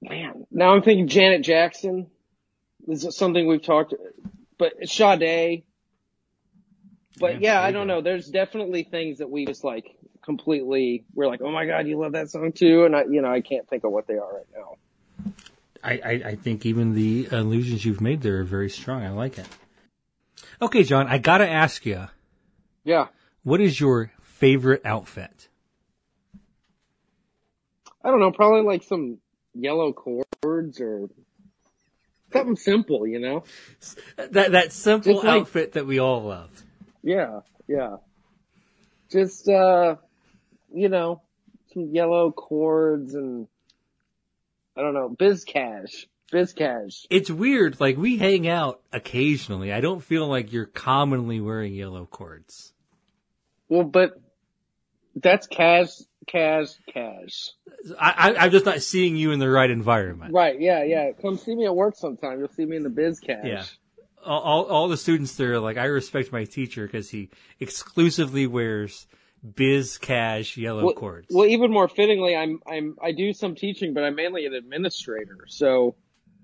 man, 0.02 0.46
now 0.50 0.74
I'm 0.74 0.82
thinking 0.82 1.08
Janet 1.08 1.42
Jackson. 1.42 2.08
This 2.86 3.04
is 3.04 3.16
something 3.16 3.46
we've 3.46 3.62
talked, 3.62 3.94
but 4.58 4.72
Sade. 4.88 5.64
But 7.18 7.40
Yeah, 7.40 7.60
yeah, 7.60 7.62
I 7.62 7.70
don't 7.70 7.86
go. 7.86 7.94
know. 7.94 8.00
There's 8.02 8.28
definitely 8.28 8.82
things 8.84 9.18
that 9.18 9.30
we 9.30 9.46
just 9.46 9.64
like 9.64 9.86
completely, 10.24 11.04
we're 11.14 11.28
like, 11.28 11.40
oh 11.42 11.50
my 11.52 11.66
God, 11.66 11.86
you 11.86 11.98
love 11.98 12.12
that 12.12 12.30
song 12.30 12.52
too. 12.52 12.84
And 12.84 12.96
I, 12.96 13.04
you 13.08 13.22
know, 13.22 13.30
I 13.32 13.40
can't 13.40 13.68
think 13.68 13.84
of 13.84 13.92
what 13.92 14.06
they 14.06 14.14
are 14.14 14.34
right 14.34 14.46
now. 14.54 14.76
I, 15.84 16.00
I, 16.04 16.10
I 16.30 16.34
think 16.36 16.64
even 16.64 16.94
the 16.94 17.28
illusions 17.30 17.84
you've 17.84 18.00
made 18.00 18.22
there 18.22 18.40
are 18.40 18.44
very 18.44 18.70
strong. 18.70 19.02
I 19.04 19.10
like 19.10 19.38
it. 19.38 19.46
Okay, 20.62 20.82
John, 20.82 21.06
I 21.08 21.18
gotta 21.18 21.48
ask 21.48 21.84
you, 21.84 22.08
Yeah. 22.84 23.08
what 23.42 23.60
is 23.60 23.78
your 23.78 24.10
favorite 24.22 24.82
outfit? 24.84 25.48
I 28.02 28.10
don't 28.10 28.20
know, 28.20 28.32
probably 28.32 28.62
like 28.62 28.82
some 28.82 29.18
yellow 29.54 29.92
cords 29.92 30.80
or 30.80 31.08
something 32.32 32.56
simple, 32.56 33.06
you 33.06 33.18
know? 33.18 33.44
That 34.16 34.52
that 34.52 34.72
simple 34.72 35.16
like- 35.16 35.24
outfit 35.26 35.72
that 35.72 35.86
we 35.86 35.98
all 35.98 36.22
love. 36.22 36.50
Yeah, 37.02 37.40
yeah. 37.68 37.96
Just 39.10 39.48
uh, 39.48 39.96
you 40.72 40.88
know, 40.88 41.22
some 41.72 41.90
yellow 41.94 42.32
cords 42.32 43.14
and 43.14 43.46
I 44.76 44.82
don't 44.82 44.94
know, 44.94 45.08
biz 45.08 45.44
cash, 45.44 46.06
biz 46.32 46.52
cash. 46.52 47.06
It's 47.10 47.30
weird. 47.30 47.80
Like 47.80 47.96
we 47.96 48.16
hang 48.18 48.48
out 48.48 48.80
occasionally. 48.92 49.72
I 49.72 49.80
don't 49.80 50.02
feel 50.02 50.26
like 50.26 50.52
you're 50.52 50.66
commonly 50.66 51.40
wearing 51.40 51.74
yellow 51.74 52.06
cords. 52.06 52.72
Well, 53.68 53.84
but 53.84 54.20
that's 55.14 55.46
cash, 55.46 55.90
cash, 56.26 56.68
cash. 56.92 57.50
I, 57.98 58.10
I, 58.10 58.44
I'm 58.44 58.50
just 58.50 58.64
not 58.64 58.82
seeing 58.82 59.16
you 59.16 59.30
in 59.30 59.38
the 59.38 59.48
right 59.48 59.70
environment. 59.70 60.34
Right? 60.34 60.60
Yeah, 60.60 60.82
yeah. 60.82 61.12
Come 61.20 61.38
see 61.38 61.54
me 61.54 61.66
at 61.66 61.74
work 61.74 61.94
sometime. 61.96 62.38
You'll 62.38 62.48
see 62.48 62.64
me 62.64 62.76
in 62.76 62.82
the 62.82 62.90
biz 62.90 63.20
cash. 63.20 63.44
Yeah. 63.44 63.64
All, 64.24 64.40
all, 64.40 64.64
all 64.64 64.88
the 64.88 64.96
students 64.96 65.36
there 65.36 65.60
like, 65.60 65.76
I 65.76 65.84
respect 65.84 66.32
my 66.32 66.44
teacher 66.44 66.86
because 66.86 67.10
he 67.10 67.30
exclusively 67.60 68.46
wears 68.46 69.06
biz 69.44 69.98
cash 69.98 70.56
yellow 70.56 70.84
Well, 70.86 70.94
cords. 70.94 71.28
well, 71.30 71.46
even 71.46 71.70
more 71.70 71.88
fittingly, 71.88 72.34
I'm 72.34 72.60
I'm 72.66 72.96
I 73.02 73.12
do 73.12 73.32
some 73.32 73.54
teaching, 73.54 73.92
but 73.94 74.02
I'm 74.04 74.14
mainly 74.14 74.46
an 74.46 74.54
administrator. 74.54 75.44
So 75.48 75.96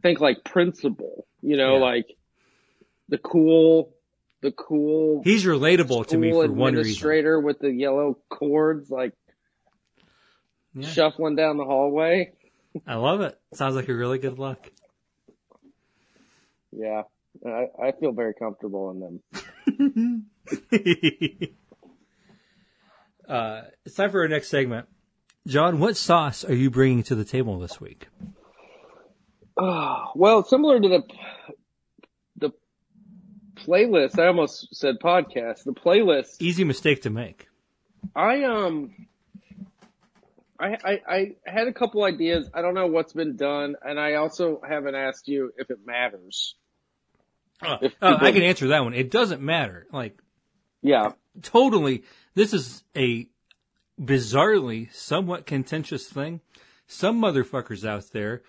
think 0.02 0.20
like 0.20 0.44
principal, 0.44 1.26
you 1.42 1.56
know, 1.56 1.74
Yeah. 1.78 1.84
like 1.84 2.06
the 3.08 3.18
cool, 3.18 3.94
the 4.42 4.52
cool 4.52 5.22
He's 5.24 5.44
relatable 5.44 6.06
to 6.08 6.18
me 6.18 6.30
for 6.30 6.38
one 6.50 6.74
reason. 6.74 6.78
administrator 6.80 7.40
with 7.40 7.58
the 7.58 7.70
yellow 7.72 8.18
cords, 8.28 8.90
like 8.90 9.12
Yeah. 10.74 10.86
shuffling 10.88 11.36
down 11.36 11.56
the 11.56 11.64
hallway. 11.64 12.32
I 12.86 12.94
love 12.96 13.20
it. 13.22 13.36
Sounds 13.54 13.74
like 13.74 13.88
a 13.88 13.94
really 13.94 14.18
good 14.18 14.38
look. 14.38 14.70
Yeah, 16.72 17.02
I, 17.44 17.66
I 17.82 17.92
feel 17.98 18.12
very 18.12 18.32
comfortable 18.34 18.90
in 18.92 19.00
them. 19.00 20.26
uh, 23.30 23.62
it's 23.84 23.94
time 23.94 24.10
for 24.10 24.20
our 24.22 24.28
next 24.28 24.48
segment. 24.48 24.86
John, 25.46 25.78
what 25.80 25.96
sauce 25.96 26.44
are 26.44 26.54
you 26.54 26.70
bringing 26.70 27.02
to 27.04 27.14
the 27.14 27.24
table 27.24 27.58
this 27.58 27.80
week? 27.80 28.08
Oh, 29.56 30.10
well, 30.14 30.44
similar 30.44 30.80
to 30.80 30.88
the 30.88 31.02
the 32.36 32.50
playlist, 33.56 34.18
I 34.18 34.26
almost 34.26 34.74
said 34.74 34.96
podcast. 35.02 35.64
The 35.64 35.72
playlist 35.72 36.36
Easy 36.40 36.64
mistake 36.64 37.02
to 37.02 37.10
make. 37.10 37.48
I 38.14 38.44
um 38.44 39.06
I, 40.58 40.76
I 40.84 41.00
I 41.08 41.36
had 41.46 41.68
a 41.68 41.72
couple 41.72 42.04
ideas. 42.04 42.50
I 42.52 42.62
don't 42.62 42.74
know 42.74 42.86
what's 42.86 43.12
been 43.12 43.36
done, 43.36 43.76
and 43.82 43.98
I 43.98 44.14
also 44.14 44.60
haven't 44.66 44.94
asked 44.94 45.28
you 45.28 45.52
if 45.56 45.70
it 45.70 45.78
matters. 45.86 46.54
Uh, 47.62 47.78
If 47.82 47.94
uh, 48.00 48.18
I 48.20 48.32
can 48.32 48.42
answer 48.42 48.68
that 48.68 48.82
one. 48.84 48.94
It 48.94 49.10
doesn't 49.10 49.42
matter. 49.42 49.86
Like, 49.92 50.18
Yeah. 50.82 51.12
totally, 51.42 52.04
this 52.34 52.52
is 52.54 52.84
a 52.96 53.28
bizarrely 54.00 54.92
somewhat 54.92 55.46
contentious 55.46 56.08
thing. 56.08 56.40
Some 56.86 57.20
motherfuckers 57.20 57.86
out 57.86 58.10
there, 58.12 58.42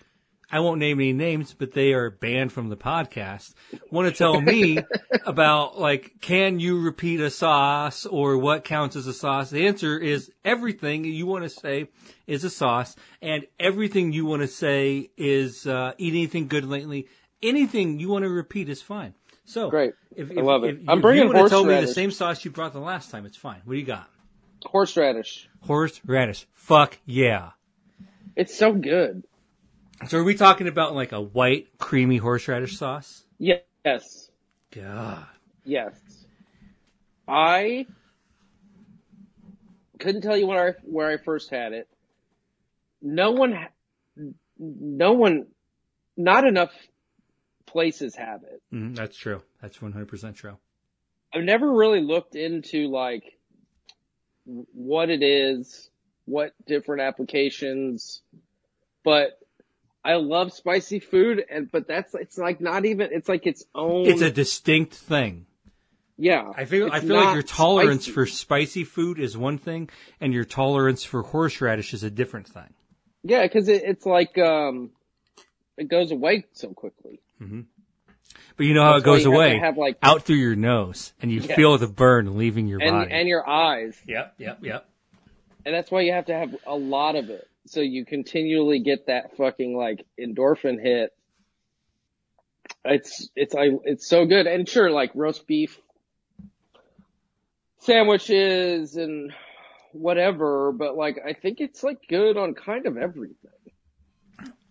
I 0.54 0.60
won't 0.60 0.80
name 0.80 1.00
any 1.00 1.14
names, 1.14 1.54
but 1.54 1.72
they 1.72 1.94
are 1.94 2.10
banned 2.10 2.52
from 2.52 2.68
the 2.68 2.76
podcast, 2.76 3.54
want 3.90 4.10
to 4.10 4.18
tell 4.18 4.42
me 4.42 4.80
about 5.26 5.80
like, 5.80 6.16
can 6.20 6.60
you 6.60 6.82
repeat 6.82 7.22
a 7.22 7.30
sauce 7.30 8.06
or 8.06 8.38
what 8.38 8.66
counts 8.66 8.98
as 8.98 9.08
a 9.08 9.14
sauce? 9.14 9.50
The 9.50 9.66
answer 9.66 9.98
is 9.98 10.30
everything 10.44 11.06
you 11.06 11.26
want 11.26 11.44
to 11.44 11.50
say 11.50 11.88
is 12.28 12.44
a 12.44 12.50
sauce 12.50 12.98
and 13.22 13.46
everything 13.60 14.12
you 14.12 14.26
want 14.26 14.42
to 14.42 14.48
say 14.48 15.12
is, 15.16 15.66
uh, 15.66 15.94
eat 15.98 16.14
anything 16.14 16.48
good 16.48 16.66
lately. 16.66 17.08
Anything 17.42 18.00
you 18.00 18.10
want 18.10 18.24
to 18.24 18.30
repeat 18.30 18.68
is 18.68 18.82
fine. 18.82 19.16
So 19.46 19.70
Great. 19.70 19.94
If, 20.16 20.32
I 20.38 20.42
love 20.42 20.64
it. 20.64 20.82
If, 20.82 20.89
I'm 20.89 21.00
if 21.00 21.02
bringing 21.02 21.28
you 21.28 21.34
want 21.34 21.48
to 21.48 21.50
tell 21.50 21.64
me 21.64 21.80
the 21.82 21.88
same 21.88 22.12
sauce 22.12 22.44
you 22.46 22.52
brought 22.52 22.74
the 22.74 22.80
last 22.80 23.12
time, 23.12 23.26
it's 23.26 23.38
fine. 23.38 23.62
What 23.66 23.74
do 23.74 23.80
you 23.80 23.86
got? 23.86 24.10
Horseradish. 24.66 25.50
Horseradish. 25.62 26.48
Fuck 26.54 26.98
yeah. 27.06 27.52
It's 28.36 28.56
so 28.56 28.74
good. 28.74 29.24
So 30.08 30.20
are 30.20 30.24
we 30.24 30.36
talking 30.36 30.68
about 30.68 30.96
like 30.96 31.12
a 31.12 31.22
white 31.22 31.68
creamy 31.78 32.18
horseradish 32.18 32.78
sauce? 32.78 33.24
Yes. 33.38 34.30
God. 34.72 35.26
Yes. 35.64 35.96
I 37.28 37.86
couldn't 40.00 40.22
tell 40.22 40.38
you 40.38 40.48
where 40.48 40.70
I, 40.70 40.74
where 40.84 41.10
I 41.10 41.18
first 41.18 41.50
had 41.50 41.74
it. 41.74 41.88
No 43.02 43.32
one, 43.32 43.58
no 44.58 45.14
one, 45.14 45.48
not 46.18 46.46
enough 46.46 46.72
places 47.72 48.16
have 48.16 48.44
it. 48.44 48.62
Mm, 48.74 48.96
that's 48.96 49.16
true. 49.18 49.42
That's 49.62 49.78
100% 49.78 50.36
true. 50.36 50.58
I've 51.34 51.44
never 51.44 51.72
really 51.72 52.02
looked 52.02 52.36
into 52.36 52.90
like 52.90 53.24
what 54.46 55.10
it 55.10 55.24
is, 55.24 55.90
what 56.26 56.54
different 56.66 57.02
applications, 57.02 58.22
but 59.04 59.40
I 60.04 60.16
love 60.16 60.52
spicy 60.52 61.00
food 61.00 61.44
and, 61.50 61.72
but 61.72 61.88
that's, 61.88 62.14
it's 62.16 62.38
like 62.38 62.60
not 62.60 62.86
even, 62.86 63.10
it's 63.12 63.30
like 63.30 63.48
its 63.48 63.64
own, 63.74 64.06
It's 64.08 64.22
a 64.22 64.32
distinct 64.32 64.94
thing. 64.96 65.46
yeah. 66.18 66.52
I 66.58 66.66
feel 66.66 66.92
I 66.92 67.00
feel 67.00 67.16
like 67.16 67.34
your 67.34 67.44
tolerance 67.44 68.04
spicy. 68.04 68.12
for 68.14 68.26
spicy 68.26 68.84
food 68.84 69.20
is 69.20 69.38
one 69.38 69.58
thing 69.58 69.90
and 70.20 70.34
your 70.34 70.44
tolerance 70.44 71.04
for 71.04 71.22
horseradish 71.22 71.94
is 71.94 72.04
a 72.04 72.10
different 72.10 72.48
thing. 72.48 72.74
Yeah, 73.24 73.48
cause 73.48 73.68
it, 73.70 73.84
it's 73.86 74.06
like, 74.06 74.38
um, 74.38 74.90
it 75.78 75.88
goes 75.88 76.12
away 76.12 76.46
so 76.54 76.70
quickly. 76.74 77.22
Mm-hmm. 77.42 77.62
But 78.58 78.66
you 78.66 78.74
know 78.74 78.84
how 78.84 78.94
That's 78.94 79.04
it 79.04 79.06
goes 79.06 79.28
why 79.28 79.32
have 79.34 79.50
to 79.50 79.56
away? 79.56 79.60
have, 79.60 79.78
like- 79.78 79.98
out 80.04 80.24
through 80.24 80.36
your 80.38 80.56
nose 80.56 81.14
and 81.22 81.32
you 81.32 81.42
Yes. 81.42 81.56
feel 81.56 81.78
the 81.78 81.88
burn 81.88 82.38
leaving 82.38 82.68
your 82.68 82.82
And, 82.82 82.92
body. 82.92 83.12
and 83.12 83.28
your 83.28 83.48
eyes. 83.50 84.00
yep, 84.08 84.36
yep, 84.38 84.60
yep. 84.62 84.88
And 85.66 85.74
that's 85.76 85.89
why 85.92 86.02
you 86.02 86.12
have 86.14 86.26
to 86.26 86.34
have 86.34 86.56
a 86.66 86.76
lot 86.76 87.16
of 87.16 87.30
it. 87.30 87.48
So 87.68 87.80
you 87.82 88.06
continually 88.06 88.80
get 88.80 89.08
that 89.08 89.38
fucking 89.38 89.76
like 89.76 90.06
endorphin 90.20 90.82
hit. 90.82 91.14
It's, 92.84 93.30
it's, 93.36 93.54
I, 93.56 93.70
it's 93.84 94.08
so 94.08 94.26
good. 94.26 94.48
And 94.48 94.68
sure, 94.68 94.89
like 94.92 95.12
roast 95.14 95.46
beef 95.48 95.80
sandwiches 97.80 98.96
and 98.96 99.34
whatever, 99.94 100.72
but 100.72 100.96
like, 100.96 101.20
I 101.26 101.34
think 101.34 101.60
it's 101.60 101.84
like 101.84 101.98
good 102.08 102.38
on 102.38 102.54
kind 102.54 102.86
of 102.86 102.98
everything. 102.98 103.36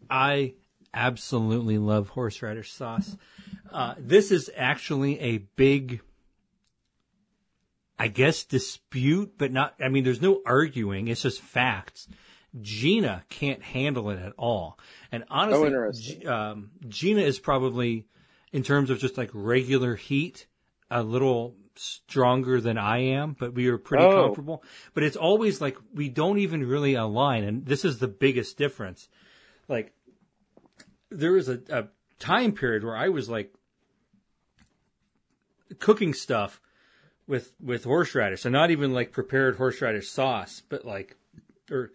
I 0.08 0.54
absolutely 0.94 1.78
love 1.78 2.10
horseradish 2.10 2.72
sauce. 2.72 3.16
Uh, 3.72 3.94
this 3.98 4.30
is 4.30 4.50
actually 4.56 5.20
a 5.20 5.38
big, 5.38 6.00
I 7.98 8.08
guess, 8.08 8.44
dispute, 8.44 9.34
but 9.38 9.52
not, 9.52 9.74
I 9.80 9.88
mean, 9.88 10.04
there's 10.04 10.22
no 10.22 10.40
arguing. 10.44 11.08
It's 11.08 11.22
just 11.22 11.40
facts. 11.40 12.08
Gina 12.60 13.24
can't 13.28 13.62
handle 13.62 14.10
it 14.10 14.18
at 14.18 14.32
all. 14.36 14.78
And 15.12 15.24
honestly, 15.30 15.72
Oh. 15.74 15.92
G- 15.92 16.26
um, 16.26 16.70
Gina 16.88 17.20
is 17.20 17.38
probably, 17.38 18.06
in 18.52 18.62
terms 18.62 18.90
of 18.90 18.98
just 18.98 19.16
like 19.16 19.30
regular 19.32 19.94
heat, 19.94 20.46
a 20.90 21.02
little 21.04 21.54
stronger 21.76 22.60
than 22.60 22.76
I 22.76 22.98
am, 22.98 23.36
but 23.38 23.54
we 23.54 23.68
are 23.68 23.78
pretty 23.78 24.04
Oh. 24.04 24.24
comfortable. 24.24 24.64
But 24.94 25.04
it's 25.04 25.16
always 25.16 25.60
like 25.60 25.78
we 25.94 26.08
don't 26.08 26.38
even 26.38 26.66
really 26.66 26.94
align. 26.94 27.44
And 27.44 27.64
this 27.64 27.84
is 27.84 27.98
the 28.00 28.08
biggest 28.08 28.58
difference. 28.58 29.08
Like, 29.68 29.92
there 31.10 31.32
was 31.32 31.48
a, 31.48 31.60
a 31.70 31.88
time 32.18 32.52
period 32.52 32.84
where 32.84 32.96
I 32.96 33.08
was 33.08 33.28
like 33.28 33.52
cooking 35.78 36.14
stuff 36.14 36.60
with 37.26 37.52
with 37.60 37.84
horseradish, 37.84 38.44
and 38.44 38.52
not 38.52 38.70
even 38.70 38.92
like 38.92 39.12
prepared 39.12 39.56
horseradish 39.56 40.08
sauce, 40.08 40.62
but 40.68 40.84
like 40.84 41.16
or 41.70 41.92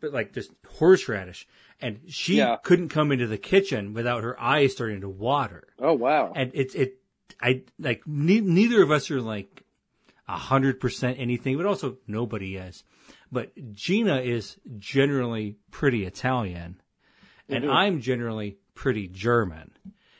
but 0.00 0.12
like 0.12 0.32
just 0.32 0.50
horseradish. 0.78 1.46
And 1.80 2.00
she 2.08 2.36
Yeah. 2.36 2.56
couldn't 2.62 2.90
come 2.90 3.10
into 3.10 3.26
the 3.26 3.38
kitchen 3.38 3.92
without 3.92 4.22
her 4.22 4.40
eyes 4.40 4.72
starting 4.72 5.00
to 5.00 5.08
water. 5.08 5.64
Oh 5.78 5.94
wow. 5.94 6.32
And 6.34 6.50
it's 6.54 6.74
it 6.74 6.98
I 7.40 7.62
like 7.78 8.02
ne- 8.06 8.40
neither 8.40 8.82
of 8.82 8.90
us 8.90 9.10
are 9.10 9.20
like 9.20 9.62
a 10.28 10.36
hundred 10.36 10.80
percent 10.80 11.18
anything, 11.18 11.56
but 11.56 11.66
also 11.66 11.98
nobody 12.06 12.56
is. 12.56 12.84
But 13.30 13.52
Gina 13.72 14.20
is 14.20 14.58
generally 14.78 15.56
pretty 15.70 16.04
Italian, 16.04 16.80
and 17.54 17.70
I'm 17.70 18.00
generally 18.00 18.56
pretty 18.74 19.08
German. 19.08 19.70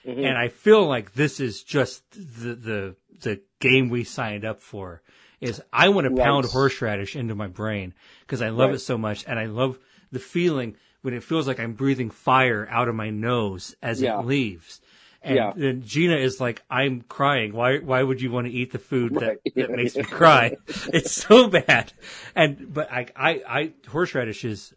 Mm-hmm. 0.06 0.24
And 0.24 0.36
I 0.36 0.48
feel 0.48 0.86
like 0.86 1.14
this 1.14 1.40
is 1.40 1.62
just 1.62 2.02
the 2.12 2.54
the 2.54 2.96
the 3.22 3.40
game 3.60 3.88
we 3.88 4.04
signed 4.04 4.44
up 4.44 4.60
for. 4.60 5.02
Is 5.40 5.60
I 5.72 5.88
want 5.88 6.06
to 6.08 6.14
pound 6.22 6.44
horseradish 6.46 7.16
into 7.16 7.34
my 7.34 7.48
brain 7.48 7.94
because 8.20 8.42
I 8.42 8.50
love 8.50 8.68
Right. 8.70 8.76
it 8.76 8.80
so 8.80 8.96
much, 8.96 9.24
and 9.26 9.38
I 9.38 9.46
love 9.46 9.78
the 10.12 10.20
feeling 10.20 10.76
when 11.02 11.14
it 11.14 11.24
feels 11.24 11.48
like 11.48 11.58
I'm 11.58 11.72
breathing 11.72 12.10
fire 12.10 12.68
out 12.70 12.88
of 12.88 12.94
my 12.94 13.10
nose 13.10 13.74
as 13.82 14.00
Yeah. 14.00 14.20
it 14.20 14.26
leaves. 14.26 14.80
And 15.20 15.36
Yeah. 15.36 15.52
then 15.56 15.82
Gina 15.84 16.16
is 16.16 16.40
like, 16.40 16.62
I'm 16.70 17.02
crying. 17.02 17.52
Why, 17.52 17.78
why 17.78 18.02
would 18.04 18.20
you 18.20 18.30
want 18.30 18.46
to 18.48 18.52
eat 18.52 18.70
the 18.72 18.78
food 18.78 19.14
that, 19.14 19.38
Right. 19.44 19.54
that 19.56 19.70
makes 19.70 19.96
me 19.96 20.02
cry? 20.04 20.56
It's 20.92 21.10
so 21.12 21.48
bad. 21.48 21.92
And, 22.36 22.72
but 22.72 22.90
I, 22.92 23.06
I, 23.16 23.42
I, 23.48 23.72
horseradish 23.88 24.44
is 24.44 24.74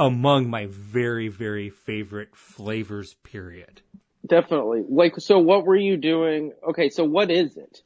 among 0.00 0.48
my 0.48 0.66
very, 0.66 1.28
very 1.28 1.68
favorite 1.68 2.34
flavors, 2.34 3.14
period. 3.22 3.82
Definitely. 4.26 4.84
Like, 4.88 5.14
so 5.18 5.38
what 5.38 5.66
were 5.66 5.76
you 5.76 5.96
doing? 5.96 6.52
Okay, 6.70 6.88
so 6.88 7.04
what 7.04 7.30
is 7.30 7.56
it? 7.56 7.82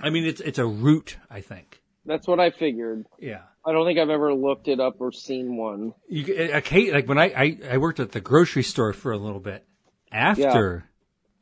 I 0.00 0.10
mean, 0.10 0.24
it's 0.24 0.40
it's 0.40 0.58
a 0.58 0.66
root, 0.66 1.16
I 1.30 1.40
think. 1.40 1.82
That's 2.04 2.26
what 2.28 2.38
I 2.38 2.50
figured. 2.50 3.06
Yeah. 3.18 3.42
I 3.64 3.72
don't 3.72 3.86
think 3.86 3.98
I've 3.98 4.10
ever 4.10 4.32
looked 4.32 4.68
it 4.68 4.78
up 4.78 5.00
or 5.00 5.10
seen 5.10 5.56
one. 5.56 5.92
You, 6.08 6.50
okay, 6.54 6.92
like 6.92 7.08
when 7.08 7.18
I, 7.18 7.24
I, 7.24 7.58
I 7.72 7.78
worked 7.78 7.98
at 7.98 8.12
the 8.12 8.20
grocery 8.20 8.62
store 8.62 8.92
for 8.92 9.10
a 9.10 9.18
little 9.18 9.40
bit 9.40 9.66
after 10.12 10.84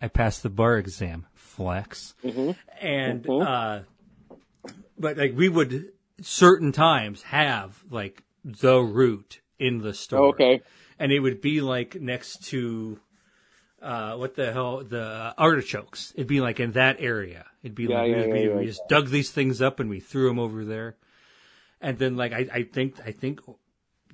I 0.00 0.08
passed 0.08 0.42
the 0.42 0.50
bar 0.50 0.78
exam, 0.78 1.26
flex, 1.34 2.14
and 2.80 3.28
uh, 3.28 3.80
but 4.98 5.18
like 5.18 5.34
we 5.36 5.48
would 5.48 5.92
certain 6.22 6.72
times 6.72 7.22
have 7.22 7.82
like 7.90 8.22
the 8.44 8.80
root 8.80 9.40
in 9.58 9.78
the 9.78 9.94
store. 9.94 10.20
Oh, 10.20 10.28
okay. 10.30 10.62
and 10.98 11.12
it 11.12 11.20
would 11.20 11.40
be 11.40 11.60
like 11.60 11.94
next 12.00 12.44
to 12.48 12.98
uh, 13.82 14.16
what 14.16 14.34
the 14.34 14.52
hell 14.52 14.82
the 14.82 15.34
artichokes. 15.36 16.12
It'd 16.16 16.26
be 16.26 16.40
like 16.40 16.60
in 16.60 16.72
that 16.72 16.96
area. 17.00 17.46
It'd 17.62 17.74
be 17.74 17.84
Yeah, 17.84 18.00
like 18.00 18.10
yeah, 18.10 18.26
we'd 18.26 18.32
be- 18.32 18.40
yeah, 18.40 18.56
we 18.56 18.66
just 18.66 18.82
dug 18.88 19.08
these 19.08 19.30
things 19.30 19.60
up 19.62 19.80
and 19.80 19.88
we 19.90 20.00
threw 20.00 20.28
them 20.28 20.38
over 20.38 20.64
there. 20.64 20.96
And 21.80 21.98
then 21.98 22.16
like 22.16 22.32
I, 22.32 22.46
I 22.52 22.62
think 22.62 22.96
I 23.04 23.12
think 23.12 23.40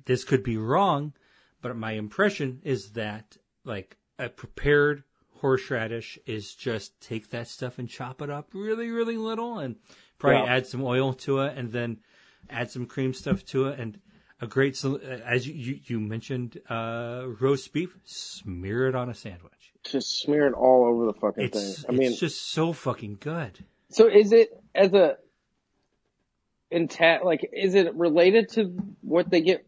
this 0.05 0.23
could 0.23 0.43
be 0.43 0.57
wrong, 0.57 1.13
but 1.61 1.75
my 1.77 1.93
impression 1.93 2.59
is 2.63 2.91
that 2.91 3.37
like 3.63 3.97
a 4.19 4.29
prepared 4.29 5.03
horseradish 5.37 6.19
is 6.25 6.53
just 6.53 6.99
take 7.01 7.29
that 7.31 7.47
stuff 7.47 7.79
and 7.79 7.89
chop 7.89 8.21
it 8.21 8.29
up 8.29 8.49
really 8.53 8.89
really 8.89 9.17
little 9.17 9.57
and 9.57 9.75
probably 10.19 10.47
add 10.47 10.67
some 10.67 10.83
oil 10.83 11.13
to 11.13 11.39
it 11.39 11.57
and 11.57 11.71
then 11.71 11.97
add 12.49 12.69
some 12.69 12.85
cream 12.85 13.11
stuff 13.13 13.43
to 13.45 13.67
it 13.67 13.79
and 13.79 13.99
a 14.41 14.47
great 14.47 14.83
as 14.83 15.47
you 15.47 15.79
you, 15.85 15.99
mentioned 15.99 16.59
uh, 16.69 17.25
roast 17.39 17.71
beef 17.71 17.95
smear 18.03 18.87
it 18.87 18.95
on 18.95 19.09
a 19.09 19.13
sandwich. 19.13 19.73
Just 19.83 20.21
smear 20.21 20.47
it 20.47 20.53
all 20.53 20.85
over 20.85 21.05
the 21.05 21.13
fucking 21.13 21.43
It's 21.45 21.81
thing. 21.81 21.85
I 21.87 21.91
mean, 21.91 22.11
it's 22.11 22.19
just 22.19 22.51
so 22.51 22.73
fucking 22.73 23.17
good. 23.19 23.63
so 23.89 24.07
is 24.07 24.31
it 24.31 24.49
as 24.75 24.93
a 24.93 25.17
intact? 26.69 27.23
Like, 27.23 27.47
is 27.53 27.75
it 27.75 27.93
related 27.95 28.49
to 28.53 28.77
what 29.01 29.29
they 29.29 29.41
get? 29.41 29.65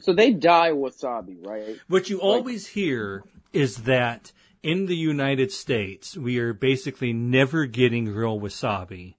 So 0.00 0.14
they 0.14 0.32
dye 0.32 0.70
wasabi, 0.70 1.46
right? 1.46 1.78
What 1.88 2.08
you 2.08 2.20
always 2.20 2.66
hear 2.66 3.24
is 3.52 3.78
that 3.78 4.32
in 4.62 4.86
the 4.86 4.96
United 4.96 5.52
States, 5.52 6.16
we 6.16 6.38
are 6.38 6.54
basically 6.54 7.12
never 7.12 7.66
getting 7.66 8.06
real 8.08 8.40
wasabi. 8.40 9.16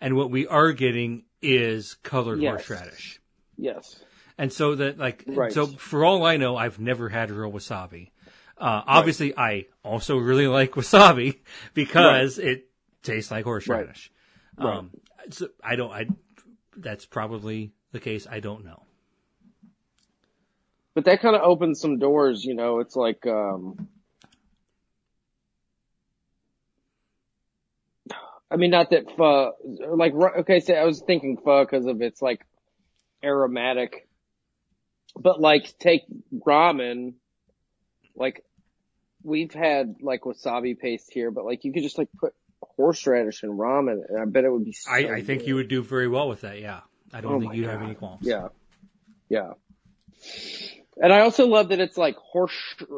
And 0.00 0.14
what 0.16 0.30
we 0.30 0.46
are 0.46 0.72
getting 0.72 1.24
is 1.40 1.94
colored 2.02 2.40
Yes. 2.40 2.66
horseradish. 2.66 3.20
Yes. 3.62 4.04
And 4.38 4.52
so 4.52 4.74
that 4.74 4.98
like, 4.98 5.22
Right. 5.26 5.52
so 5.52 5.66
for 5.66 6.04
all 6.04 6.24
I 6.24 6.36
know, 6.36 6.56
I've 6.56 6.80
never 6.80 7.08
had 7.08 7.30
real 7.30 7.52
wasabi. 7.52 8.10
Uh, 8.58 8.82
obviously 8.86 9.36
I 9.36 9.66
also 9.84 10.18
really 10.18 10.48
like 10.48 10.72
wasabi 10.72 11.38
because 11.74 12.38
it 12.38 12.68
tastes 13.04 13.30
like 13.30 13.44
horseradish. 13.44 14.10
Right. 14.58 14.78
Um, 14.78 14.90
so 15.30 15.48
I 15.62 15.76
don't, 15.76 15.92
I, 15.92 16.06
that's 16.76 17.06
probably 17.06 17.72
the 17.92 18.00
case. 18.00 18.26
I 18.28 18.40
don't 18.40 18.64
know. 18.64 18.82
But 20.94 21.04
that 21.04 21.20
kind 21.20 21.36
of 21.36 21.42
opens 21.42 21.80
some 21.80 21.98
doors, 21.98 22.44
you 22.44 22.54
know. 22.54 22.80
It's 22.80 22.96
like, 22.96 23.24
um, 23.26 23.88
I 28.50 28.56
mean, 28.56 28.70
not 28.70 28.90
that 28.90 29.10
pho, 29.16 29.52
like, 29.96 30.12
okay, 30.14 30.60
so 30.60 30.74
I 30.74 30.84
was 30.84 31.00
thinking 31.00 31.38
pho 31.38 31.64
because 31.64 31.86
of 31.86 32.02
its 32.02 32.20
like 32.20 32.44
aromatic, 33.24 34.06
but 35.16 35.40
like 35.40 35.78
take 35.78 36.02
ramen, 36.34 37.14
like 38.14 38.44
we've 39.22 39.52
had 39.52 39.96
like 40.00 40.22
wasabi 40.22 40.78
paste 40.78 41.12
here, 41.12 41.30
but 41.30 41.44
like 41.44 41.64
you 41.64 41.72
could 41.72 41.82
just 41.82 41.98
like 41.98 42.08
put 42.18 42.34
horseradish 42.76 43.42
in 43.42 43.50
ramen, 43.50 44.00
and 44.08 44.20
I 44.20 44.24
bet 44.24 44.44
it 44.44 44.52
would 44.52 44.64
be. 44.64 44.72
So 44.72 44.90
I, 44.90 45.16
I 45.16 45.22
think 45.22 45.40
good. 45.40 45.48
you 45.48 45.54
would 45.56 45.68
do 45.68 45.82
very 45.82 46.08
well 46.08 46.28
with 46.28 46.42
that. 46.42 46.60
Yeah. 46.60 46.80
I 47.12 47.20
don't 47.20 47.34
Oh 47.34 47.40
think 47.40 47.54
you'd 47.54 47.68
have 47.68 47.82
any 47.82 47.94
qualms. 47.94 48.26
Yeah. 48.26 48.48
Yeah. 49.28 49.52
And 51.00 51.12
I 51.12 51.20
also 51.20 51.46
love 51.46 51.70
that 51.70 51.80
it's 51.80 51.96
like 51.96 52.16
horse 52.16 52.52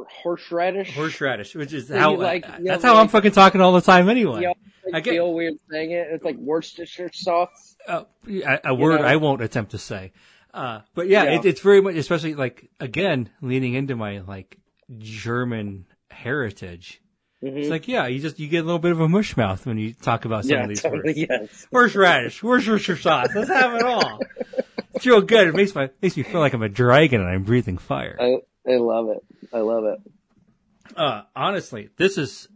horseradish. 0.08 0.94
Horseradish, 0.94 1.54
which 1.54 1.72
is 1.72 1.88
So 1.88 1.96
how 1.98 2.14
like- 2.16 2.44
that's 2.62 2.82
know, 2.82 2.94
how 2.94 3.00
I'm 3.00 3.08
fucking 3.08 3.32
talking 3.32 3.60
all 3.60 3.72
the 3.72 3.80
time 3.80 4.08
anyway. 4.08 4.40
You 4.40 4.46
know, 4.48 4.54
like, 4.86 4.94
I 4.94 5.00
get- 5.00 5.10
feel 5.12 5.32
weird 5.32 5.54
saying 5.70 5.92
it. 5.92 6.08
It's 6.10 6.24
like 6.24 6.36
Worcestershire 6.36 7.10
sauce. 7.12 7.76
Uh, 7.86 8.04
a, 8.28 8.60
a 8.64 8.74
word 8.74 9.00
know? 9.00 9.06
I 9.06 9.16
won't 9.16 9.42
attempt 9.42 9.70
to 9.72 9.78
say. 9.78 10.12
Uh, 10.52 10.80
but 10.94 11.06
yeah, 11.08 11.24
Yeah. 11.24 11.38
It, 11.38 11.44
it's 11.44 11.60
very 11.60 11.80
much, 11.80 11.94
especially 11.96 12.34
like 12.34 12.68
again 12.80 13.30
leaning 13.40 13.74
into 13.74 13.94
my 13.96 14.20
like 14.20 14.58
German 14.98 15.86
heritage. 16.10 17.00
It's 17.46 17.68
like 17.68 17.86
yeah, 17.88 18.06
you 18.06 18.20
just 18.20 18.40
you 18.40 18.48
get 18.48 18.60
a 18.60 18.64
little 18.64 18.78
bit 18.78 18.90
of 18.92 19.00
a 19.00 19.08
mush 19.08 19.36
mouth 19.36 19.66
when 19.66 19.76
you 19.76 19.92
talk 19.92 20.24
about 20.24 20.44
some 20.44 20.52
Yeah, 20.56 20.62
of 20.62 20.68
these 20.70 20.80
totally, 20.82 21.02
words. 21.04 21.18
yes. 21.18 21.66
Horseradish, 21.70 22.42
Worcestershire 22.42 22.96
sauce. 22.96 23.28
Let's 23.34 23.50
have 23.50 23.74
it 23.74 23.82
all. 23.82 24.18
It's 24.94 25.06
real 25.06 25.20
good. 25.22 25.48
It 25.48 25.54
makes 25.54 25.74
my 25.74 25.90
makes 26.00 26.16
me 26.16 26.22
feel 26.22 26.40
like 26.40 26.52
I'm 26.52 26.62
a 26.62 26.68
dragon 26.68 27.20
and 27.20 27.28
I'm 27.28 27.42
breathing 27.42 27.78
fire. 27.78 28.16
I 28.20 28.38
I 28.70 28.76
love 28.76 29.08
it. 29.08 29.24
I 29.52 29.58
love 29.58 29.84
it. 29.84 30.00
uh, 30.96 31.22
honestly, 31.34 31.90
this 31.96 32.16
is 32.18 32.48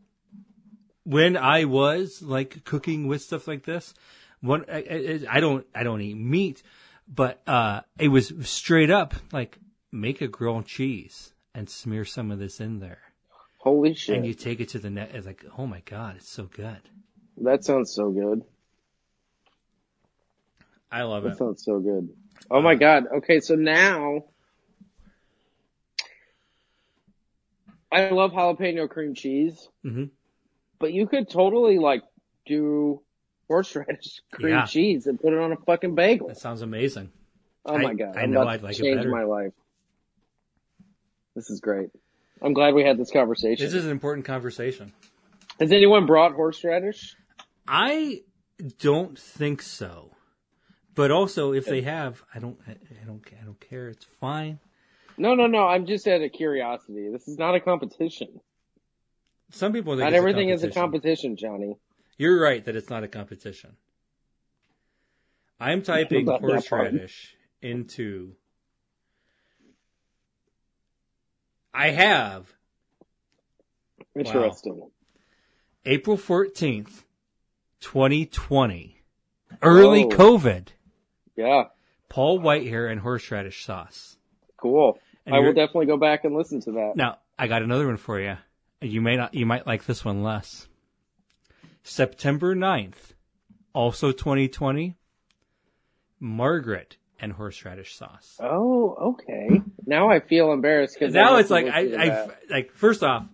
when 1.04 1.36
I 1.36 1.64
was 1.64 2.22
like 2.22 2.64
cooking 2.64 3.06
with 3.06 3.22
stuff 3.22 3.48
like 3.48 3.64
this. 3.64 3.94
One, 4.40 4.64
I, 4.70 4.76
I, 4.78 5.20
I 5.36 5.40
don't, 5.40 5.66
I 5.74 5.82
don't 5.82 6.00
eat 6.00 6.14
meat, 6.16 6.62
but 7.08 7.42
uh, 7.48 7.80
it 7.98 8.08
was 8.08 8.32
straight 8.42 8.90
up 8.90 9.14
like 9.32 9.58
make 9.90 10.20
a 10.20 10.28
grilled 10.28 10.66
cheese 10.66 11.32
and 11.54 11.68
smear 11.68 12.04
some 12.04 12.30
of 12.30 12.38
this 12.38 12.60
in 12.60 12.78
there, 12.78 13.00
Holy 13.58 13.94
shit. 13.94 14.14
and 14.16 14.24
you 14.26 14.34
take 14.34 14.60
it 14.60 14.68
to 14.70 14.78
the 14.78 14.90
net. 14.90 15.10
It's 15.12 15.26
like, 15.26 15.44
oh 15.58 15.66
my 15.66 15.80
god, 15.80 16.16
it's 16.16 16.28
so 16.30 16.44
good. 16.44 16.78
that 17.38 17.64
sounds 17.64 17.90
so 17.92 18.10
good. 18.12 18.42
I 20.90 21.02
love 21.02 21.24
That 21.24 21.30
it. 21.30 21.32
That 21.32 21.38
sounds 21.38 21.64
so 21.64 21.80
good. 21.80 22.08
Oh 22.50 22.60
my 22.62 22.74
god. 22.74 23.04
Okay, 23.18 23.40
so 23.40 23.54
now 23.54 24.24
I 27.90 28.10
love 28.10 28.32
jalapeno 28.32 28.88
cream 28.88 29.14
cheese, 29.14 29.68
hmm 29.82 30.04
but 30.80 30.92
you 30.92 31.08
could 31.08 31.28
totally 31.28 31.78
like 31.78 32.02
do 32.46 33.02
horseradish 33.48 34.20
cream 34.32 34.54
Yeah. 34.54 34.64
cheese 34.66 35.06
and 35.06 35.20
put 35.20 35.32
it 35.32 35.38
on 35.38 35.52
a 35.52 35.56
fucking 35.56 35.94
bagel. 35.96 36.28
That 36.28 36.38
sounds 36.38 36.62
amazing. 36.62 37.10
Oh 37.66 37.74
I- 37.76 37.82
my 37.82 37.94
god. 37.94 38.16
I 38.16 38.22
I'm 38.22 38.30
know 38.30 38.46
I'd 38.46 38.60
to 38.60 38.64
like 38.66 38.78
it 38.78 38.82
change 38.82 38.98
better. 38.98 39.10
my 39.10 39.24
life. 39.24 39.52
This 41.34 41.50
is 41.50 41.60
great. 41.60 41.90
I'm 42.42 42.52
glad 42.52 42.74
we 42.74 42.84
had 42.84 42.96
this 42.98 43.10
conversation. 43.10 43.64
This 43.64 43.74
is 43.74 43.84
an 43.84 43.90
important 43.90 44.24
conversation. 44.26 44.92
Has 45.58 45.72
anyone 45.72 46.06
brought 46.06 46.32
horseradish? 46.34 47.16
I 47.66 48.22
don't 48.78 49.18
think 49.18 49.62
so. 49.62 50.12
But 50.98 51.12
also, 51.12 51.52
if 51.52 51.64
they 51.64 51.82
have, 51.82 52.24
I 52.34 52.40
don't, 52.40 52.58
I 52.66 52.72
I 52.72 53.04
don't, 53.06 53.24
I 53.40 53.44
don't 53.44 53.60
care. 53.60 53.86
It's 53.88 54.04
fine. 54.20 54.58
No, 55.16 55.36
no, 55.36 55.46
no. 55.46 55.64
I'm 55.64 55.86
just 55.86 56.08
out 56.08 56.22
of 56.22 56.32
curiosity. 56.32 57.08
This 57.12 57.28
is 57.28 57.38
not 57.38 57.54
a 57.54 57.60
competition. 57.60 58.40
Some 59.52 59.72
people 59.72 59.92
think 59.92 60.10
Not 60.10 60.14
everything 60.14 60.50
a 60.50 60.54
is 60.54 60.64
a 60.64 60.72
competition, 60.72 61.36
Johnny. 61.36 61.76
You're 62.16 62.40
right 62.40 62.64
that 62.64 62.74
it's 62.74 62.90
not 62.90 63.04
a 63.04 63.08
competition. 63.08 63.76
I'm 65.60 65.82
typing 65.82 66.26
horseradish 66.26 67.36
into. 67.62 68.34
I 71.72 71.90
have 71.90 72.52
Interesting. 74.16 74.90
April 75.86 76.16
14th, 76.16 77.04
2020. 77.82 79.00
Early 79.62 80.02
Whoa. 80.02 80.10
COVID. 80.10 80.66
Yeah. 81.38 81.64
Paul 82.08 82.40
Whitehair 82.40 82.90
and 82.90 83.00
horseradish 83.00 83.64
sauce. 83.64 84.16
Cool. 84.56 84.98
And 85.24 85.36
I 85.36 85.38
will 85.38 85.52
definitely 85.52 85.86
go 85.86 85.96
back 85.96 86.24
and 86.24 86.34
listen 86.34 86.60
to 86.62 86.72
that. 86.72 86.92
Now, 86.96 87.18
I 87.38 87.46
got 87.46 87.62
another 87.62 87.86
one 87.86 87.96
for 87.96 88.18
you. 88.18 88.36
You 88.80 89.00
may 89.00 89.16
not, 89.16 89.34
you 89.34 89.46
might 89.46 89.64
like 89.66 89.86
this 89.86 90.04
one 90.04 90.24
less. 90.24 90.66
September 91.84 92.56
9th, 92.56 93.12
also 93.72 94.10
2020, 94.10 94.96
Margaret 96.18 96.96
and 97.20 97.32
horseradish 97.32 97.94
sauce. 97.94 98.36
Oh, 98.40 98.96
okay. 99.12 99.62
Now 99.86 100.10
I 100.10 100.18
feel 100.18 100.52
embarrassed 100.52 100.96
because 100.98 101.14
Now 101.14 101.36
it's 101.36 101.50
like, 101.50 101.66
I, 101.66 101.80
I, 101.80 102.28
like, 102.50 102.72
first 102.72 103.04
off, 103.04 103.26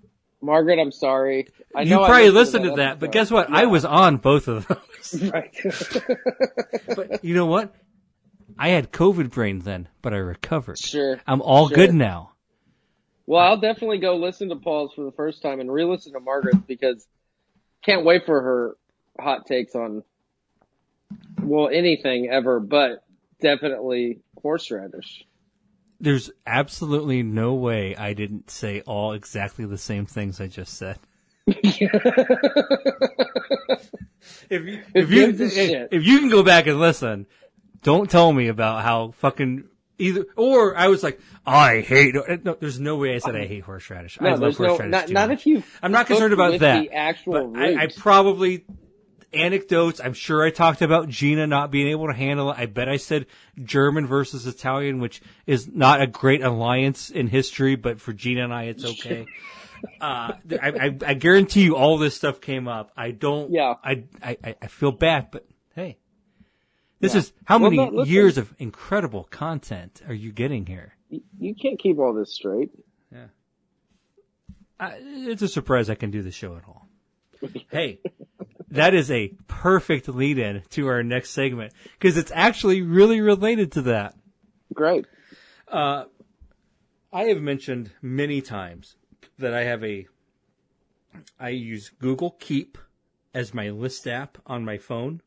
Margaret, 0.45 0.79
I'm 0.79 0.93
sorry. 0.93 1.49
I 1.75 1.83
you 1.83 1.91
know 1.91 2.03
I 2.05 2.09
probably 2.09 2.31
listened 2.31 2.65
to 2.65 2.71
that 2.71 2.77
that, 2.77 3.01
but 3.01 3.13
guess 3.13 3.31
what? 3.31 3.51
I 3.51 3.65
was 3.65 3.85
on 3.87 4.19
both 4.19 4.47
of 4.47 4.69
those. 4.69 5.23
right. 5.33 5.57
but 6.95 7.25
you 7.25 7.35
know 7.35 7.47
what? 7.47 7.75
I 8.59 8.69
had 8.69 8.93
COVID 8.93 9.31
brain 9.31 9.61
then, 9.61 9.89
but 10.03 10.13
I 10.15 10.19
recovered. 10.19 10.79
sure. 10.79 11.21
I'm 11.27 11.43
all 11.43 11.69
Sure. 11.69 11.77
good 11.77 11.95
now. 11.95 12.33
Well, 13.27 13.41
I'll 13.43 13.57
definitely 13.61 13.99
go 13.99 14.17
listen 14.17 14.51
to 14.51 14.57
Paul's 14.57 14.93
for 14.95 15.05
the 15.05 15.13
first 15.13 15.41
time 15.43 15.59
and 15.61 15.73
re-listen 15.73 16.13
to 16.13 16.21
Margaret's 16.21 16.59
because 16.69 17.07
can't 17.85 18.05
wait 18.05 18.27
for 18.27 18.41
her 18.41 18.77
hot 19.19 19.47
takes 19.47 19.75
on 19.75 20.03
well 21.43 21.69
anything 21.69 22.29
ever, 22.31 22.61
but 22.61 23.03
definitely 23.41 24.21
horseradish. 24.43 25.25
there's 26.01 26.31
absolutely 26.47 27.23
no 27.23 27.55
way 27.55 27.97
I 27.97 28.13
didn't 28.13 28.51
say 28.51 28.83
all 28.83 29.13
exactly 29.15 29.65
the 29.65 29.79
same 29.79 30.05
things 30.07 30.41
I 30.41 30.47
just 30.47 30.75
said. 30.77 30.99
if 31.47 31.81
you 34.51 34.83
if 34.95 35.11
you 35.11 35.29
if, 35.31 35.89
if 35.93 36.05
you 36.07 36.19
can 36.21 36.29
go 36.31 36.43
back 36.43 36.67
and 36.67 36.79
listen, 36.81 37.27
don't 37.85 38.11
tell 38.11 38.33
me 38.33 38.49
about 38.49 38.83
how 38.83 39.13
fucking 39.19 39.69
either 39.99 40.27
or 40.35 40.77
I 40.77 40.89
was 40.89 41.05
like 41.05 41.21
I 41.47 41.81
hate. 41.81 42.15
No, 42.15 42.57
there's 42.59 42.81
no 42.81 42.97
way 42.97 43.15
I 43.15 43.19
said 43.19 43.37
I 43.37 43.47
hate 43.47 43.63
horseradish. 43.63 44.21
No, 44.21 44.29
I 44.29 44.33
love 44.33 44.41
there's 44.41 44.59
no, 44.59 44.69
horseradish. 44.69 44.91
not, 44.91 45.07
too 45.07 45.13
not 45.13 45.31
if 45.31 45.47
you. 45.47 45.63
I'm 45.83 45.93
not 45.93 46.07
concerned 46.07 46.33
about 46.33 46.53
with 46.53 46.61
that. 46.63 46.81
The 46.81 46.93
actual 46.93 47.57
I, 47.57 47.75
I 47.75 47.89
probably 47.97 48.65
anecdotes. 49.35 50.01
I'm 50.01 50.15
sure 50.15 50.45
I 50.45 50.51
talked 50.51 50.83
about 50.83 51.09
Gina 51.09 51.47
not 51.47 51.71
being 51.71 51.89
able 51.89 52.07
to 52.07 52.15
handle 52.15 52.51
it. 52.51 52.59
I 52.59 52.67
bet 52.67 52.89
I 52.89 52.97
said 52.97 53.27
German 53.63 54.07
versus 54.07 54.47
Italian, 54.47 55.01
which 55.01 55.21
is 55.47 55.69
not 55.69 56.01
a 56.01 56.07
great 56.07 56.43
alliance 56.43 57.11
in 57.11 57.29
history, 57.29 57.77
but 57.77 58.01
for 58.01 58.13
Gina 58.13 58.45
and 58.45 58.55
I, 58.55 58.65
it's 58.65 58.85
okay. 58.85 59.27
uh, 60.01 60.33
I, 60.51 60.59
I, 60.63 60.97
I 61.07 61.15
guarantee 61.15 61.65
you, 61.65 61.77
all 61.77 61.99
this 61.99 62.15
stuff 62.15 62.41
came 62.41 62.69
up. 62.69 62.91
I 62.97 63.11
don't. 63.11 63.53
Yeah. 63.53 63.75
I, 63.83 64.05
I, 64.23 64.57
I 64.63 64.67
feel 64.69 64.93
bad, 64.93 65.29
but 65.31 65.47
hey, 65.75 65.99
this 67.05 67.15
Yeah. 67.15 67.19
is 67.21 67.33
how 67.45 67.59
Well, 67.59 67.71
many 67.71 67.91
no, 67.91 68.05
years 68.05 68.39
of 68.39 68.55
incredible 68.59 69.25
content 69.25 70.03
are 70.09 70.15
you 70.15 70.33
getting 70.33 70.67
here? 70.67 70.95
You- 71.11 71.23
you 71.39 71.55
can't 71.55 71.79
keep 71.79 71.99
all 71.99 72.13
this 72.15 72.33
straight. 72.35 72.71
Yeah. 73.13 73.27
I, 74.81 74.97
it's 75.01 75.43
a 75.43 75.49
surprise 75.49 75.89
I 75.91 75.95
can 75.95 76.11
do 76.11 76.23
the 76.23 76.33
show 76.33 76.57
at 76.57 76.65
all. 76.67 76.89
hey, 77.71 78.01
that 78.71 78.95
is 78.95 79.11
a 79.11 79.29
perfect 79.47 80.09
lead 80.09 80.39
in 80.39 80.63
to 80.71 80.89
our 80.89 81.03
next 81.03 81.31
segment 81.31 81.73
because 81.99 82.17
it's 82.17 82.33
actually 82.35 82.83
really 82.83 83.21
related 83.21 83.73
to 83.73 83.83
that. 83.83 84.15
Great. 84.73 85.07
Uh, 85.69 86.05
I 87.13 87.25
have 87.25 87.41
mentioned 87.41 87.91
many 88.03 88.41
times 88.41 88.97
that 89.39 89.55
I 89.55 89.65
have 89.65 89.85
a, 89.85 90.07
I 91.39 91.51
use 91.51 91.91
Google 91.91 92.33
Keep 92.41 92.79
as 93.35 93.53
my 93.55 93.71
list 93.71 94.07
app 94.09 94.39
on 94.47 94.65
my 94.65 94.79
phone. 94.79 95.21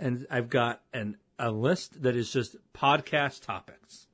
And 0.00 0.26
I've 0.30 0.48
got 0.48 0.80
an, 0.92 1.16
a 1.38 1.50
list 1.52 2.02
that 2.02 2.16
is 2.16 2.32
just 2.32 2.56
podcast 2.74 3.44
topics. 3.44 4.06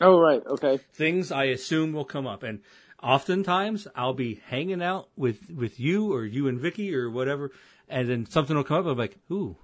Oh 0.00 0.20
right. 0.20 0.42
Okay. 0.46 0.78
things 0.92 1.32
I 1.32 1.44
assume 1.44 1.92
will 1.94 2.04
come 2.04 2.26
up. 2.26 2.42
And 2.42 2.60
oftentimes 3.02 3.88
I'll 3.96 4.12
be 4.14 4.40
hanging 4.46 4.82
out 4.82 5.08
with, 5.16 5.50
with 5.50 5.80
you 5.80 6.12
or 6.12 6.24
you 6.24 6.48
and 6.48 6.60
Vicky 6.60 6.94
or 6.94 7.10
whatever, 7.10 7.50
and 7.88 8.08
then 8.08 8.26
something 8.26 8.54
will 8.54 8.64
come 8.64 8.80
up. 8.80 8.86
I'm 8.92 8.98
like, 8.98 9.16
ooh, 9.32 9.56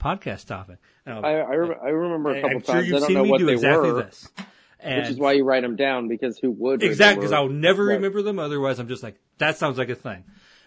podcast 0.00 0.46
topic. 0.46 0.78
And 1.04 1.16
I'll- 1.16 1.26
I 1.26 1.32
I, 1.40 1.54
I 1.54 1.88
remember 1.90 2.30
a 2.30 2.40
couple 2.40 2.56
I'm 2.56 2.62
times. 2.62 2.68
I 2.70 2.80
you've 2.80 2.98
don't 3.00 3.06
seen 3.06 3.14
know 3.16 3.24
me 3.24 3.30
what 3.30 3.38
do 3.38 3.46
they 3.46 3.52
exactly 3.52 3.92
were, 3.92 4.02
this. 4.04 4.28
And 4.80 5.02
which 5.02 5.10
is 5.10 5.18
why 5.18 5.32
you 5.32 5.44
write 5.44 5.62
them 5.62 5.76
down 5.76 6.08
because 6.08 6.38
who 6.38 6.50
would? 6.52 6.82
Exactly, 6.82 7.20
because 7.20 7.32
I'll 7.32 7.48
never 7.48 7.84
Right. 7.84 7.94
remember 7.96 8.22
them. 8.22 8.38
Otherwise, 8.38 8.78
I'm 8.78 8.88
just 8.88 9.02
like, 9.02 9.16
that 9.38 9.56
sounds 9.58 9.76
like 9.78 9.88
a 9.88 9.94
thing. 9.94 10.24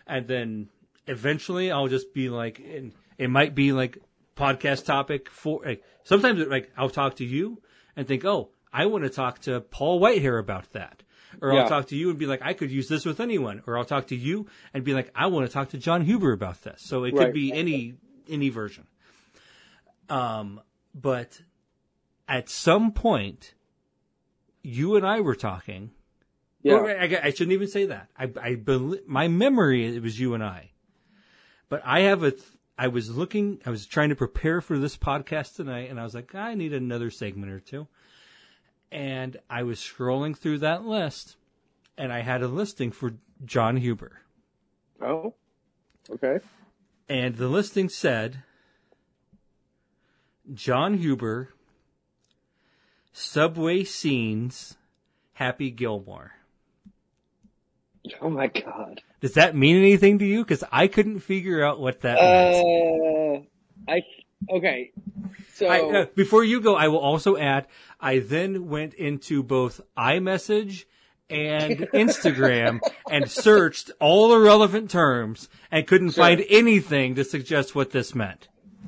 And 0.07 0.27
then 0.27 0.69
eventually 1.07 1.71
I'll 1.71 1.87
just 1.87 2.13
be 2.13 2.29
like, 2.29 2.59
and 2.59 2.91
it 3.17 3.29
might 3.29 3.53
be 3.55 3.71
like 3.71 3.97
podcast 4.39 4.85
topic 4.85 5.29
for, 5.29 5.61
like, 5.65 5.83
sometimes 6.03 6.39
like 6.47 6.71
I'll 6.77 6.89
talk 6.89 7.15
to 7.17 7.25
you 7.25 7.61
and 7.95 8.07
think, 8.07 8.23
oh, 8.25 8.49
I 8.71 8.85
want 8.85 9.03
to 9.03 9.09
talk 9.09 9.39
to 9.41 9.61
Paul 9.61 9.99
Whitehair 9.99 10.39
about 10.39 10.71
that. 10.73 11.03
Or 11.41 11.53
Yeah. 11.53 11.61
I'll 11.63 11.69
talk 11.69 11.87
to 11.87 11.95
you 11.95 12.09
and 12.09 12.17
be 12.17 12.25
like, 12.25 12.41
I 12.41 12.53
could 12.53 12.71
use 12.71 12.87
this 12.87 13.05
with 13.05 13.19
anyone. 13.19 13.61
Or 13.67 13.77
I'll 13.77 13.85
talk 13.85 14.07
to 14.07 14.15
you 14.15 14.47
and 14.73 14.83
be 14.83 14.93
like, 14.93 15.11
I 15.15 15.27
want 15.27 15.45
to 15.45 15.51
talk 15.53 15.69
to 15.69 15.77
John 15.77 16.01
Huber 16.01 16.31
about 16.31 16.61
this. 16.63 16.81
So 16.85 17.03
it 17.03 17.11
could 17.11 17.19
Right. 17.25 17.33
be 17.33 17.53
any, 17.53 17.95
any 18.27 18.49
version. 18.49 18.87
Um, 20.09 20.61
but 20.95 21.41
at 22.27 22.49
some 22.49 22.91
point, 22.91 23.53
you 24.63 24.95
and 24.95 25.05
I 25.05 25.21
were 25.21 25.35
talking, 25.35 25.91
Yeah. 26.63 26.75
I, 26.77 27.19
I 27.27 27.29
shouldn't 27.31 27.53
even 27.53 27.67
say 27.67 27.85
that. 27.87 28.09
I, 28.17 28.31
I 28.41 28.55
bel 28.55 28.95
my 29.07 29.27
memory 29.27 29.95
it 29.95 30.01
was 30.01 30.19
you 30.19 30.33
and 30.33 30.43
I, 30.43 30.71
but 31.69 31.81
I 31.85 32.01
have 32.01 32.23
a. 32.23 32.31
th- 32.31 32.43
I 32.81 32.87
was 32.87 33.09
looking. 33.13 33.59
I 33.65 33.71
was 33.71 33.85
trying 33.85 34.07
to 34.07 34.15
prepare 34.15 34.61
for 34.61 34.79
this 34.79 34.95
podcast 34.95 35.57
tonight, 35.57 35.89
and 35.89 35.99
I 35.99 36.03
was 36.05 36.15
like, 36.15 36.33
I 36.33 36.53
need 36.53 36.71
another 36.71 37.09
segment 37.11 37.51
or 37.51 37.59
two. 37.59 37.87
And 38.89 39.35
I 39.49 39.63
was 39.63 39.79
scrolling 39.79 40.35
through 40.35 40.59
that 40.59 40.85
list, 40.85 41.35
and 41.97 42.13
I 42.13 42.21
had 42.21 42.41
a 42.41 42.47
listing 42.47 42.91
for 42.93 43.15
John 43.43 43.75
Huber, 43.77 44.21
Oh. 45.01 45.33
Okay. 46.09 46.39
and 47.09 47.35
the 47.35 47.49
listing 47.49 47.89
said, 47.89 48.43
John 50.53 50.95
Huber, 50.95 51.53
subway 53.11 53.83
scenes, 53.83 54.77
Happy 55.33 55.69
Gilmore. 55.69 56.31
Oh 58.21 58.29
my 58.29 58.47
god. 58.47 59.01
Does 59.21 59.33
that 59.33 59.55
mean 59.55 59.75
anything 59.77 60.19
to 60.19 60.25
you? 60.25 60.43
Because 60.43 60.63
I 60.71 60.87
couldn't 60.87 61.19
figure 61.19 61.63
out 61.63 61.79
what 61.79 62.01
that. 62.01 62.17
Uh, 62.17 63.41
I 63.87 64.01
okay. 64.49 64.91
So 65.53 65.67
I, 65.67 65.79
uh, 66.01 66.05
before 66.15 66.43
you 66.43 66.61
go, 66.61 66.75
I 66.75 66.87
will 66.87 66.99
also 66.99 67.35
add, 67.37 67.67
I 67.99 68.19
then 68.19 68.69
went 68.69 68.93
into 68.93 69.43
both 69.43 69.81
iMessage 69.97 70.85
and 71.29 71.77
Instagram 71.93 72.79
and 73.11 73.29
searched 73.29 73.91
all 73.99 74.29
the 74.29 74.39
relevant 74.39 74.89
terms 74.89 75.49
and 75.69 75.85
couldn't 75.85 76.11
Sure. 76.11 76.23
find 76.23 76.43
anything 76.49 77.15
to 77.15 77.23
suggest 77.25 77.75
what 77.75 77.91
this 77.91 78.15
meant. 78.15 78.47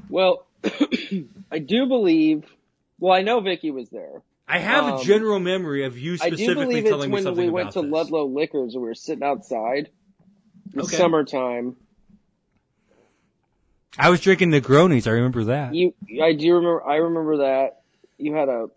well, 0.10 0.48
I 1.52 1.60
do 1.60 1.86
believe. 1.88 2.46
Well, 3.00 3.14
I 3.14 3.22
know 3.24 3.42
Vicky 3.42 3.72
was 3.72 3.90
there. 3.90 4.22
I 4.52 4.58
have 4.58 4.84
Um, 4.84 5.00
a 5.00 5.04
general 5.04 5.40
memory 5.40 5.86
of 5.86 5.98
you 5.98 6.18
specifically 6.18 6.82
telling 6.84 6.84
me 6.84 6.84
something 6.84 6.84
about 6.84 6.84
I 6.84 6.84
do 6.84 6.84
believe 6.84 6.86
it's 7.16 7.24
telling 7.24 7.38
when 7.38 7.46
we 7.46 7.52
went 7.52 7.72
to 7.72 7.82
this. 7.84 7.92
Ludlow 7.92 8.26
Liquors 8.26 8.74
and 8.74 8.82
we 8.84 8.90
were 8.90 8.96
sitting 8.96 9.24
outside. 9.24 9.90
It 10.74 10.76
was 10.76 10.88
Okay. 10.88 10.98
summertime. 10.98 11.78
I 13.98 14.10
was 14.10 14.20
drinking 14.20 14.52
Negronis. 14.52 15.08
I 15.08 15.12
remember 15.12 15.46
that. 15.46 15.74
You, 15.74 15.94
I 16.22 16.34
do 16.34 16.56
remember. 16.56 16.84
I 16.86 16.96
remember 16.98 17.38
that 17.38 17.82
you 18.18 18.34
had 18.36 18.50
a 18.50 18.68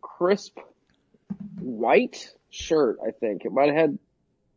crisp 0.00 0.56
white 1.58 2.30
shirt. 2.50 2.98
I 3.04 3.10
think 3.10 3.44
it 3.44 3.50
might 3.52 3.68
have 3.68 3.76
had 3.76 3.98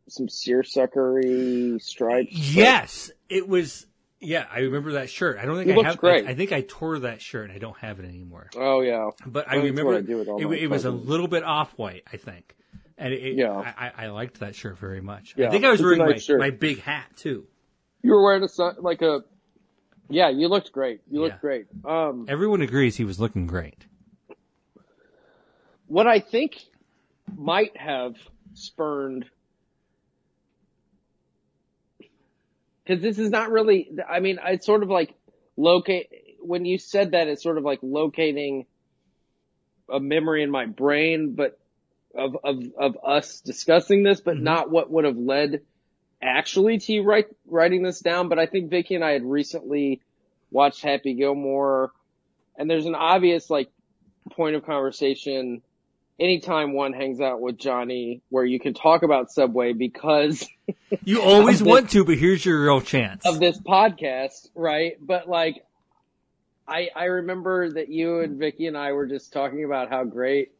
some 0.08 0.28
seersuckery 0.28 1.80
stripes. 1.82 2.32
Yes, 2.32 3.10
it 3.28 3.48
was. 3.48 3.86
Yeah, 4.24 4.46
I 4.50 4.60
remember 4.60 4.92
that 4.92 5.10
shirt. 5.10 5.36
I 5.38 5.44
don't 5.44 5.56
think 5.56 5.68
It 5.76 5.84
I 5.84 5.88
have. 5.88 5.98
great. 5.98 6.26
I, 6.26 6.30
I 6.30 6.34
think 6.34 6.52
I 6.52 6.60
tore 6.62 7.00
that 7.00 7.20
shirt. 7.20 7.48
and 7.50 7.52
I 7.54 7.58
don't 7.58 7.76
have 7.78 7.98
it 7.98 8.04
anymore. 8.06 8.48
Oh 8.56 8.80
yeah. 8.80 9.10
But 9.26 9.48
I 9.48 9.56
That's 9.56 9.64
remember 9.64 9.94
I 9.96 10.00
do 10.00 10.18
with 10.18 10.28
all 10.28 10.40
it, 10.40 10.46
my 10.48 10.54
it 10.56 10.70
was 10.70 10.84
a 10.84 10.90
little 10.92 11.26
bit 11.28 11.42
off 11.42 11.72
white, 11.76 12.04
I 12.12 12.16
think, 12.18 12.54
and 12.96 13.12
it, 13.12 13.36
Yeah. 13.36 13.50
I, 13.52 13.88
I- 13.88 14.04
I 14.04 14.06
liked 14.10 14.40
that 14.40 14.54
shirt 14.54 14.78
very 14.78 15.00
much. 15.00 15.34
Yeah, 15.36 15.48
I 15.48 15.50
think 15.50 15.64
I 15.64 15.70
was 15.70 15.80
it's 15.80 15.84
wearing 15.84 15.98
my, 15.98 16.06
nice 16.12 16.24
shirt. 16.24 16.38
my 16.38 16.50
big 16.50 16.80
hat 16.80 17.06
too. 17.16 17.46
You 18.02 18.12
were 18.12 18.22
wearing 18.22 18.42
a 18.44 18.48
sun, 18.48 18.76
like 18.80 19.02
a. 19.02 19.20
Yeah, 20.08 20.28
you 20.30 20.48
looked 20.48 20.72
great. 20.72 21.00
You 21.10 21.20
Yeah. 21.20 21.26
looked 21.28 21.40
great. 21.40 21.66
Um, 21.84 22.26
Everyone 22.28 22.60
agrees 22.62 22.96
he 22.96 23.04
was 23.04 23.18
looking 23.18 23.46
great. 23.46 23.86
what 25.86 26.06
I 26.06 26.20
think 26.20 26.58
might 27.36 27.76
have 27.76 28.14
spurned 28.54 29.24
because 32.92 33.02
this 33.02 33.18
is 33.18 33.30
not 33.30 33.50
really 33.50 33.90
I 34.08 34.20
mean 34.20 34.38
it's 34.44 34.66
sort 34.66 34.82
of 34.82 34.88
like 34.90 35.14
locate 35.56 36.08
when 36.40 36.64
you 36.64 36.78
said 36.78 37.12
that 37.12 37.28
it's 37.28 37.42
sort 37.42 37.58
of 37.58 37.64
like 37.64 37.78
locating 37.82 38.66
a 39.90 40.00
memory 40.00 40.42
in 40.42 40.50
my 40.50 40.66
brain 40.66 41.34
but 41.34 41.58
of 42.14 42.36
of 42.44 42.62
of 42.78 42.98
us 43.04 43.40
discussing 43.40 44.02
this 44.02 44.20
but 44.20 44.36
Mhm. 44.36 44.42
not 44.42 44.70
what 44.70 44.90
would 44.90 45.04
have 45.04 45.16
led 45.16 45.62
actually 46.22 46.78
to 46.78 46.92
you 46.92 47.02
write, 47.02 47.26
writing 47.46 47.82
this 47.82 48.00
down 48.00 48.28
but 48.28 48.38
I 48.38 48.46
think 48.46 48.70
Vicky 48.70 48.94
and 48.94 49.04
I 49.04 49.12
had 49.12 49.24
recently 49.24 50.02
watched 50.50 50.82
Happy 50.82 51.14
Gilmore 51.14 51.92
and 52.56 52.68
there's 52.68 52.86
an 52.86 52.94
obvious 52.94 53.48
like 53.50 53.70
point 54.32 54.54
of 54.56 54.64
conversation 54.64 55.62
anytime 56.20 56.72
one 56.72 56.92
hangs 56.92 57.20
out 57.20 57.40
with 57.40 57.58
Johnny 57.58 58.20
where 58.28 58.44
you 58.44 58.60
can 58.60 58.74
talk 58.74 59.02
about 59.02 59.30
Subway 59.30 59.72
because 59.72 60.46
You 61.04 61.22
always 61.22 61.58
the- 61.60 61.64
want 61.64 61.90
to, 61.90 62.04
but 62.04 62.18
here's 62.18 62.44
your 62.44 62.62
real 62.62 62.80
chance. 62.80 63.24
of 63.26 63.40
this 63.40 63.58
podcast, 63.58 64.48
right? 64.54 64.96
But 65.00 65.28
like, 65.28 65.64
I, 66.68 66.88
I 66.94 67.04
remember 67.04 67.70
that 67.72 67.88
you 67.88 68.20
and 68.20 68.38
Vicky 68.38 68.66
and 68.66 68.76
I 68.76 68.92
were 68.92 69.06
just 69.06 69.32
talking 69.32 69.64
about 69.64 69.88
how 69.90 70.04
great 70.04 70.52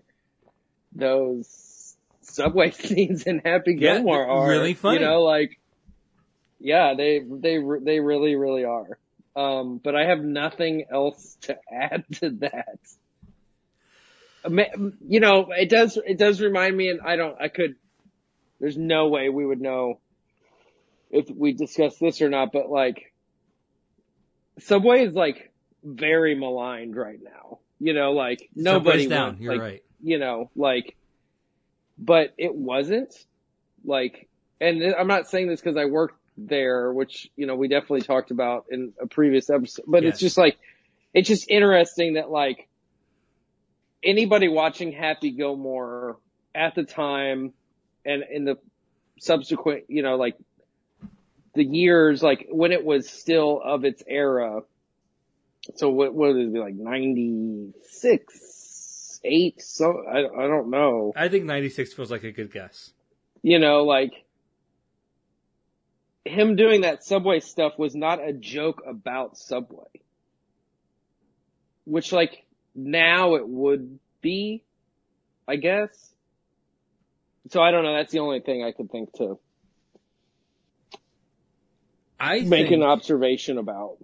those 0.95 1.97
Subway 2.23 2.71
scenes 2.73 3.23
in 3.25 3.41
Happy 3.45 3.75
Gilmore 3.75 4.27
are. 4.27 4.49
really 4.49 4.75
funny. 4.75 5.01
You 5.01 5.07
know, 5.07 5.23
like, 5.23 5.59
yeah, 6.59 6.95
they, 6.97 7.21
they, 7.21 7.59
they 7.83 8.01
really, 8.01 8.35
really 8.37 8.65
are. 8.65 8.99
Um, 9.35 9.81
but 9.83 9.95
I 9.97 10.07
have 10.07 10.21
nothing 10.23 10.85
else 10.91 11.37
to 11.43 11.57
add 11.73 12.05
to 12.21 12.31
that. 12.41 12.79
You 14.49 15.21
know, 15.21 15.49
it 15.51 15.69
does, 15.69 15.99
it 16.05 16.19
does 16.19 16.41
remind 16.41 16.77
me, 16.77 16.89
and 16.89 17.01
I 17.01 17.17
don't, 17.17 17.41
I 17.41 17.49
could, 17.49 17.77
there's 18.61 18.77
no 18.77 19.09
way 19.09 19.29
we 19.29 19.47
would 19.47 19.61
know 19.61 20.01
if 21.11 21.31
we 21.31 21.53
discussed 21.53 22.01
this 22.01 22.23
or 22.23 22.29
not, 22.29 22.53
but 22.53 22.71
like, 22.71 23.13
Subway 24.59 25.07
is 25.07 25.15
like 25.15 25.53
very 25.83 26.35
maligned 26.35 26.97
right 26.97 27.19
now. 27.23 27.59
You 27.79 27.95
know, 27.95 28.13
like 28.13 28.49
nobody 28.55 29.09
down. 29.09 29.29
went, 29.29 29.41
You're 29.41 29.53
like, 29.55 29.61
right. 29.61 29.83
You 30.03 30.19
know, 30.19 30.51
like, 30.55 30.97
but 31.99 32.35
it 32.39 32.55
wasn't 32.55 33.13
like, 33.85 34.29
and 34.61 34.83
I'm 34.95 35.09
not 35.09 35.29
saying 35.29 35.49
this 35.49 35.61
because 35.61 35.77
I 35.77 35.87
worked 35.87 36.19
there, 36.37 36.93
which 36.93 37.31
you 37.37 37.47
know 37.47 37.57
we 37.57 37.69
definitely 37.69 38.03
talked 38.03 38.31
about 38.31 38.67
in 38.71 38.93
a 39.01 39.07
previous 39.07 39.51
episode. 39.51 39.85
But 39.89 40.05
it's 40.05 40.21
just 40.21 40.39
like, 40.39 40.59
it's 41.13 41.29
just 41.29 41.51
interesting 41.51 42.15
that 42.15 42.31
like 42.31 42.69
anybody 44.03 44.49
watching 44.49 44.93
Happy 44.93 45.31
Gilmore 45.31 46.17
at 46.55 46.75
the 46.75 46.85
time 46.85 47.53
and 48.05 48.23
in 48.31 48.45
the 48.45 48.59
subsequent, 49.21 49.85
you 49.89 50.03
know, 50.03 50.17
like 50.17 50.37
the 51.55 51.65
years, 51.65 52.23
like 52.23 52.47
when 52.51 52.73
it 52.73 52.85
was 52.85 53.09
still 53.09 53.59
of 53.63 53.85
its 53.85 54.03
era. 54.07 54.61
So 55.77 55.89
what, 55.91 56.13
what 56.13 56.35
would 56.35 56.47
it 56.47 56.53
be 56.53 56.59
like 56.59 56.75
96, 56.75 59.21
8? 59.23 59.63
So 59.63 60.05
I, 60.07 60.19
I 60.19 60.49
don't 60.49 60.71
know. 60.71 61.13
I 61.15 61.29
think 61.29 61.45
96 61.45 61.93
feels 61.93 62.11
like 62.11 62.25
a 62.25 62.33
good 62.33 62.53
guess. 62.53 62.91
You 63.43 63.61
know, 63.61 63.85
like 63.85 64.25
him 66.25 66.57
doing 66.57 66.81
that 66.83 67.05
Subway 67.05 67.41
stuff 67.41 67.79
was 67.79 67.95
not 67.95 68.23
a 68.23 68.33
joke 68.33 68.83
about 68.87 69.37
Subway. 69.37 69.89
Which 71.85 72.13
like 72.13 72.45
now 72.75 73.35
it 73.35 73.47
would 73.47 73.99
be, 74.21 74.65
I 75.47 75.57
guess. 75.57 76.15
So 77.51 77.61
I 77.61 77.71
don't 77.71 77.85
know. 77.85 77.95
That's 77.95 78.13
the 78.13 78.21
only 78.21 78.41
thing 78.41 78.65
I 78.65 78.73
could 78.73 78.91
think 78.91 79.13
to 79.15 79.39
I 82.19 82.41
make 82.41 82.69
think, 82.69 82.71
an 82.71 82.83
observation 82.83 83.59
about. 83.59 83.97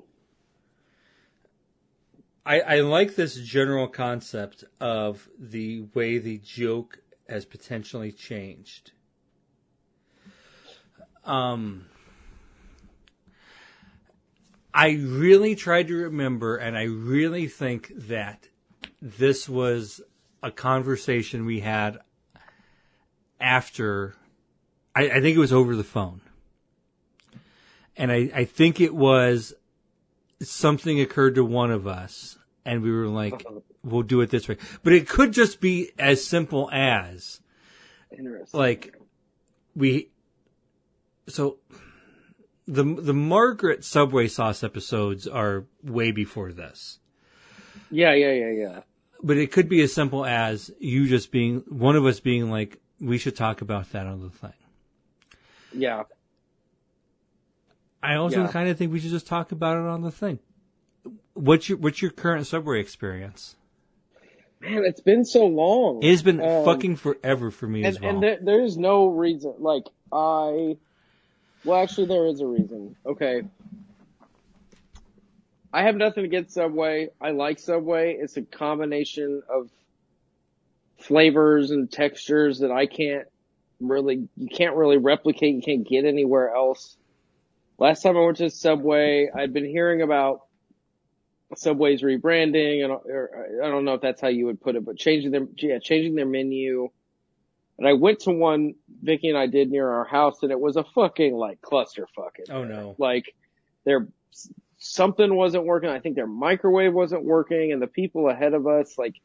I, 2.44 2.60
I 2.60 2.80
like 2.80 3.14
this 3.14 3.36
general 3.36 3.86
concept 3.86 4.64
of 4.80 5.28
the 5.38 5.82
way 5.94 6.18
the 6.18 6.38
joke 6.38 6.98
has 7.28 7.44
potentially 7.44 8.10
changed. 8.10 8.90
Um, 11.24 11.86
I 14.74 14.92
really 14.92 15.54
tried 15.54 15.88
to 15.88 15.94
remember, 15.94 16.56
and 16.56 16.76
I 16.76 16.84
really 16.84 17.46
think 17.46 17.92
that 17.94 18.48
this 19.00 19.48
was 19.48 20.00
a 20.42 20.50
conversation 20.50 21.44
we 21.44 21.60
had 21.60 21.98
after. 23.40 24.14
I, 24.94 25.10
I 25.10 25.20
think 25.20 25.36
it 25.36 25.40
was 25.40 25.52
over 25.52 25.76
the 25.76 25.84
phone, 25.84 26.20
and 27.96 28.10
I, 28.10 28.30
I 28.34 28.44
think 28.44 28.80
it 28.80 28.94
was 28.94 29.54
something 30.42 31.00
occurred 31.00 31.36
to 31.36 31.44
one 31.44 31.70
of 31.70 31.86
us, 31.86 32.38
and 32.64 32.82
we 32.82 32.90
were 32.90 33.06
like, 33.06 33.34
uh-huh. 33.34 33.60
"We'll 33.84 34.02
do 34.02 34.20
it 34.20 34.30
this 34.30 34.48
way." 34.48 34.56
But 34.82 34.92
it 34.92 35.08
could 35.08 35.32
just 35.32 35.60
be 35.60 35.92
as 35.98 36.24
simple 36.24 36.68
as 36.72 37.40
like 38.52 38.96
we 39.74 40.10
so 41.28 41.58
the 42.66 42.84
the 42.84 43.14
Margaret 43.14 43.84
Subway 43.84 44.28
sauce 44.28 44.64
episodes 44.64 45.26
are 45.26 45.66
way 45.82 46.10
before 46.10 46.52
this. 46.52 46.98
Yeah, 47.90 48.14
yeah, 48.14 48.32
yeah, 48.32 48.50
yeah. 48.50 48.80
But 49.22 49.36
it 49.36 49.50
could 49.50 49.68
be 49.68 49.82
as 49.82 49.92
simple 49.92 50.24
as 50.24 50.70
you 50.78 51.08
just 51.08 51.30
being 51.32 51.60
one 51.68 51.96
of 51.96 52.06
us 52.06 52.20
being 52.20 52.50
like, 52.50 52.78
we 53.00 53.18
should 53.18 53.36
talk 53.36 53.60
about 53.62 53.90
that 53.92 54.06
on 54.06 54.20
the 54.22 54.30
thing. 54.30 54.52
Yeah. 55.72 56.04
I 58.02 58.14
also 58.14 58.42
Yeah. 58.42 58.48
kind 58.48 58.68
of 58.68 58.76
think 58.76 58.92
we 58.92 59.00
should 59.00 59.10
just 59.10 59.26
talk 59.26 59.50
about 59.52 59.76
it 59.76 59.88
on 59.88 60.02
the 60.02 60.10
thing. 60.10 60.38
What's 61.34 61.68
your 61.68 61.78
what's 61.78 62.00
your 62.02 62.10
current 62.10 62.46
Subway 62.46 62.80
experience? 62.80 63.56
Man, 64.60 64.84
it's 64.84 65.00
been 65.00 65.24
so 65.24 65.46
long. 65.46 66.02
It 66.02 66.10
has 66.10 66.22
been 66.22 66.40
Um, 66.40 66.64
fucking 66.64 66.96
forever 66.96 67.50
for 67.52 67.66
me 67.68 67.80
and, 67.80 67.86
as 67.86 68.00
well. 68.00 68.10
and 68.10 68.22
there, 68.22 68.38
there's 68.42 68.76
no 68.76 69.06
reason, 69.06 69.54
like, 69.60 69.84
I, 70.12 70.76
well, 71.64 71.80
actually, 71.80 72.06
there 72.08 72.26
is 72.26 72.40
a 72.40 72.46
reason. 72.46 72.96
Okay. 73.06 73.42
I 75.72 75.82
have 75.82 75.96
nothing 75.96 76.24
against 76.24 76.54
Subway. 76.54 77.08
I 77.20 77.30
like 77.30 77.58
Subway. 77.58 78.16
It's 78.18 78.36
a 78.36 78.42
combination 78.42 79.42
of 79.48 79.70
flavors 80.98 81.70
and 81.70 81.90
textures 81.90 82.60
that 82.60 82.70
I 82.70 82.86
can't 82.86 83.26
really, 83.80 84.28
you 84.36 84.48
can't 84.48 84.76
really 84.76 84.96
replicate. 84.96 85.54
You 85.54 85.62
can't 85.62 85.86
get 85.86 86.04
anywhere 86.04 86.54
else. 86.54 86.96
Last 87.78 88.02
time 88.02 88.16
I 88.16 88.20
went 88.20 88.38
to 88.38 88.50
Subway, 88.50 89.28
I'd 89.32 89.52
been 89.52 89.66
hearing 89.66 90.02
about 90.02 90.40
Subway's 91.56 92.02
rebranding, 92.02 92.82
and 92.82 92.92
or, 92.92 93.48
I 93.64 93.68
don't 93.68 93.84
know 93.84 93.94
if 93.94 94.02
that's 94.02 94.20
how 94.20 94.28
you 94.28 94.46
would 94.46 94.60
put 94.60 94.76
it, 94.76 94.84
but 94.84 94.98
changing 94.98 95.30
their 95.30 95.46
yeah, 95.56 95.78
changing 95.78 96.14
their 96.14 96.26
menu. 96.26 96.90
And 97.78 97.86
I 97.86 97.92
went 97.94 98.20
to 98.20 98.32
one 98.32 98.74
Vicky 99.02 99.28
and 99.28 99.38
I 99.38 99.46
did 99.46 99.70
near 99.70 99.88
our 99.88 100.04
house, 100.04 100.42
and 100.42 100.50
it 100.50 100.60
was 100.60 100.76
a 100.76 100.84
fucking 100.94 101.34
like 101.34 101.60
clusterfuck. 101.62 102.38
in 102.46 102.52
Oh, 102.52 102.64
no. 102.64 102.96
Like 102.98 103.34
their 103.84 104.08
something 104.78 105.34
wasn't 105.34 105.64
working. 105.64 105.90
I 105.90 106.00
think 106.00 106.14
their 106.14 106.26
microwave 106.26 106.94
wasn't 106.94 107.24
working, 107.24 107.72
and 107.72 107.82
the 107.82 107.86
people 107.86 108.28
ahead 108.28 108.54
of 108.54 108.66
us, 108.66 108.96
like 108.96 109.16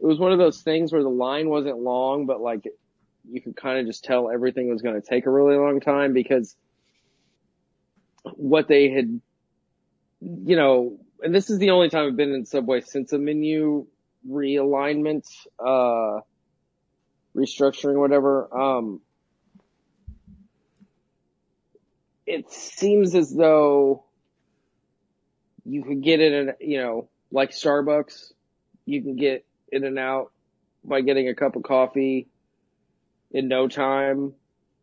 it 0.00 0.06
was 0.06 0.18
one 0.18 0.32
of 0.32 0.38
those 0.38 0.60
things 0.60 0.92
where 0.92 1.02
the 1.02 1.08
line 1.08 1.48
wasn't 1.48 1.78
long, 1.78 2.26
but 2.26 2.40
like 2.40 2.64
you 3.30 3.40
could 3.40 3.56
kind 3.56 3.78
of 3.78 3.86
just 3.86 4.04
tell 4.04 4.30
everything 4.30 4.68
was 4.68 4.82
going 4.82 5.00
to 5.00 5.06
take 5.06 5.26
a 5.26 5.30
really 5.30 5.56
long 5.56 5.80
time 5.80 6.12
because 6.12 6.56
what 8.34 8.68
they 8.68 8.90
had, 8.90 9.20
you 10.20 10.56
know, 10.56 10.98
and 11.22 11.34
this 11.34 11.50
is 11.50 11.58
the 11.58 11.70
only 11.70 11.88
time 11.88 12.06
I've 12.06 12.16
been 12.16 12.32
in 12.32 12.46
Subway 12.46 12.80
since 12.80 13.12
a 13.12 13.18
menu 13.18 13.86
realignment, 14.28 15.26
uh, 15.58 16.20
restructuring, 17.34 17.98
whatever. 17.98 18.56
Um, 18.56 19.00
it 22.26 22.50
seems 22.52 23.14
as 23.14 23.34
though 23.34 24.04
you 25.68 25.84
could 25.84 26.02
get 26.02 26.20
it 26.20 26.32
in, 26.32 26.54
you 26.60 26.80
know, 26.80 27.08
like 27.30 27.50
Starbucks, 27.50 28.32
you 28.86 29.02
can 29.02 29.16
get 29.16 29.44
in 29.70 29.84
and 29.84 29.98
out 29.98 30.32
by 30.82 31.02
getting 31.02 31.28
a 31.28 31.34
cup 31.34 31.56
of 31.56 31.62
coffee 31.62 32.26
in 33.30 33.48
no 33.48 33.68
time, 33.68 34.32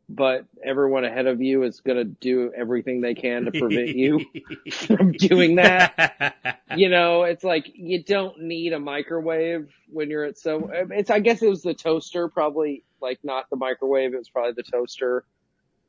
but 0.07 0.45
everyone 0.63 1.03
ahead 1.03 1.25
of 1.25 1.41
you 1.41 1.63
is 1.63 1.81
going 1.81 1.97
to 1.97 2.03
do 2.03 2.51
everything 2.55 3.01
they 3.01 3.15
can 3.15 3.45
to 3.45 3.51
prevent 3.51 3.95
you 3.95 4.23
from 4.71 5.13
doing 5.13 5.55
that. 5.55 6.59
You 6.75 6.89
know, 6.89 7.23
it's 7.23 7.43
like 7.43 7.71
you 7.73 8.03
don't 8.03 8.41
need 8.41 8.73
a 8.73 8.79
microwave 8.79 9.67
when 9.91 10.11
you're 10.11 10.25
at 10.25 10.37
so 10.37 10.69
it's 10.91 11.09
I 11.09 11.19
guess 11.19 11.41
it 11.41 11.49
was 11.49 11.63
the 11.63 11.73
toaster 11.73 12.27
probably 12.27 12.83
like 13.01 13.19
not 13.23 13.49
the 13.49 13.55
microwave, 13.55 14.13
it 14.13 14.17
was 14.17 14.29
probably 14.29 14.53
the 14.53 14.69
toaster. 14.71 15.25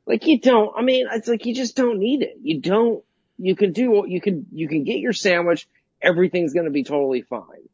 Like 0.07 0.25
you 0.25 0.39
don't 0.39 0.73
I 0.75 0.81
mean, 0.81 1.05
it's 1.11 1.27
like 1.27 1.45
you 1.45 1.53
just 1.53 1.75
don't 1.75 1.99
need 1.99 2.23
it. 2.23 2.37
You 2.41 2.59
don't 2.61 3.03
you 3.37 3.55
can 3.55 3.71
do 3.73 3.91
what 3.91 4.09
you 4.09 4.21
can 4.21 4.47
you 4.51 4.67
can 4.67 4.83
get 4.83 4.99
your 4.99 5.13
sandwich, 5.13 5.67
everything's 6.01 6.53
going 6.53 6.65
to 6.65 6.71
be 6.71 6.83
totally 6.83 7.21
fine. 7.21 7.69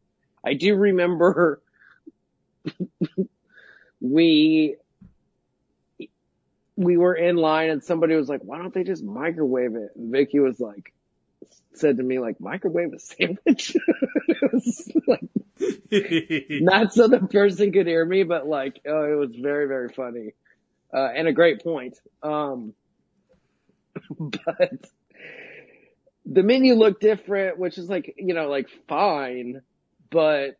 I 0.46 0.54
do 0.54 0.76
remember 0.76 1.62
we 4.02 4.78
we 6.76 6.98
were 6.98 7.14
in 7.14 7.36
line 7.36 7.70
and 7.70 7.84
somebody 7.84 8.16
was 8.16 8.28
like, 8.28 8.42
why 8.42 8.58
don't 8.58 8.74
they 8.74 8.84
just 8.84 9.04
microwave 9.04 9.76
it? 9.76 9.92
And 9.96 10.12
Vicky 10.12 10.40
was 10.40 10.60
like, 10.60 10.94
said 11.76 11.98
to 11.98 12.04
me 12.04 12.20
like, 12.20 12.40
microwave 12.40 12.94
a 12.94 13.00
sandwich? 13.00 13.76
it 14.28 14.52
was 14.52 14.92
like, 15.08 15.30
not 16.50 16.94
so 16.94 17.08
the 17.08 17.20
person 17.20 17.72
could 17.72 17.88
hear 17.88 18.04
me, 18.04 18.24
but 18.24 18.48
like, 18.48 18.82
oh, 18.88 19.04
it 19.04 19.16
was 19.16 19.36
very, 19.36 19.68
very 19.68 19.90
funny. 19.90 20.34
Uh, 20.94 21.10
and 21.16 21.28
a 21.28 21.34
great 21.34 21.64
point. 21.64 21.98
Um, 22.22 22.74
but 24.20 24.86
the 26.26 26.44
menu 26.44 26.76
looked 26.76 27.02
different, 27.02 27.58
which 27.58 27.78
is 27.78 27.90
like, 27.90 28.16
you 28.18 28.34
know, 28.34 28.50
like 28.50 28.68
fine, 28.88 29.62
but 30.10 30.58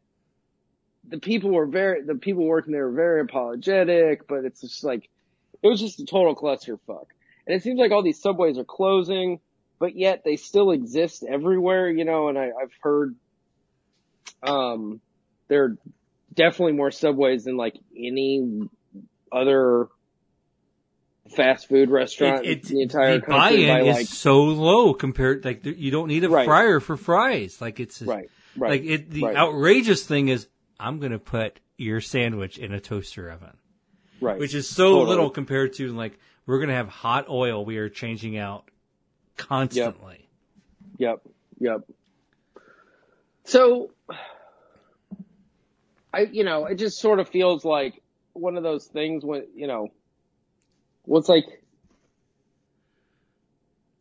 the 1.08 1.20
people 1.20 1.52
were 1.52 1.66
very, 1.66 2.04
the 2.04 2.16
people 2.16 2.46
working 2.46 2.74
there 2.74 2.88
were 2.88 2.94
very 2.94 3.22
apologetic, 3.22 4.28
but 4.28 4.46
it's 4.46 4.62
just 4.62 4.84
like, 4.84 5.10
it 5.62 5.68
was 5.68 5.80
just 5.80 6.00
a 6.00 6.06
total 6.06 6.36
clusterfuck. 6.36 7.06
And 7.46 7.56
it 7.56 7.64
seems 7.64 7.80
like 7.80 7.92
all 7.92 8.04
these 8.04 8.22
subways 8.22 8.58
are 8.58 8.64
closing, 8.64 9.40
but 9.80 9.96
yet 9.96 10.24
they 10.24 10.36
still 10.36 10.72
exist 10.72 11.24
everywhere, 11.28 11.90
you 11.90 12.06
know, 12.06 12.30
and 12.30 12.38
I, 12.38 12.52
I've 12.62 12.74
heard, 12.82 13.16
um, 14.42 15.02
there 15.48 15.64
are 15.64 15.78
definitely 16.34 16.74
more 16.74 16.92
subways 16.92 17.46
than 17.46 17.58
like 17.58 17.76
any 17.98 18.68
other 19.32 19.88
fast 21.36 21.68
food 21.70 21.90
restaurant 21.90 22.46
It- 22.46 22.70
in 22.70 22.76
the 22.78 22.82
entire 22.84 23.16
the 23.20 23.26
country 23.26 23.68
by 23.68 23.74
buy-in 23.74 23.88
is 23.88 23.96
like, 23.96 24.08
so 24.08 24.44
low 24.44 24.94
compared. 24.94 25.44
Like 25.46 25.66
you 25.66 25.92
don't 25.92 26.08
need 26.08 26.24
a 26.24 26.30
Right. 26.30 26.46
fryer 26.46 26.80
for 26.80 26.98
fries. 26.98 27.60
Like 27.62 27.80
it's 27.80 28.02
right, 28.02 28.30
right. 28.56 28.70
Like 28.72 28.84
it, 28.84 29.10
the 29.10 29.24
right. 29.24 29.36
outrageous 29.36 30.06
thing 30.06 30.30
is, 30.30 30.48
I'm 30.80 31.00
gonna 31.00 31.20
put 31.20 31.60
your 31.78 32.02
sandwich 32.02 32.58
in 32.58 32.72
a 32.74 32.80
toaster 32.80 33.30
oven, 33.30 33.58
right. 34.22 34.40
which 34.40 34.54
is 34.54 34.70
so 34.70 34.86
Totally. 34.86 35.10
little 35.10 35.30
compared 35.30 35.74
to 35.74 35.92
like 35.94 36.18
we're 36.46 36.60
gonna 36.60 36.74
have 36.74 36.88
hot 36.90 37.30
oil 37.30 37.64
we 37.66 37.78
are 37.78 37.90
changing 37.90 38.38
out 38.38 38.70
constantly. 39.38 40.28
Yep. 40.98 41.22
Yep. 41.60 41.82
So 43.46 43.92
I, 46.14 46.22
you 46.32 46.44
know, 46.44 46.66
it 46.66 46.76
just 46.76 47.00
sort 47.00 47.20
of 47.20 47.28
feels 47.30 47.66
like 47.66 48.02
one 48.34 48.56
of 48.58 48.64
those 48.64 48.86
things 48.86 49.24
when, 49.26 49.48
you 49.56 49.68
know, 49.68 49.88
what's 51.04 51.30
like 51.30 51.46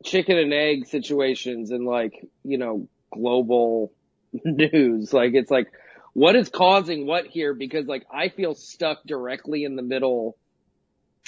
chicken 0.04 0.38
and 0.38 0.52
egg 0.52 0.86
situations 0.86 1.70
and 1.70 1.86
like, 1.86 2.26
you 2.44 2.58
know, 2.58 2.88
global 3.12 3.92
news. 4.44 5.12
Like 5.12 5.34
it's 5.34 5.50
like, 5.50 5.68
what 6.14 6.36
is 6.36 6.48
causing 6.48 7.06
what 7.06 7.26
here? 7.26 7.54
Because 7.54 7.86
like 7.86 8.04
I 8.12 8.28
feel 8.28 8.54
stuck 8.54 9.02
directly 9.04 9.64
in 9.64 9.76
the 9.76 9.82
middle 9.82 10.36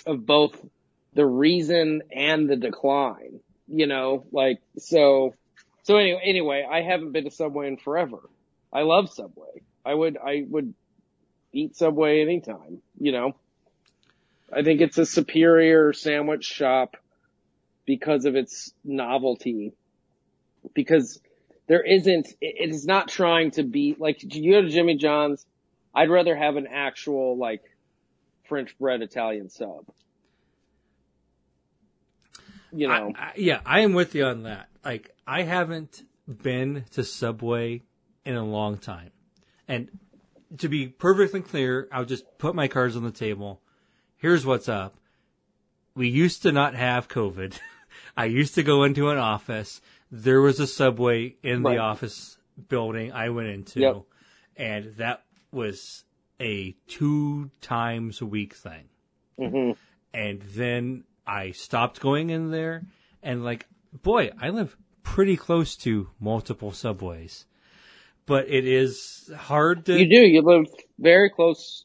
of 0.07 0.27
both 0.27 0.59
the 1.15 1.25
reason 1.25 2.03
and 2.13 2.49
the 2.49 2.57
decline, 2.57 3.41
you 3.69 3.87
know, 3.87 4.27
like, 4.33 4.61
so, 4.79 5.35
so 5.85 5.97
anyway, 5.97 6.21
anyway, 6.25 6.67
I 6.69 6.83
haven't 6.83 7.13
been 7.13 7.25
to 7.25 7.31
Subway 7.31 7.69
in 7.69 7.77
forever. 7.77 8.19
I 8.73 8.83
love 8.83 9.11
Subway. 9.11 9.63
I 9.85 9.95
would, 9.95 10.19
I 10.19 10.45
would 10.49 10.75
eat 11.53 11.77
Subway 11.77 12.21
anytime, 12.21 12.83
you 12.99 13.13
know. 13.13 13.37
I 14.55 14.63
think 14.63 14.81
it's 14.81 14.99
a 14.99 15.07
superior 15.07 15.93
sandwich 15.93 16.45
shop 16.45 16.97
because 17.87 18.25
of 18.25 18.37
its 18.37 18.73
novelty. 18.85 19.73
Because 20.75 21.21
there 21.67 21.83
isn't, 21.83 22.29
it 22.41 22.71
is 22.71 22.87
not 22.87 23.09
trying 23.09 23.51
to 23.53 23.63
be, 23.63 23.97
like, 23.99 24.23
you 24.23 24.53
go 24.53 24.63
to 24.63 24.69
Jimmy 24.69 24.97
John's, 24.97 25.45
I'd 25.95 26.11
rather 26.11 26.37
have 26.37 26.57
an 26.57 26.67
actual, 26.67 27.37
like, 27.37 27.63
French 28.49 28.79
bread 28.79 29.03
Italian 29.03 29.51
sub. 29.51 29.87
You 32.73 32.89
know. 32.89 33.13
I, 33.17 33.21
I, 33.21 33.33
yeah, 33.37 33.61
I 33.65 33.81
am 33.81 33.93
with 33.93 34.15
you 34.15 34.25
on 34.25 34.45
that. 34.45 34.69
Like, 34.85 35.15
I 35.27 35.43
haven't 35.43 36.03
been 36.27 36.85
to 36.93 37.05
Subway 37.05 37.83
in 38.25 38.35
a 38.35 38.45
long 38.45 38.79
time. 38.79 39.11
And 39.69 39.89
to 40.59 40.69
be 40.69 40.89
perfectly 40.89 41.41
clear, 41.41 41.89
I'll 41.93 42.05
just 42.05 42.25
put 42.39 42.55
my 42.55 42.69
cards 42.69 42.97
on 42.97 43.05
the 43.05 43.11
table. 43.11 43.61
Here's 44.25 44.47
what's 44.47 44.71
up. 44.71 44.95
We 45.95 46.09
used 46.09 46.41
to 46.45 46.51
not 46.51 46.75
have 46.75 47.09
COVID. 47.09 47.59
I 48.17 48.25
used 48.25 48.55
to 48.55 48.63
go 48.63 48.83
into 48.85 49.11
an 49.11 49.19
office. 49.19 49.83
There 50.11 50.41
was 50.41 50.59
a 50.59 50.67
subway 50.67 51.37
in 51.43 51.63
Right. 51.63 51.75
the 51.75 51.83
office 51.83 52.39
building 52.71 53.13
I 53.13 53.29
went 53.29 53.49
into, 53.49 53.81
Yep. 53.81 53.97
and 54.57 54.95
that 54.97 55.25
was 55.53 56.05
a 56.41 56.75
two 56.87 57.51
times 57.61 58.23
a 58.23 58.25
week 58.25 58.55
thing. 58.55 58.89
hmm 59.39 59.73
And 60.15 60.41
then 60.41 61.05
I 61.27 61.51
stopped 61.51 62.01
going 62.01 62.31
in 62.31 62.51
there, 62.51 62.87
and 63.23 63.45
like, 63.45 63.67
boy, 63.93 64.31
I 64.41 64.49
live 64.49 64.75
pretty 65.03 65.37
close 65.37 65.77
to 65.85 66.09
multiple 66.19 66.73
subways, 66.73 67.45
but 68.25 68.49
it 68.49 68.67
is 68.67 69.31
hard 69.37 69.85
to. 69.85 69.99
You 69.99 70.09
do. 70.09 70.27
You 70.27 70.41
live 70.41 70.65
very 70.99 71.29
close. 71.29 71.85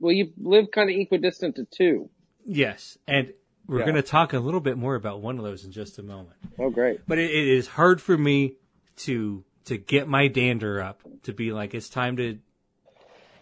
Well, 0.00 0.12
you 0.12 0.32
live 0.38 0.70
kind 0.70 0.90
of 0.90 0.96
equidistant 0.96 1.56
to 1.56 1.64
two. 1.64 2.10
Yes, 2.44 2.98
and 3.06 3.32
we're 3.66 3.80
Yeah. 3.80 3.84
going 3.84 3.96
to 3.96 4.02
talk 4.02 4.32
a 4.32 4.38
little 4.38 4.60
bit 4.60 4.78
more 4.78 4.94
about 4.94 5.20
one 5.20 5.38
of 5.38 5.44
those 5.44 5.64
in 5.64 5.72
just 5.72 5.98
a 5.98 6.02
moment. 6.02 6.36
Oh, 6.58 6.70
great. 6.70 7.00
But 7.06 7.18
it, 7.18 7.30
it 7.30 7.48
is 7.48 7.66
hard 7.68 8.00
for 8.00 8.16
me 8.16 8.54
to 8.98 9.44
to 9.66 9.76
get 9.76 10.08
my 10.08 10.28
dander 10.28 10.80
up 10.80 11.02
to 11.24 11.32
be 11.32 11.52
like 11.52 11.74
it's 11.74 11.90
time 11.90 12.16
to 12.16 12.38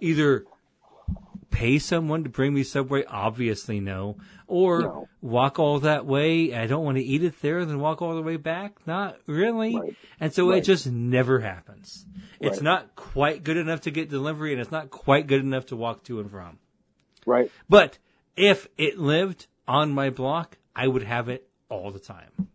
either 0.00 0.44
pay 1.56 1.78
someone 1.78 2.22
to 2.22 2.28
bring 2.28 2.52
me 2.52 2.62
Subway. 2.62 3.02
Obviously, 3.06 3.80
no. 3.80 4.18
Or 4.46 4.82
No. 4.82 5.08
walk 5.22 5.58
all 5.58 5.80
that 5.80 6.04
way. 6.04 6.54
I 6.54 6.66
don't 6.66 6.84
want 6.84 6.98
to 6.98 7.02
eat 7.02 7.24
it 7.24 7.40
there, 7.40 7.64
then 7.64 7.80
walk 7.80 8.02
all 8.02 8.14
the 8.14 8.22
way 8.22 8.36
back. 8.36 8.86
Not 8.86 9.16
really. 9.26 9.74
Right. 9.74 9.96
And 10.20 10.34
so 10.34 10.50
it 10.50 10.60
just 10.60 10.86
never 10.86 11.40
happens. 11.40 12.04
It's 12.40 12.60
not 12.60 12.94
quite 12.94 13.42
good 13.42 13.56
enough 13.56 13.80
to 13.82 13.90
get 13.90 14.10
delivery, 14.10 14.52
and 14.52 14.60
it's 14.60 14.70
not 14.70 14.90
quite 14.90 15.26
good 15.26 15.40
enough 15.40 15.66
to 15.66 15.76
walk 15.76 16.04
to 16.04 16.20
and 16.20 16.30
from. 16.30 16.58
Right. 17.24 17.50
But 17.70 17.96
if 18.36 18.68
it 18.76 18.98
lived 18.98 19.46
on 19.66 19.92
my 19.92 20.10
block, 20.10 20.58
I 20.76 20.86
would 20.86 21.04
have 21.04 21.30
it 21.30 21.48
all 21.70 21.90
the 21.90 21.98
time. 21.98 22.48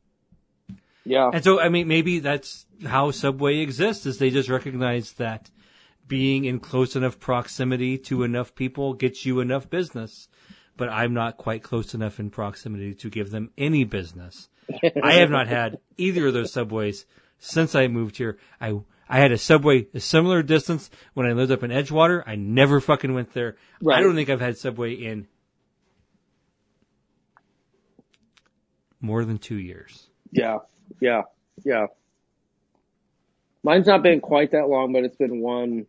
Yeah. 1.03 1.31
And 1.33 1.43
so, 1.43 1.59
I 1.59 1.69
mean, 1.69 1.87
maybe 1.87 2.19
that's 2.19 2.67
how 2.85 3.09
Subway 3.09 3.57
exists, 3.57 4.05
is 4.05 4.19
they 4.19 4.29
just 4.29 4.47
recognize 4.47 5.13
that 5.13 5.49
being 6.11 6.43
in 6.43 6.59
close 6.59 6.97
enough 6.97 7.21
proximity 7.21 7.97
to 7.97 8.23
enough 8.23 8.53
people 8.53 8.93
gets 8.93 9.25
you 9.25 9.39
enough 9.39 9.69
business. 9.69 10.27
But 10.75 10.89
I'm 10.89 11.13
not 11.13 11.37
quite 11.37 11.63
close 11.63 11.93
enough 11.93 12.19
in 12.19 12.29
proximity 12.29 12.93
to 12.95 13.09
give 13.09 13.31
them 13.31 13.51
any 13.57 13.85
business. 13.85 14.49
I 15.01 15.13
have 15.13 15.29
not 15.29 15.47
had 15.47 15.79
either 15.95 16.27
of 16.27 16.33
those 16.33 16.51
Subways 16.51 17.05
since 17.39 17.75
I 17.75 17.87
moved 17.87 18.17
here. 18.17 18.37
I, 18.59 18.77
I 19.07 19.19
had 19.19 19.31
a 19.31 19.37
Subway 19.37 19.87
a 19.93 20.01
similar 20.01 20.43
distance 20.43 20.89
when 21.13 21.25
I 21.25 21.31
lived 21.31 21.53
up 21.53 21.63
in 21.63 21.71
Edgewater. 21.71 22.23
I 22.27 22.35
never 22.35 22.81
fucking 22.81 23.13
went 23.13 23.33
there. 23.33 23.55
I 23.89 24.01
don't 24.01 24.15
think 24.15 24.29
I've 24.29 24.41
had 24.41 24.57
Subway 24.57 24.95
in 24.95 25.27
more 28.99 29.23
than 29.23 29.37
two 29.37 29.57
years. 29.57 30.09
Yeah. 30.33 30.57
Yeah. 30.99 31.21
Yeah. 31.63 31.87
Mine's 33.63 33.87
not 33.87 34.03
been 34.03 34.19
quite 34.19 34.51
that 34.51 34.67
long, 34.67 34.91
but 34.91 35.03
it's 35.03 35.15
been 35.15 35.39
one, 35.39 35.85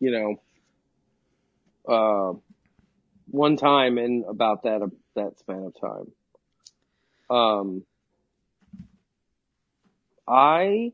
you 0.00 0.10
know, 0.10 1.92
uh, 1.92 2.38
one 3.30 3.56
time 3.56 3.98
in 3.98 4.24
about 4.28 4.64
that, 4.64 4.80
that 5.14 5.38
span 5.38 5.64
of 5.64 5.74
time. 5.80 6.12
Um, 7.28 7.82
I 10.28 10.92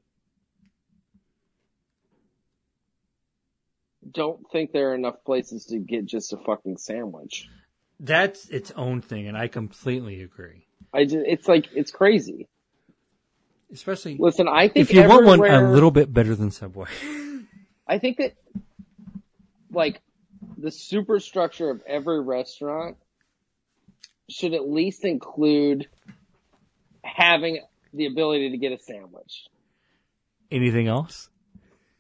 don't 4.11 4.41
think 4.51 4.73
there 4.73 4.91
are 4.91 4.95
enough 4.95 5.25
places 5.25 5.67
to 5.67 5.79
get 5.79 6.07
just 6.07 6.33
a 6.33 6.37
fucking 6.37 6.77
sandwich. 6.77 7.49
That's 8.01 8.49
its 8.49 8.73
own 8.73 9.01
thing, 9.01 9.29
and 9.29 9.37
I 9.37 9.49
completely 9.49 10.23
agree. 10.23 10.67
I 10.93 11.05
just, 11.05 11.25
it's 11.27 11.49
like, 11.49 11.69
it's 11.75 11.91
crazy. 11.91 12.49
Especially 13.73 14.17
Listen, 14.19 14.49
I 14.49 14.69
think 14.69 14.91
if 14.91 14.93
you 14.93 15.09
want 15.09 15.25
one 15.25 15.41
a 15.41 15.73
little 15.73 15.91
bit 15.91 16.13
better 16.13 16.35
than 16.35 16.51
Subway. 16.51 16.89
I 17.87 17.99
think 17.99 18.19
that 18.19 18.35
like 19.73 20.01
the 20.59 20.71
superstructure 20.71 21.71
of 21.71 21.83
every 21.87 22.21
restaurant 22.21 22.97
should 24.29 24.55
at 24.55 24.69
least 24.69 25.05
include 25.05 25.89
having 27.03 27.61
the 27.93 28.07
ability 28.07 28.51
to 28.51 28.57
get 28.57 28.73
a 28.73 28.79
sandwich. 28.79 29.47
Anything 30.51 30.89
else? 30.89 31.29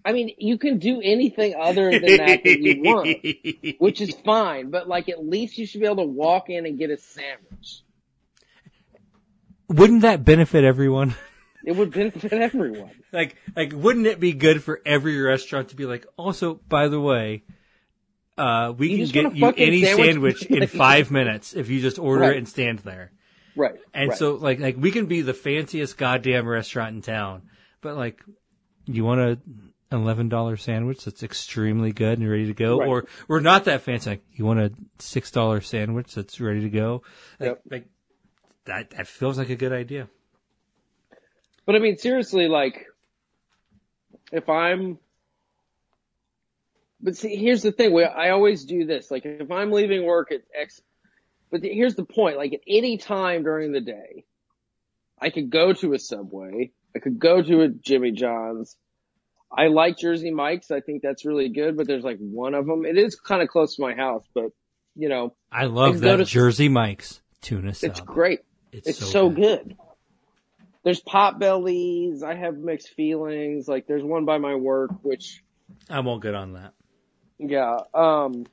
I 0.05 0.13
mean, 0.13 0.33
you 0.39 0.59
can 0.59 0.79
do 0.79 1.01
anything 1.03 1.55
other 1.55 1.91
than 1.91 2.17
that 2.17 2.45
that 2.45 2.61
you 2.61 2.83
want, 2.85 3.79
which 3.81 4.01
is 4.01 4.15
fine, 4.25 4.71
but 4.71 4.89
like 4.89 5.09
at 5.09 5.25
least 5.25 5.59
you 5.59 5.67
should 5.67 5.81
be 5.81 5.87
able 5.87 5.97
to 5.97 6.11
walk 6.11 6.51
in 6.51 6.67
and 6.67 6.79
get 6.79 6.91
a 6.91 6.99
sandwich. 6.99 7.83
Wouldn't 9.69 10.03
that 10.03 10.25
benefit 10.25 10.65
everyone? 10.65 11.15
It 11.65 11.77
would 11.77 11.93
benefit 11.93 12.33
everyone. 12.33 12.91
like, 13.13 13.37
like, 13.55 13.73
wouldn't 13.73 14.09
it 14.09 14.19
be 14.19 14.33
good 14.33 14.65
for 14.65 14.81
every 14.85 15.17
restaurant 15.21 15.69
to 15.69 15.77
be 15.77 15.87
like, 15.87 16.05
also, 16.17 16.55
by 16.55 16.89
the 16.89 17.01
way, 17.01 17.45
uh, 18.39 18.73
we 18.77 18.91
You 18.95 19.07
can 19.07 19.31
get 19.31 19.37
you 19.37 19.53
any 19.57 19.83
sandwich? 19.85 20.07
sandwich 20.13 20.43
in 20.47 20.67
five 20.67 21.11
minutes 21.11 21.55
if 21.55 21.69
you 21.71 21.81
just 21.81 21.99
order 21.99 22.23
Right. 22.23 22.35
it 22.35 22.39
and 22.39 22.49
stand 22.49 22.79
there. 22.81 23.13
Right. 23.55 23.75
And 23.93 24.09
right. 24.11 24.19
so, 24.19 24.35
like, 24.35 24.59
like 24.61 24.77
we 24.79 24.91
can 24.91 25.07
be 25.07 25.21
the 25.23 25.35
fanciest 25.35 25.99
goddamn 25.99 26.49
restaurant 26.49 26.97
in 26.97 27.03
town, 27.03 27.43
but 27.83 27.97
like, 27.97 28.23
you 28.87 29.05
want 29.05 29.21
a 29.21 29.39
eleven 29.93 30.31
dollar 30.31 30.57
sandwich 30.57 31.05
that's 31.05 31.23
extremely 31.23 31.93
good 31.93 32.19
and 32.19 32.29
ready 32.31 32.47
to 32.47 32.55
go, 32.55 32.79
Right. 32.79 32.89
or 32.89 33.05
we're 33.29 33.41
not 33.41 33.65
that 33.67 33.83
fancy. 33.83 34.09
Like, 34.11 34.25
you 34.33 34.47
want 34.47 34.61
a 34.61 34.73
six 34.99 35.31
dollar 35.31 35.61
sandwich 35.61 36.15
that's 36.15 36.41
ready 36.41 36.63
to 36.63 36.71
go. 36.71 37.03
Like, 37.39 37.49
Yep. 37.51 37.61
like 37.71 37.87
that 38.65 38.91
that 38.91 39.07
feels 39.07 39.37
like 39.37 39.51
a 39.51 39.57
good 39.57 39.73
idea. 39.73 40.09
But 41.67 41.77
I 41.77 41.79
mean, 41.79 41.97
seriously, 41.99 42.49
like, 42.49 42.87
if 44.33 44.49
I'm, 44.49 44.99
but 47.03 47.17
see, 47.17 47.37
here's 47.37 47.63
the 47.63 47.73
thing. 47.73 47.93
We, 47.93 48.05
I 48.05 48.31
always 48.31 48.65
do 48.65 48.87
this. 48.87 49.11
Like, 49.11 49.25
if 49.25 49.51
I'm 49.51 49.73
leaving 49.73 50.05
work 50.05 50.31
at 50.33 50.43
X, 50.59 50.81
but 51.51 51.61
the- 51.61 51.73
here's 51.75 51.95
the 51.97 52.05
point. 52.05 52.37
Like, 52.37 52.53
at 52.55 52.61
any 52.67 52.97
time 52.99 53.43
during 53.43 53.73
the 53.73 53.81
day, 53.81 54.25
I 55.21 55.31
could 55.31 55.51
go 55.51 55.73
to 55.73 55.93
a 55.95 55.99
Subway. 55.99 56.73
I 56.95 56.99
could 56.99 57.19
go 57.19 57.43
to 57.43 57.63
a 57.63 57.69
Jimmy 57.69 58.13
John's. 58.13 58.77
I 59.55 59.67
like 59.69 59.99
Jersey 59.99 60.31
Mike's. 60.31 60.71
I 60.71 60.81
think 60.81 61.03
that's 61.03 61.25
really 61.27 61.49
good, 61.51 61.77
but 61.77 61.87
there's 61.87 62.05
like 62.05 62.19
one 62.19 62.55
of 62.55 62.67
them. 62.67 62.85
It 62.87 62.97
is 62.97 63.17
kind 63.17 63.43
of 63.43 63.49
close 63.49 63.77
to 63.77 63.83
my 63.83 63.95
house, 63.95 64.25
but 64.35 64.47
you 64.95 65.09
know, 65.09 65.35
I 65.51 65.67
love 65.67 65.95
go 66.01 66.09
that 66.09 66.17
to- 66.19 66.25
Jersey 66.25 66.69
Mike's 66.69 67.21
tuna 67.43 67.75
sub. 67.75 67.91
it's 67.91 68.01
great. 68.01 68.41
It's, 68.73 68.89
It's 68.89 68.99
so, 68.99 69.07
so, 69.07 69.29
good. 69.29 69.69
good. 69.69 69.77
There's 70.85 71.03
Potbellys. 71.03 72.23
I 72.23 72.35
have 72.35 72.57
mixed 72.57 72.91
feelings. 72.95 73.69
Like 73.69 73.87
there's 73.87 74.03
one 74.03 74.25
by 74.25 74.39
my 74.39 74.55
work, 74.55 74.91
which 75.03 75.43
I 75.89 76.01
won't 76.01 76.23
get 76.23 76.35
on 76.35 76.55
that. 76.55 76.73
Yeah. 77.51 77.79
Um, 77.95 78.47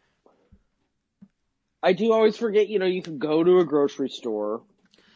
I 1.82 1.94
do 1.94 2.12
always 2.12 2.38
forget. 2.38 2.68
You 2.70 2.80
know, 2.80 2.86
you 2.86 3.02
can 3.02 3.18
go 3.18 3.44
to 3.44 3.60
a 3.60 3.66
grocery 3.66 4.10
store 4.10 4.62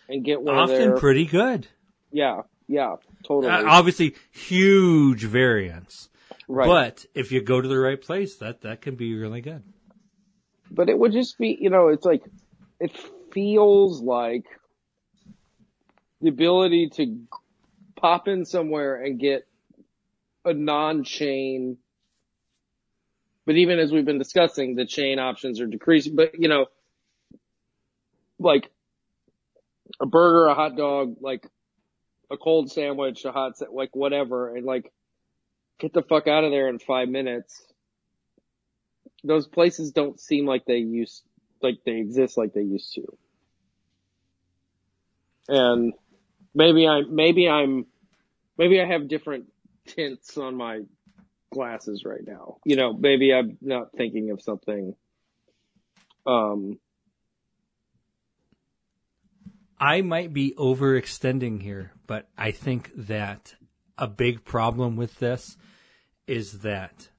and 0.07 0.23
get 0.23 0.41
one 0.41 0.55
of 0.55 0.69
Often 0.69 0.79
their. 0.79 0.97
pretty 0.97 1.25
good. 1.25 1.67
yeah, 2.11 2.41
yeah, 2.67 2.95
totally. 3.25 3.51
Uh, 3.51 3.65
obviously, 3.67 4.15
huge 4.31 5.23
variance. 5.25 6.09
Right. 6.47 6.67
But 6.67 7.05
if 7.13 7.31
you 7.31 7.41
go 7.41 7.61
to 7.61 7.67
the 7.67 7.77
right 7.79 8.01
place, 8.01 8.35
that 8.37 8.61
that 8.61 8.81
can 8.81 8.95
be 8.95 9.15
really 9.15 9.41
good. 9.41 9.63
but 10.71 10.89
it 10.89 10.97
would 10.97 11.11
just 11.13 11.37
be, 11.37 11.57
you 11.59 11.69
know, 11.69 11.87
it's 11.89 12.05
like, 12.05 12.23
it 12.79 12.91
feels 13.31 14.01
like 14.01 14.45
the 16.21 16.29
ability 16.29 16.89
to 16.95 17.19
pop 17.95 18.27
in 18.27 18.45
somewhere 18.45 19.01
and 19.03 19.19
get 19.19 19.47
a 20.45 20.53
non-chain, 20.53 21.77
but 23.45 23.55
even 23.55 23.79
as 23.79 23.91
we've 23.91 24.05
been 24.05 24.19
discussing, 24.19 24.75
the 24.75 24.85
chain 24.85 25.19
options 25.19 25.59
are 25.59 25.67
decreasing, 25.67 26.15
but 26.15 26.39
you 26.39 26.47
know, 26.47 26.67
like 28.39 28.69
a 29.99 30.05
burger, 30.05 30.47
a 30.47 30.53
hot 30.55 30.75
dog, 30.75 31.17
like 31.21 31.47
a 32.31 32.37
cold 32.37 32.71
sandwich, 32.71 33.25
a 33.25 33.31
hot, 33.31 33.57
sa- 33.57 33.65
like 33.71 33.95
whatever, 33.95 34.55
and 34.55 34.65
like 34.65 34.91
get 35.79 35.93
the 35.93 36.01
fuck 36.01 36.27
out 36.27 36.43
of 36.43 36.51
there 36.51 36.69
in 36.69 36.79
five 36.79 37.09
minutes 37.09 37.65
those 39.23 39.47
places 39.47 39.91
don't 39.91 40.19
seem 40.19 40.45
like 40.45 40.65
they 40.65 40.77
used 40.77 41.23
like 41.61 41.79
they 41.85 41.93
exist 41.93 42.37
like 42.37 42.53
they 42.53 42.61
used 42.61 42.93
to. 42.93 43.17
And 45.47 45.93
maybe 46.53 46.87
I'm 46.87 47.15
maybe 47.15 47.49
I'm 47.49 47.85
maybe 48.57 48.81
I 48.81 48.85
have 48.85 49.07
different 49.07 49.45
tints 49.87 50.37
on 50.37 50.55
my 50.55 50.81
glasses 51.53 52.03
right 52.05 52.25
now. 52.25 52.57
You 52.65 52.75
know, 52.75 52.93
maybe 52.93 53.33
I'm 53.33 53.57
not 53.61 53.91
thinking 53.95 54.31
of 54.31 54.41
something 54.41 54.95
um 56.25 56.79
I 59.79 60.01
might 60.01 60.31
be 60.31 60.53
overextending 60.57 61.61
here, 61.61 61.91
but 62.07 62.29
I 62.37 62.51
think 62.51 62.91
that 62.95 63.55
a 63.97 64.07
big 64.07 64.45
problem 64.45 64.95
with 64.95 65.19
this 65.19 65.57
is 66.25 66.59
that 66.61 67.09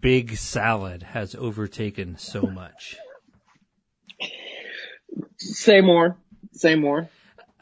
big 0.00 0.36
salad 0.36 1.02
has 1.02 1.36
overtaken 1.36 2.18
so 2.18 2.42
much. 2.42 2.96
say 5.38 5.80
more. 5.80 6.16
Say 6.52 6.74
more. 6.74 7.08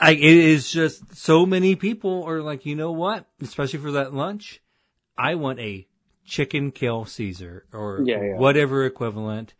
I, 0.00 0.12
it 0.12 0.22
is 0.22 0.70
just 0.70 1.16
so 1.16 1.44
many 1.44 1.74
people 1.74 2.24
are 2.24 2.40
like, 2.40 2.64
you 2.64 2.76
know 2.76 2.92
what? 2.92 3.26
Especially 3.42 3.80
for 3.80 3.92
that 3.92 4.14
lunch, 4.14 4.62
I 5.18 5.34
want 5.34 5.58
a 5.60 5.86
chicken 6.24 6.70
kill 6.70 7.04
Caesar 7.04 7.66
or 7.72 8.02
Yeah, 8.04 8.22
yeah. 8.22 8.36
whatever 8.36 8.86
equivalent. 8.86 9.54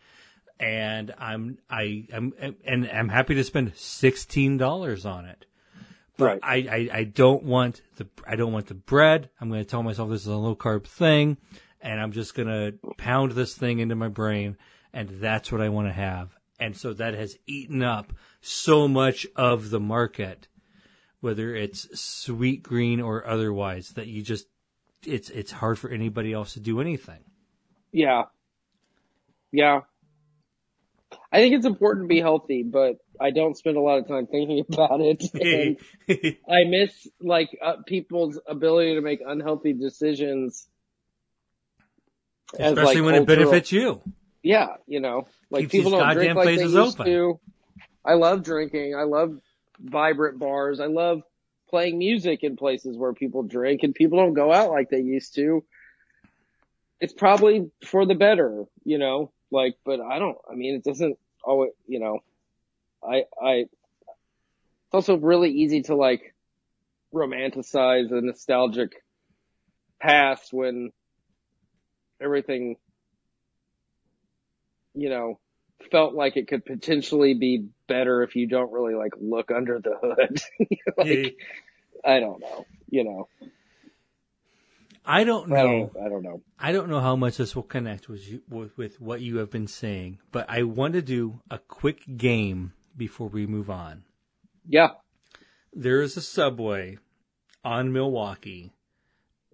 And 0.61 1.15
I'm, 1.19 1.59
I, 1.71 2.07
I'm, 2.13 2.33
and 2.65 2.89
I'm 2.91 3.09
happy 3.09 3.35
to 3.37 3.45
spend 3.45 3.75
$16 3.75 5.07
on 5.07 5.25
it. 5.27 5.47
But 6.17 6.25
Right. 6.25 6.41
I, 6.43 6.57
I, 6.57 6.99
I 6.99 7.05
don't 7.05 7.45
want 7.45 7.83
the, 7.97 8.09
I 8.27 8.35
don't 8.35 8.53
want 8.53 8.67
the 8.67 8.75
bread. 8.75 9.31
I'm 9.41 9.49
going 9.51 9.63
to 9.63 9.69
tell 9.69 9.83
myself 9.85 10.11
this 10.11 10.23
is 10.23 10.27
a 10.27 10.37
low 10.37 10.57
carb 10.57 10.85
thing 10.85 11.37
and 11.81 12.01
I'm 12.01 12.11
just 12.11 12.35
going 12.35 12.49
to 12.49 12.75
pound 12.97 13.33
this 13.33 13.55
thing 13.55 13.79
into 13.79 13.95
my 13.95 14.09
brain 14.09 14.57
and 14.93 15.09
that's 15.21 15.53
what 15.53 15.61
I 15.61 15.69
want 15.69 15.87
to 15.87 15.93
have. 15.93 16.31
And 16.59 16.77
so 16.77 16.93
that 16.95 17.15
has 17.15 17.37
eaten 17.47 17.85
up 17.85 18.13
so 18.41 18.89
much 18.89 19.29
of 19.37 19.71
the 19.71 19.79
market, 19.79 20.49
whether 21.21 21.55
it's 21.55 21.87
Sweetgreen 21.95 23.01
or 23.01 23.25
otherwise, 23.25 23.91
that 23.91 24.09
you 24.09 24.23
just, 24.23 24.47
it's, 25.07 25.31
it's 25.31 25.51
hard 25.53 25.79
for 25.79 25.91
anybody 25.91 26.33
else 26.33 26.55
to 26.55 26.61
do 26.61 26.81
anything. 26.81 27.21
Yeah. 27.93 28.25
Yeah. 29.53 29.81
I 31.33 31.39
think 31.39 31.55
it's 31.55 31.67
important 31.67 32.05
to 32.05 32.09
be 32.09 32.21
healthy, 32.21 32.63
but 32.63 32.97
I 33.21 33.31
don't 33.31 33.57
spend 33.57 33.77
a 33.77 33.81
lot 33.81 33.99
of 33.99 34.09
time 34.09 34.27
thinking 34.27 34.65
about 34.73 35.01
it. 35.01 35.25
And 36.09 36.37
I 36.49 36.65
miss 36.65 37.07
like 37.21 37.57
uh, 37.63 37.77
people's 37.87 38.39
ability 38.47 38.95
to 38.95 39.01
make 39.01 39.21
unhealthy 39.27 39.73
decisions. 39.73 40.67
as, 42.59 42.73
Especially 42.73 43.01
like, 43.01 43.05
when 43.05 43.15
it 43.23 43.27
benefits 43.27 43.73
you. 43.73 44.03
Yeah, 44.43 44.69
you 44.87 45.01
know, 45.01 45.27
like 45.51 45.63
Keeps 45.63 45.73
people 45.73 45.91
don't 45.91 46.13
drink 46.15 46.35
like 46.37 46.47
they 46.47 46.55
places 46.57 46.75
used 46.75 47.01
open. 47.01 47.07
to. 47.07 47.41
I 48.05 48.15
love 48.15 48.43
drinking. 48.45 48.95
I 48.95 49.03
love 49.03 49.39
vibrant 49.81 50.39
bars. 50.39 50.81
I 50.81 50.87
love 50.87 51.23
playing 51.69 51.99
music 51.99 52.43
in 52.43 52.57
places 52.57 52.97
where 52.97 53.13
people 53.13 53.43
drink 53.43 53.83
and 53.83 53.95
people 53.95 54.19
don't 54.19 54.35
go 54.35 54.53
out 54.53 54.71
like 54.71 54.91
they 54.91 55.01
used 55.01 55.35
to. 55.35 55.65
It's 57.01 57.13
probably 57.13 57.71
for 57.85 58.07
the 58.07 58.15
better, 58.15 58.65
you 58.85 58.99
know, 58.99 59.33
like, 59.51 59.77
but 59.85 60.01
I 60.01 60.19
don't, 60.19 60.37
I 60.51 60.55
mean, 60.55 60.75
it 60.75 60.85
doesn't 60.85 61.19
always, 61.45 61.73
you 61.87 62.01
know, 62.01 62.21
I, 63.03 63.25
I, 63.41 63.53
it's 63.53 64.95
also 64.95 65.17
really 65.17 65.51
easy 65.51 65.83
to 65.83 65.95
like 65.95 66.35
romanticize 67.15 68.11
a 68.11 68.21
nostalgic 68.21 68.93
past 70.01 70.53
when 70.53 70.91
everything, 72.21 72.77
you 74.95 75.09
know, 75.09 75.39
felt 75.91 76.15
like 76.15 76.37
it 76.37 76.49
could 76.49 76.65
potentially 76.65 77.35
be 77.35 77.69
better 77.87 78.23
if 78.23 78.37
you 78.37 78.47
don't 78.47 78.73
really 78.73 78.95
like 78.95 79.13
look 79.21 79.51
under 79.51 79.81
the 79.81 79.95
hood. 80.01 80.41
like, 80.97 81.37
I 82.05 82.21
don't 82.21 82.41
know, 82.41 82.67
you 82.91 83.05
know, 83.05 83.29
I 85.05 85.25
don't 85.25 85.51
I 85.51 85.63
know. 85.63 85.91
don't, 85.95 86.05
I 86.05 86.09
don't 86.11 86.23
know. 86.23 86.43
I 86.59 86.73
don't 86.73 86.91
know 86.91 87.01
how 87.01 87.17
much 87.17 87.39
this 87.39 87.57
will 87.57 87.63
connect 87.63 88.09
with 88.09 88.29
you, 88.29 88.43
with, 88.49 88.77
with 88.77 89.01
what 89.01 89.23
you 89.23 89.39
have 89.39 89.51
been 89.51 89.67
saying, 89.67 90.19
but 90.33 90.45
I 90.51 90.65
want 90.65 90.95
to 90.95 91.03
do 91.03 91.41
a 91.51 91.59
quick 91.59 92.03
game 92.19 92.75
before 92.97 93.29
we 93.29 93.47
move 93.47 93.71
on. 93.71 94.05
Yeah. 94.69 94.91
There 95.73 96.03
is 96.03 96.17
a 96.17 96.21
subway 96.21 96.99
on 97.65 97.93
Milwaukee, 97.93 98.73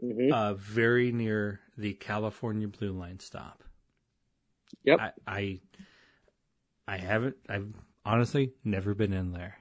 hmm 0.01 0.33
uh, 0.33 0.55
very 0.55 1.13
near 1.13 1.61
the 1.79 1.93
California 1.95 2.67
Blue 2.67 2.93
Line 2.93 3.21
stop. 3.21 3.63
Yep. 4.85 4.99
I, 5.01 5.11
I, 5.27 5.61
I 6.87 6.97
haven't. 6.99 7.37
I've 7.49 7.73
honestly 8.05 8.53
never 8.65 8.95
been 8.95 9.13
in 9.13 9.33
there, 9.33 9.57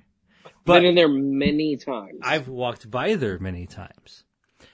but 0.65 0.75
Been 0.79 0.85
in 0.85 0.95
there 0.95 1.07
many 1.07 1.77
times. 1.77 2.19
I've 2.21 2.47
walked 2.47 2.89
by 2.91 3.15
there 3.15 3.39
many 3.39 3.65
times. 3.65 4.23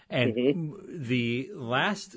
And 0.10 0.34
Mm-hmm. 0.34 1.04
the 1.08 1.52
last, 1.54 2.16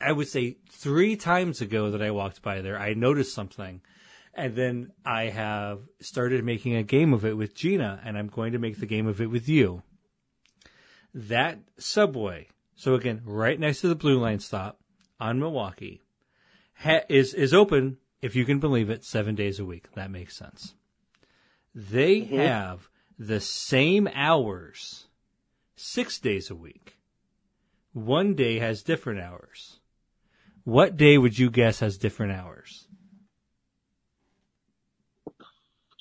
I 0.00 0.12
would 0.12 0.28
say 0.28 0.56
three 0.70 1.16
times 1.16 1.60
ago 1.60 1.90
that 1.90 2.00
I 2.00 2.10
walked 2.10 2.40
by 2.42 2.62
there, 2.62 2.78
I 2.78 2.94
noticed 2.94 3.34
something. 3.34 3.82
And 4.32 4.54
then 4.54 4.92
I 5.04 5.24
have 5.24 5.80
started 6.00 6.44
making 6.44 6.74
a 6.76 6.82
game 6.82 7.12
of 7.14 7.24
it 7.24 7.36
with 7.36 7.54
Gina, 7.54 8.00
and 8.04 8.16
I'm 8.18 8.28
going 8.28 8.52
to 8.52 8.58
make 8.58 8.78
the 8.80 8.86
game 8.86 9.06
of 9.06 9.20
it 9.20 9.30
with 9.30 9.48
you. 9.48 9.82
That 11.14 11.58
subway, 11.78 12.48
so 12.74 12.94
again, 12.94 13.22
right 13.24 13.58
next 13.58 13.80
to 13.80 13.88
the 13.88 13.94
Blue 13.94 14.18
Line 14.18 14.40
stop 14.40 14.78
on 15.18 15.38
Milwaukee, 15.38 16.02
ha- 16.74 17.04
is, 17.08 17.32
is 17.32 17.54
open, 17.54 17.96
if 18.22 18.34
you 18.34 18.44
can 18.44 18.58
believe 18.58 18.90
it, 18.90 19.04
seven 19.04 19.34
days 19.34 19.58
a 19.58 19.64
week. 19.64 19.92
That 19.94 20.10
makes 20.10 20.36
sense. 20.36 20.74
They 21.74 22.20
mm-hmm. 22.20 22.38
have 22.38 22.88
the 23.18 23.40
same 23.40 24.08
hours 24.14 25.06
six 25.76 26.18
days 26.18 26.50
a 26.50 26.54
week. 26.54 26.96
One 27.92 28.34
day 28.34 28.58
has 28.58 28.82
different 28.82 29.20
hours. 29.20 29.78
What 30.64 30.96
day 30.96 31.16
would 31.16 31.38
you 31.38 31.50
guess 31.50 31.80
has 31.80 31.96
different 31.96 32.32
hours? 32.32 32.88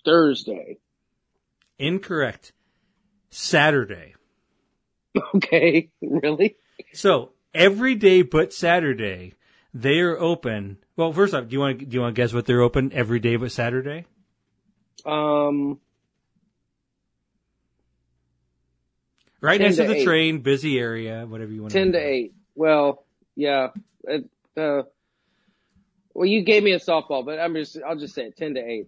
Thursday. 0.03 0.77
Incorrect. 1.79 2.53
Saturday. 3.29 4.15
Okay. 5.33 5.89
Really? 6.01 6.57
So 6.91 7.31
every 7.53 7.95
day 7.95 8.21
but 8.21 8.51
Saturday, 8.51 9.33
they 9.75 9.99
are 9.99 10.17
open. 10.17 10.77
Well, 10.95 11.11
first 11.11 11.33
off, 11.33 11.47
do 11.49 11.53
you 11.53 11.59
want 11.59 11.79
to, 11.79 11.85
do 11.85 11.93
you 11.95 12.01
want 12.01 12.15
to 12.15 12.19
guess 12.21 12.33
what 12.33 12.45
they're 12.45 12.61
open 12.61 12.91
every 12.93 13.19
day 13.19 13.35
but 13.35 13.51
Saturday? 13.51 14.05
Um, 15.05 15.79
Right 19.41 19.59
next 19.61 19.75
to 19.75 19.83
to 19.83 19.89
the 19.89 19.97
8. 19.99 20.03
train, 20.05 20.39
busy 20.39 20.79
area, 20.79 21.25
whatever 21.27 21.51
you 21.51 21.61
want. 21.61 21.73
10 21.73 21.91
to 21.91 21.99
8. 21.99 22.33
Well, 22.55 23.05
yeah. 23.35 23.67
It, 24.05 24.27
uh, 24.57 24.83
well, 26.15 26.25
you 26.25 26.41
gave 26.43 26.63
me 26.63 26.71
a 26.71 26.79
softball, 26.79 27.23
but 27.23 27.37
I'm 27.39 27.53
just, 27.53 27.77
I'll 27.87 27.97
just 27.97 28.15
say 28.15 28.23
it. 28.23 28.37
10 28.37 28.55
to 28.55 28.61
8. 28.65 28.87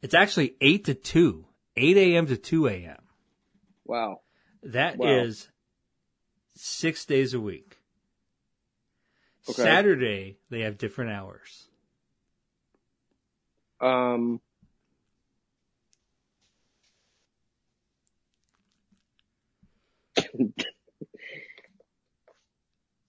It's 0.00 0.14
actually 0.14 0.56
eight 0.60 0.86
to 0.86 0.94
two, 0.94 1.44
eight 1.76 1.96
a.m. 1.96 2.26
to 2.26 2.36
two 2.36 2.66
a.m. 2.66 2.98
Wow. 3.84 4.22
That 4.64 4.94
is 5.04 5.44
Wow. 5.46 5.52
six 6.56 7.04
days 7.04 7.34
a 7.34 7.40
week. 7.40 7.78
Okay. 9.48 9.62
Saturday 9.62 10.38
they 10.50 10.60
have 10.60 10.78
different 10.78 11.10
hours. 11.12 11.66
Um, 13.80 14.40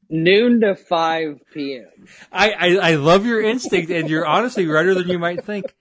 noon 0.09 0.61
to 0.61 0.75
5 0.75 1.41
p.m. 1.53 2.07
I, 2.31 2.51
I, 2.51 2.75
I 2.91 2.95
love 2.95 3.25
your 3.25 3.41
instinct, 3.41 3.91
and 3.91 4.09
you're 4.09 4.25
honestly 4.25 4.65
righter 4.67 4.93
than 4.93 5.09
you 5.09 5.19
might 5.19 5.45
think. 5.45 5.75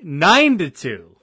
Nine 0.00 0.58
to 0.58 0.70
two, 0.70 1.16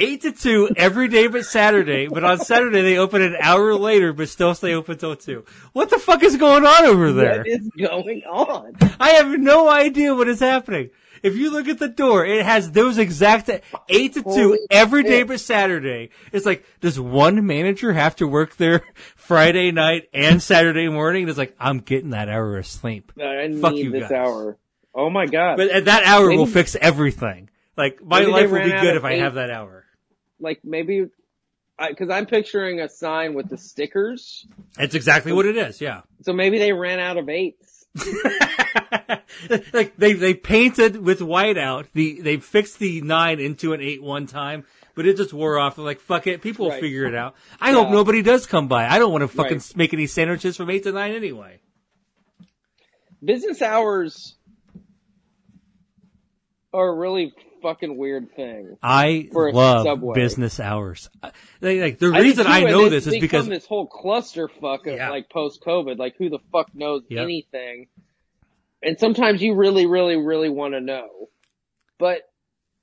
eight 0.00 0.22
to 0.22 0.32
two 0.32 0.70
every 0.76 1.08
day 1.08 1.26
but 1.28 1.44
Saturday. 1.44 2.08
But 2.08 2.24
on 2.24 2.38
Saturday 2.38 2.82
they 2.82 2.98
open 2.98 3.22
an 3.22 3.36
hour 3.40 3.74
later, 3.74 4.12
but 4.12 4.28
still 4.28 4.54
stay 4.54 4.74
open 4.74 4.98
till 4.98 5.16
two. 5.16 5.44
What 5.72 5.90
the 5.90 5.98
fuck 5.98 6.22
is 6.22 6.36
going 6.36 6.64
on 6.66 6.84
over 6.84 7.12
there? 7.12 7.38
What 7.38 7.46
is 7.46 7.68
going 7.78 8.22
on? 8.24 8.76
I 8.98 9.10
have 9.10 9.28
no 9.38 9.68
idea 9.68 10.14
what 10.14 10.28
is 10.28 10.40
happening. 10.40 10.90
If 11.22 11.36
you 11.36 11.50
look 11.52 11.68
at 11.68 11.78
the 11.78 11.88
door, 11.88 12.24
it 12.24 12.46
has 12.46 12.70
those 12.72 12.96
exact 12.96 13.50
eight 13.90 14.14
to 14.14 14.22
two 14.22 14.58
every 14.70 15.02
day 15.02 15.22
but 15.22 15.38
Saturday. 15.38 16.08
It's 16.32 16.46
like, 16.46 16.64
does 16.80 16.98
one 16.98 17.46
manager 17.46 17.92
have 17.92 18.16
to 18.16 18.26
work 18.26 18.56
there 18.56 18.82
Friday 19.16 19.70
night 19.70 20.08
and 20.14 20.42
Saturday 20.42 20.88
morning? 20.88 21.28
It's 21.28 21.36
like, 21.36 21.54
I'm 21.60 21.80
getting 21.80 22.10
that 22.10 22.30
hour 22.30 22.56
of 22.56 22.66
sleep. 22.66 23.12
I 23.20 23.52
Fuck 23.60 23.74
need 23.74 23.84
you 23.84 23.90
this 23.90 24.02
guys. 24.08 24.12
hour. 24.12 24.56
Oh 24.94 25.10
my 25.10 25.26
god! 25.26 25.58
But 25.58 25.68
at 25.70 25.84
that 25.84 26.04
hour 26.04 26.28
will 26.30 26.46
fix 26.46 26.74
everything. 26.74 27.48
Like, 27.76 28.02
my 28.02 28.22
life 28.22 28.50
will 28.50 28.64
be 28.64 28.70
good 28.70 28.96
if 28.96 29.04
I 29.04 29.12
eight- 29.12 29.20
have 29.20 29.34
that 29.34 29.50
hour. 29.50 29.79
Like 30.40 30.60
maybe, 30.64 31.06
because 31.88 32.10
I'm 32.10 32.26
picturing 32.26 32.80
a 32.80 32.88
sign 32.88 33.34
with 33.34 33.48
the 33.48 33.56
stickers. 33.58 34.46
That's 34.76 34.94
exactly 34.94 35.32
what 35.32 35.46
it 35.46 35.56
is, 35.56 35.80
yeah. 35.80 36.02
So 36.22 36.32
maybe 36.32 36.58
they 36.58 36.72
ran 36.72 36.98
out 36.98 37.16
of 37.16 37.28
eights. 37.28 37.86
like 39.72 39.96
they 39.96 40.12
they 40.12 40.32
painted 40.34 40.96
with 40.96 41.18
whiteout 41.20 41.86
the 41.92 42.20
they 42.20 42.36
fixed 42.36 42.78
the 42.78 43.00
nine 43.00 43.40
into 43.40 43.72
an 43.72 43.80
eight 43.80 44.00
one 44.00 44.26
time, 44.28 44.64
but 44.94 45.06
it 45.06 45.16
just 45.16 45.32
wore 45.32 45.58
off. 45.58 45.74
They're 45.76 45.84
like 45.84 45.98
fuck 46.00 46.26
it, 46.28 46.40
people 46.40 46.66
will 46.66 46.78
figure 46.78 47.04
it 47.06 47.14
out. 47.16 47.34
I 47.60 47.72
hope 47.72 47.90
nobody 47.90 48.22
does 48.22 48.46
come 48.46 48.68
by. 48.68 48.86
I 48.86 48.98
don't 49.00 49.10
want 49.10 49.22
to 49.22 49.28
fucking 49.28 49.56
Right. 49.58 49.76
make 49.76 49.92
any 49.92 50.06
sandwiches 50.06 50.56
from 50.56 50.70
eight 50.70 50.84
to 50.84 50.92
nine 50.92 51.12
anyway. 51.12 51.58
Business 53.24 53.60
hours 53.60 54.36
are 56.72 56.94
really 56.94 57.34
fucking 57.62 57.96
weird 57.96 58.34
thing. 58.34 58.76
I 58.82 59.28
For 59.32 59.48
a 59.48 59.52
love 59.52 59.84
Subway. 59.84 60.14
business 60.14 60.58
hours. 60.60 61.08
Like, 61.22 61.34
like, 61.80 61.98
the 61.98 62.12
I 62.14 62.20
reason 62.20 62.46
too, 62.46 62.50
I 62.52 62.62
know 62.64 62.88
this 62.88 63.06
is 63.06 63.18
because 63.18 63.46
this 63.48 63.66
whole 63.66 63.88
clusterfuck 63.88 64.86
of 64.86 64.94
Yeah. 64.96 65.10
like 65.10 65.28
post 65.30 65.62
COVID, 65.64 65.98
like 65.98 66.16
who 66.16 66.28
the 66.30 66.38
fuck 66.52 66.74
knows 66.74 67.02
Yep. 67.08 67.22
anything. 67.22 67.88
And 68.82 68.98
sometimes 68.98 69.42
you 69.42 69.54
really, 69.54 69.86
really, 69.86 70.16
really 70.16 70.48
want 70.48 70.74
to 70.74 70.80
know. 70.80 71.28
But 71.98 72.22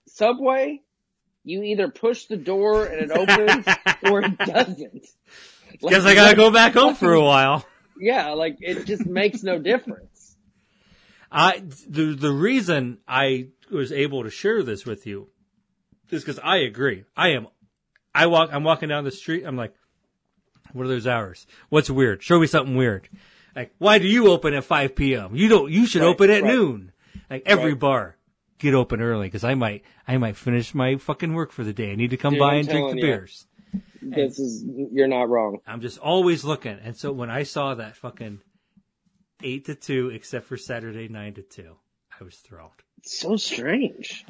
Subway, 0.08 0.82
you 1.44 1.64
either 1.64 1.88
push 1.90 2.26
the 2.26 2.38
door 2.38 2.86
and 2.86 3.10
it 3.10 3.12
opens 3.12 3.66
or 4.12 4.22
it 4.22 4.38
doesn't. 4.38 5.06
Like, 5.82 5.94
guess 5.94 6.06
I 6.06 6.14
gotta 6.14 6.30
what- 6.30 6.50
go 6.50 6.52
back 6.52 6.74
home 6.74 6.96
for 6.96 7.14
a 7.14 7.22
while. 7.24 7.66
Yeah, 8.00 8.34
like 8.34 8.58
it 8.62 8.86
just 8.86 9.06
makes 9.06 9.42
no 9.44 9.58
difference. 9.58 10.36
I 11.32 11.64
the 11.90 12.16
the 12.16 12.32
reason 12.32 13.00
I 13.08 13.48
was 13.70 13.92
able 13.92 14.24
to 14.24 14.30
share 14.30 14.64
this 14.64 14.86
with 14.86 15.06
you 15.06 15.30
is 16.10 16.24
because 16.24 16.40
I 16.40 16.58
agree. 16.58 17.04
I 17.16 17.30
am. 17.30 17.48
I 18.16 18.28
walk. 18.28 18.50
I'm 18.52 18.64
walking 18.64 18.90
down 18.90 19.04
the 19.04 19.12
street. 19.12 19.44
I'm 19.44 19.58
like, 19.58 19.74
what 20.74 20.86
are 20.86 20.90
those 20.90 21.08
hours? 21.08 21.46
What's 21.70 21.90
weird? 21.90 22.24
Show 22.24 22.40
me 22.40 22.48
something 22.48 22.76
weird. 22.76 23.10
Like, 23.56 23.74
why 23.78 24.00
do 24.00 24.08
you 24.08 24.28
open 24.30 24.54
at 24.54 24.64
5 24.64 24.96
p.m.? 24.96 25.36
You 25.36 25.48
don't. 25.50 25.72
You 25.72 25.86
should 25.86 26.02
Right, 26.02 26.08
open 26.10 26.30
at 26.30 26.44
right. 26.44 26.54
noon. 26.54 26.92
Like 27.30 27.44
every 27.46 27.74
Right. 27.74 27.80
bar, 27.80 28.18
get 28.60 28.74
open 28.74 29.02
early 29.02 29.28
because 29.28 29.44
I 29.44 29.54
might. 29.56 29.84
I 30.08 30.18
might 30.18 30.38
finish 30.38 30.74
my 30.74 30.96
fucking 30.98 31.34
work 31.34 31.52
for 31.52 31.64
the 31.64 31.74
day. 31.74 31.92
I 31.92 31.96
need 31.96 32.12
to 32.12 32.18
come 32.18 32.34
Dude, 32.34 32.40
by 32.40 32.54
I'm 32.54 32.60
and 32.60 32.70
drink 32.70 32.90
the 32.92 32.96
you. 32.98 33.02
beers. 33.02 33.48
This 34.02 34.40
is 34.40 34.64
you're 34.92 35.08
not 35.08 35.28
wrong. 35.30 35.60
I'm 35.68 35.82
just 35.82 35.98
always 35.98 36.44
looking. 36.46 36.78
And 36.82 36.96
so 36.96 37.12
when 37.12 37.30
I 37.30 37.44
saw 37.44 37.74
that 37.76 37.96
fucking 37.98 38.40
eight 39.44 39.66
to 39.66 39.76
two, 39.76 40.10
except 40.10 40.46
for 40.46 40.56
Saturday 40.58 41.08
nine 41.08 41.34
to 41.34 41.42
two, 41.42 41.76
I 42.20 42.24
was 42.24 42.36
thrilled. 42.36 42.72
It's 43.00 43.20
so 43.20 43.36
strange. 43.36 44.26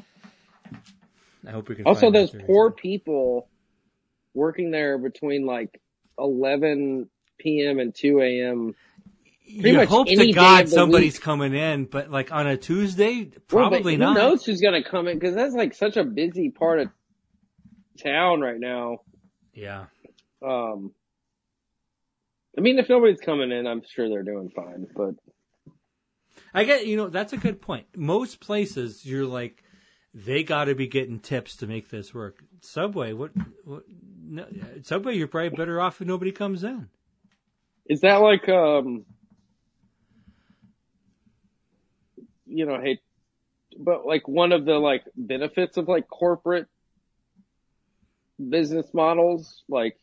I 1.45 1.51
hope 1.51 1.69
we 1.69 1.75
can. 1.75 1.85
Also, 1.85 2.11
those 2.11 2.31
poor 2.45 2.71
people 2.71 3.47
working 4.33 4.71
there 4.71 4.97
between 4.97 5.45
like 5.45 5.81
11 6.19 7.09
p.m. 7.38 7.79
and 7.79 7.95
2 7.95 8.21
a.m. 8.21 8.75
you 9.45 9.73
much 9.73 9.89
hope 9.89 10.07
any 10.09 10.27
to 10.27 10.33
God 10.33 10.69
somebody's 10.69 11.15
week. 11.15 11.21
coming 11.21 11.53
in, 11.53 11.85
but 11.85 12.11
like 12.11 12.31
on 12.31 12.47
a 12.47 12.57
Tuesday, 12.57 13.23
Well, 13.23 13.29
but 13.33 13.47
probably 13.47 13.95
who 13.95 14.13
knows 14.13 14.45
who's 14.45 14.61
gonna 14.61 14.83
come 14.83 15.07
in? 15.07 15.17
Because 15.17 15.35
that's 15.35 15.53
like 15.55 15.73
such 15.73 15.95
a 15.95 16.03
busy 16.03 16.49
part 16.49 16.79
of 16.79 16.89
town 18.03 18.41
right 18.41 18.59
now. 18.59 18.99
Yeah, 19.53 19.85
Um, 20.45 20.91
I 22.57 22.61
mean, 22.61 22.77
if 22.77 22.89
nobody's 22.89 23.19
coming 23.19 23.51
in, 23.51 23.65
I'm 23.65 23.81
sure 23.89 24.09
they're 24.09 24.23
doing 24.23 24.51
fine. 24.55 24.88
But 24.95 25.15
I 26.58 26.64
get 26.64 26.88
you 26.88 26.97
know 26.97 27.08
that's 27.08 27.34
a 27.34 27.38
good 27.38 27.62
point. 27.62 27.86
Most 27.95 28.39
places 28.39 29.05
you're 29.05 29.28
like 29.28 29.64
they 30.12 30.41
got 30.41 30.66
to 30.66 30.74
be 30.74 30.88
getting 30.88 31.20
tips 31.20 31.58
to 31.58 31.68
make 31.68 31.89
this 31.89 32.16
work. 32.16 32.43
Subway, 32.62 33.14
what? 33.14 33.30
what 33.64 33.84
no, 34.28 34.47
Subway, 34.82 35.16
you're 35.16 35.28
probably 35.28 35.49
better 35.49 35.80
off 35.80 36.01
if 36.01 36.08
nobody 36.08 36.32
comes 36.32 36.64
in. 36.64 36.89
is 37.86 38.01
that 38.01 38.16
like 38.22 38.49
um, 38.49 39.05
you 42.47 42.66
know, 42.66 42.82
hey, 42.82 43.01
but 43.78 44.08
like 44.08 44.28
one 44.28 44.51
of 44.51 44.66
the 44.66 44.80
like 44.80 45.03
benefits 45.16 45.78
of 45.78 45.88
like 45.88 46.08
corporate 46.08 46.66
business 48.49 48.88
models, 48.95 49.62
like 49.70 49.95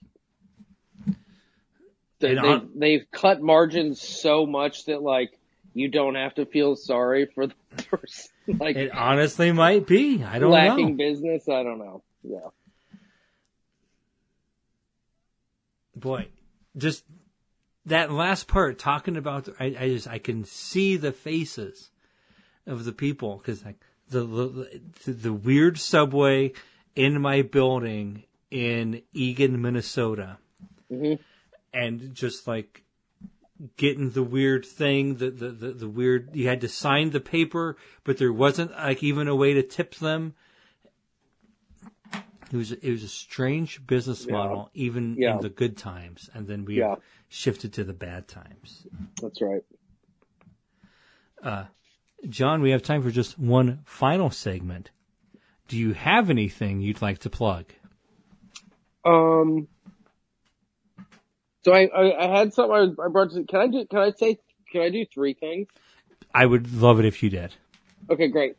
they, 2.21 2.37
they 2.37 2.61
they've 2.77 3.07
cut 3.11 3.43
margins 3.43 4.01
so 4.01 4.47
much 4.47 4.85
that 4.85 5.03
like 5.03 5.33
you 5.75 5.89
don't 5.89 6.15
have 6.15 6.35
to 6.37 6.47
feel 6.47 6.77
sorry 6.77 7.27
for 7.35 7.49
the 7.49 7.55
person 7.91 8.31
like 8.59 8.77
It 8.77 8.93
honestly 8.95 9.53
might 9.53 9.87
be. 9.87 10.23
I 10.25 10.39
don't 10.39 10.51
lacking 10.51 10.97
know. 10.97 11.05
business. 11.05 11.49
I 11.49 11.63
don't 11.63 11.79
know. 11.79 12.03
Yeah. 12.23 12.39
Boy, 15.97 16.29
just 16.77 17.05
that 17.87 18.11
last 18.11 18.49
part 18.49 18.79
talking 18.79 19.17
about. 19.17 19.49
I, 19.61 19.65
I 19.79 19.89
just 19.89 20.09
I 20.09 20.19
can 20.19 20.45
see 20.45 20.97
the 20.97 21.13
faces 21.13 21.91
of 22.67 22.85
the 22.85 22.93
people 22.93 23.37
because 23.39 23.65
like 23.65 23.77
the, 24.09 24.25
the 25.05 25.13
the 25.13 25.33
weird 25.33 25.79
subway 25.79 26.53
in 26.97 27.21
my 27.21 27.43
building 27.43 28.25
in 28.51 29.03
Eagan, 29.13 29.61
Minnesota, 29.61 30.39
Mhm. 30.91 31.19
and 31.73 32.15
just 32.15 32.47
like 32.47 32.84
getting 33.77 34.11
the 34.11 34.23
weird 34.23 34.65
thing, 34.67 35.17
the, 35.17 35.31
the 35.31 35.51
the 35.51 35.73
the 35.73 35.89
weird. 35.89 36.31
You 36.35 36.49
had 36.49 36.61
to 36.63 36.69
sign 36.69 37.11
the 37.11 37.21
paper, 37.21 37.77
but 38.05 38.19
there 38.19 38.33
wasn't 38.33 38.73
like 38.73 39.03
even 39.03 39.29
a 39.29 39.37
way 39.37 39.55
to 39.55 39.63
tip 39.63 39.95
them. 39.97 40.35
It 42.53 42.57
was 42.57 42.73
it 42.73 42.91
was 42.91 43.03
a 43.03 43.09
strange 43.09 43.87
business 43.87 44.27
Yeah. 44.27 44.33
model, 44.33 44.71
even 44.75 45.17
Yeah. 45.19 45.37
in 45.37 45.41
the 45.41 45.49
good 45.49 45.77
times, 45.77 46.31
and 46.35 46.47
then 46.47 46.65
we 46.65 46.79
Yeah. 46.79 46.97
shifted 47.29 47.73
to 47.75 47.85
the 47.85 47.95
bad 47.95 48.29
times. 48.29 48.87
That's 49.21 49.41
right. 49.41 49.63
John, 52.29 52.63
we 52.63 52.71
have 52.71 52.83
time 52.83 53.03
for 53.03 53.11
just 53.11 53.39
one 53.39 53.81
final 53.85 54.31
segment. 54.31 54.91
Do 55.69 55.77
you 55.77 55.93
have 55.93 56.31
anything 56.31 56.81
you'd 56.81 57.03
like 57.03 57.19
to 57.21 57.31
plug? 57.31 57.67
Um. 59.05 59.69
So 61.65 61.73
I, 61.73 61.87
I, 61.87 62.25
I 62.25 62.39
had 62.39 62.53
something 62.53 62.75
I, 62.75 62.81
was, 62.81 62.97
I 63.03 63.09
brought 63.09 63.33
to, 63.33 63.45
can 63.45 63.61
I 63.61 63.67
do, 63.69 63.87
can 63.87 63.99
I 63.99 64.13
say, 64.13 64.39
can 64.71 64.83
I 64.83 64.91
do 64.91 65.07
three 65.07 65.35
things? 65.35 65.69
I 66.35 66.45
would 66.45 66.73
love 66.75 66.99
it 66.99 67.07
if 67.07 67.23
you 67.23 67.31
did. 67.31 67.55
Okay, 68.11 68.29
great. 68.29 68.57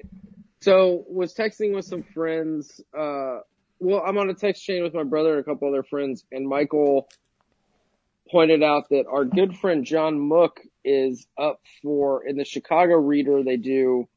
So 0.62 1.06
was 1.08 1.36
texting 1.36 1.76
with 1.76 1.86
some 1.86 2.02
friends, 2.02 2.82
uh, 2.98 3.40
well, 3.80 4.02
I'm 4.06 4.18
on 4.18 4.30
a 4.30 4.34
text 4.34 4.64
chain 4.64 4.82
with 4.82 4.94
my 4.94 5.04
brother 5.04 5.34
and 5.34 5.42
a 5.42 5.44
couple 5.44 5.68
other 5.68 5.84
friends 5.84 6.26
and 6.32 6.48
Michael 6.48 7.08
pointed 8.32 8.64
out 8.64 8.90
that 8.90 9.06
our 9.08 9.24
good 9.24 9.56
friend 9.58 9.86
John 9.86 10.20
Mook 10.20 10.62
is 10.84 11.28
up 11.38 11.62
for, 11.84 12.26
in 12.26 12.38
the 12.38 12.46
Chicago 12.46 12.96
Reader, 12.96 13.44
they 13.44 13.58
do 13.58 14.08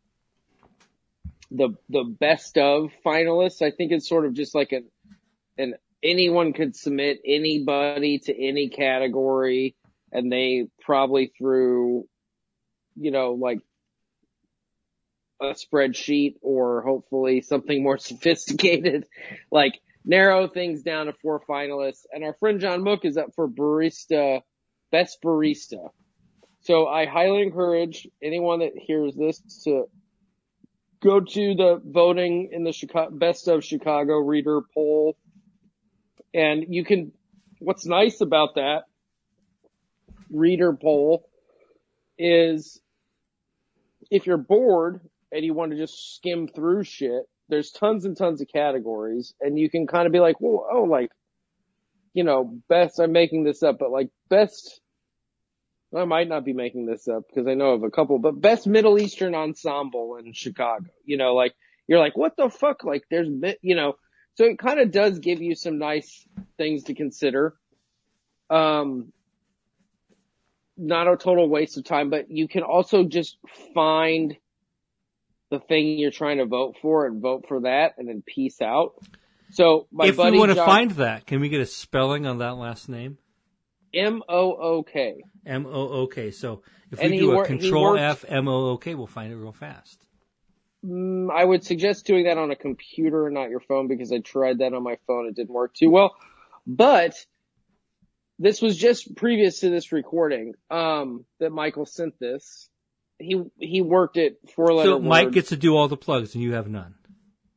the, 1.50 1.70
the 1.90 2.04
best 2.04 2.56
of 2.56 2.90
finalists. 3.04 3.60
I 3.60 3.70
think 3.70 3.92
it's 3.92 4.08
sort 4.08 4.24
of 4.24 4.32
just 4.32 4.54
like 4.54 4.72
an, 4.72 4.86
an 5.58 5.74
anyone 6.02 6.52
could 6.52 6.76
submit 6.76 7.20
anybody 7.24 8.18
to 8.20 8.36
any 8.36 8.68
category 8.68 9.74
and 10.12 10.32
they 10.32 10.66
probably 10.80 11.32
threw, 11.38 12.06
you 12.96 13.10
know, 13.10 13.32
like 13.32 13.58
a 15.40 15.54
spreadsheet 15.54 16.36
or 16.40 16.82
hopefully 16.82 17.40
something 17.40 17.82
more 17.82 17.98
sophisticated, 17.98 19.06
like 19.50 19.80
narrow 20.04 20.48
things 20.48 20.82
down 20.82 21.06
to 21.06 21.12
four 21.12 21.42
finalists. 21.48 22.06
And 22.12 22.24
our 22.24 22.34
friend 22.34 22.60
John 22.60 22.82
Mook 22.82 23.04
is 23.04 23.16
up 23.16 23.34
for 23.34 23.48
barista, 23.48 24.42
best 24.90 25.18
barista. 25.22 25.90
So 26.62 26.86
I 26.86 27.06
highly 27.06 27.42
encourage 27.42 28.08
anyone 28.22 28.60
that 28.60 28.72
hears 28.74 29.14
this 29.14 29.40
to 29.64 29.84
go 31.00 31.20
to 31.20 31.54
the 31.54 31.80
voting 31.84 32.50
in 32.52 32.64
the 32.64 32.72
Chicago, 32.72 33.14
best 33.16 33.48
of 33.48 33.64
Chicago 33.64 34.18
reader 34.18 34.60
poll. 34.74 35.16
And 36.38 36.66
you 36.68 36.84
can, 36.84 37.10
what's 37.58 37.84
nice 37.84 38.20
about 38.20 38.54
that 38.54 38.84
reader 40.30 40.72
poll 40.72 41.28
is 42.16 42.80
if 44.08 44.24
you're 44.24 44.36
bored 44.36 45.00
and 45.32 45.44
you 45.44 45.52
want 45.52 45.72
to 45.72 45.76
just 45.76 46.14
skim 46.14 46.46
through 46.46 46.84
shit, 46.84 47.24
there's 47.48 47.72
tons 47.72 48.04
and 48.04 48.16
tons 48.16 48.40
of 48.40 48.46
categories 48.46 49.34
and 49.40 49.58
you 49.58 49.68
can 49.68 49.88
kind 49.88 50.06
of 50.06 50.12
be 50.12 50.20
like, 50.20 50.40
well, 50.40 50.64
oh, 50.72 50.84
like, 50.84 51.10
you 52.14 52.22
know, 52.22 52.56
best, 52.68 53.00
I'm 53.00 53.10
making 53.10 53.42
this 53.42 53.64
up, 53.64 53.80
but 53.80 53.90
like 53.90 54.10
best, 54.28 54.80
I 55.96 56.04
might 56.04 56.28
not 56.28 56.44
be 56.44 56.52
making 56.52 56.86
this 56.86 57.08
up 57.08 57.24
because 57.26 57.48
I 57.48 57.54
know 57.54 57.72
of 57.72 57.82
a 57.82 57.90
couple, 57.90 58.20
but 58.20 58.40
best 58.40 58.64
Middle 58.64 59.00
Eastern 59.00 59.34
ensemble 59.34 60.18
in 60.24 60.32
Chicago, 60.34 60.86
you 61.04 61.16
know, 61.16 61.34
like, 61.34 61.56
you're 61.88 61.98
like, 61.98 62.16
what 62.16 62.36
the 62.36 62.48
fuck? 62.48 62.84
Like 62.84 63.02
there's, 63.10 63.28
you 63.60 63.74
know, 63.74 63.94
so 64.38 64.44
it 64.44 64.56
kind 64.56 64.78
of 64.78 64.92
does 64.92 65.18
give 65.18 65.42
you 65.42 65.56
some 65.56 65.78
nice 65.78 66.24
things 66.58 66.84
to 66.84 66.94
consider. 66.94 67.56
Um, 68.48 69.12
not 70.76 71.08
a 71.08 71.16
total 71.16 71.48
waste 71.48 71.76
of 71.76 71.82
time, 71.82 72.08
but 72.08 72.30
you 72.30 72.46
can 72.46 72.62
also 72.62 73.02
just 73.02 73.36
find 73.74 74.36
the 75.50 75.58
thing 75.58 75.98
you're 75.98 76.12
trying 76.12 76.38
to 76.38 76.46
vote 76.46 76.76
for 76.80 77.04
and 77.06 77.20
vote 77.20 77.46
for 77.48 77.62
that 77.62 77.94
and 77.98 78.08
then 78.08 78.22
peace 78.24 78.62
out. 78.62 78.92
So 79.50 79.88
my 79.90 80.06
if 80.06 80.16
buddy 80.16 80.34
we 80.34 80.38
want 80.38 80.50
to 80.52 80.54
John- 80.54 80.66
find 80.66 80.90
that, 80.92 81.26
can 81.26 81.40
we 81.40 81.48
get 81.48 81.60
a 81.60 81.66
spelling 81.66 82.24
on 82.24 82.38
that 82.38 82.56
last 82.56 82.88
name? 82.88 83.18
M 83.92 84.22
O 84.28 84.52
O 84.54 84.82
K. 84.84 85.16
M 85.46 85.66
O 85.66 85.88
O 85.88 86.06
K. 86.06 86.30
So 86.30 86.62
if 86.92 87.00
And 87.00 87.10
we 87.10 87.18
do 87.18 87.32
a 87.32 87.34
wor- 87.34 87.44
he 87.44 87.58
Control 87.58 87.82
worked- 87.94 88.00
F 88.02 88.24
M 88.28 88.46
O 88.46 88.68
O 88.70 88.76
K, 88.76 88.94
we'll 88.94 89.08
find 89.08 89.32
it 89.32 89.36
real 89.36 89.50
fast. 89.50 90.06
Mm, 90.88 91.30
I 91.30 91.44
would 91.44 91.64
suggest 91.64 92.06
doing 92.06 92.24
that 92.24 92.38
on 92.38 92.50
a 92.50 92.56
computer, 92.56 93.28
not 93.30 93.50
your 93.50 93.60
phone, 93.60 93.88
because 93.88 94.12
I 94.12 94.18
tried 94.18 94.58
that 94.58 94.72
on 94.72 94.82
my 94.82 94.96
phone. 95.06 95.26
It 95.26 95.36
didn't 95.36 95.54
work 95.54 95.74
too 95.74 95.90
well. 95.90 96.16
But 96.66 97.14
this 98.38 98.62
was 98.62 98.76
just 98.76 99.14
previous 99.16 99.60
to 99.60 99.70
this 99.70 99.92
recording, 99.92 100.54
um, 100.70 101.24
that 101.40 101.50
Michael 101.50 101.86
sent 101.86 102.18
this. 102.18 102.68
He, 103.18 103.42
he 103.58 103.82
worked 103.82 104.16
it 104.16 104.38
four 104.54 104.72
letter 104.72 104.90
So 104.90 105.00
Mike 105.00 105.26
word. 105.26 105.34
gets 105.34 105.48
to 105.48 105.56
do 105.56 105.76
all 105.76 105.88
the 105.88 105.96
plugs, 105.96 106.34
and 106.34 106.42
you 106.42 106.54
have 106.54 106.68
none. 106.68 106.94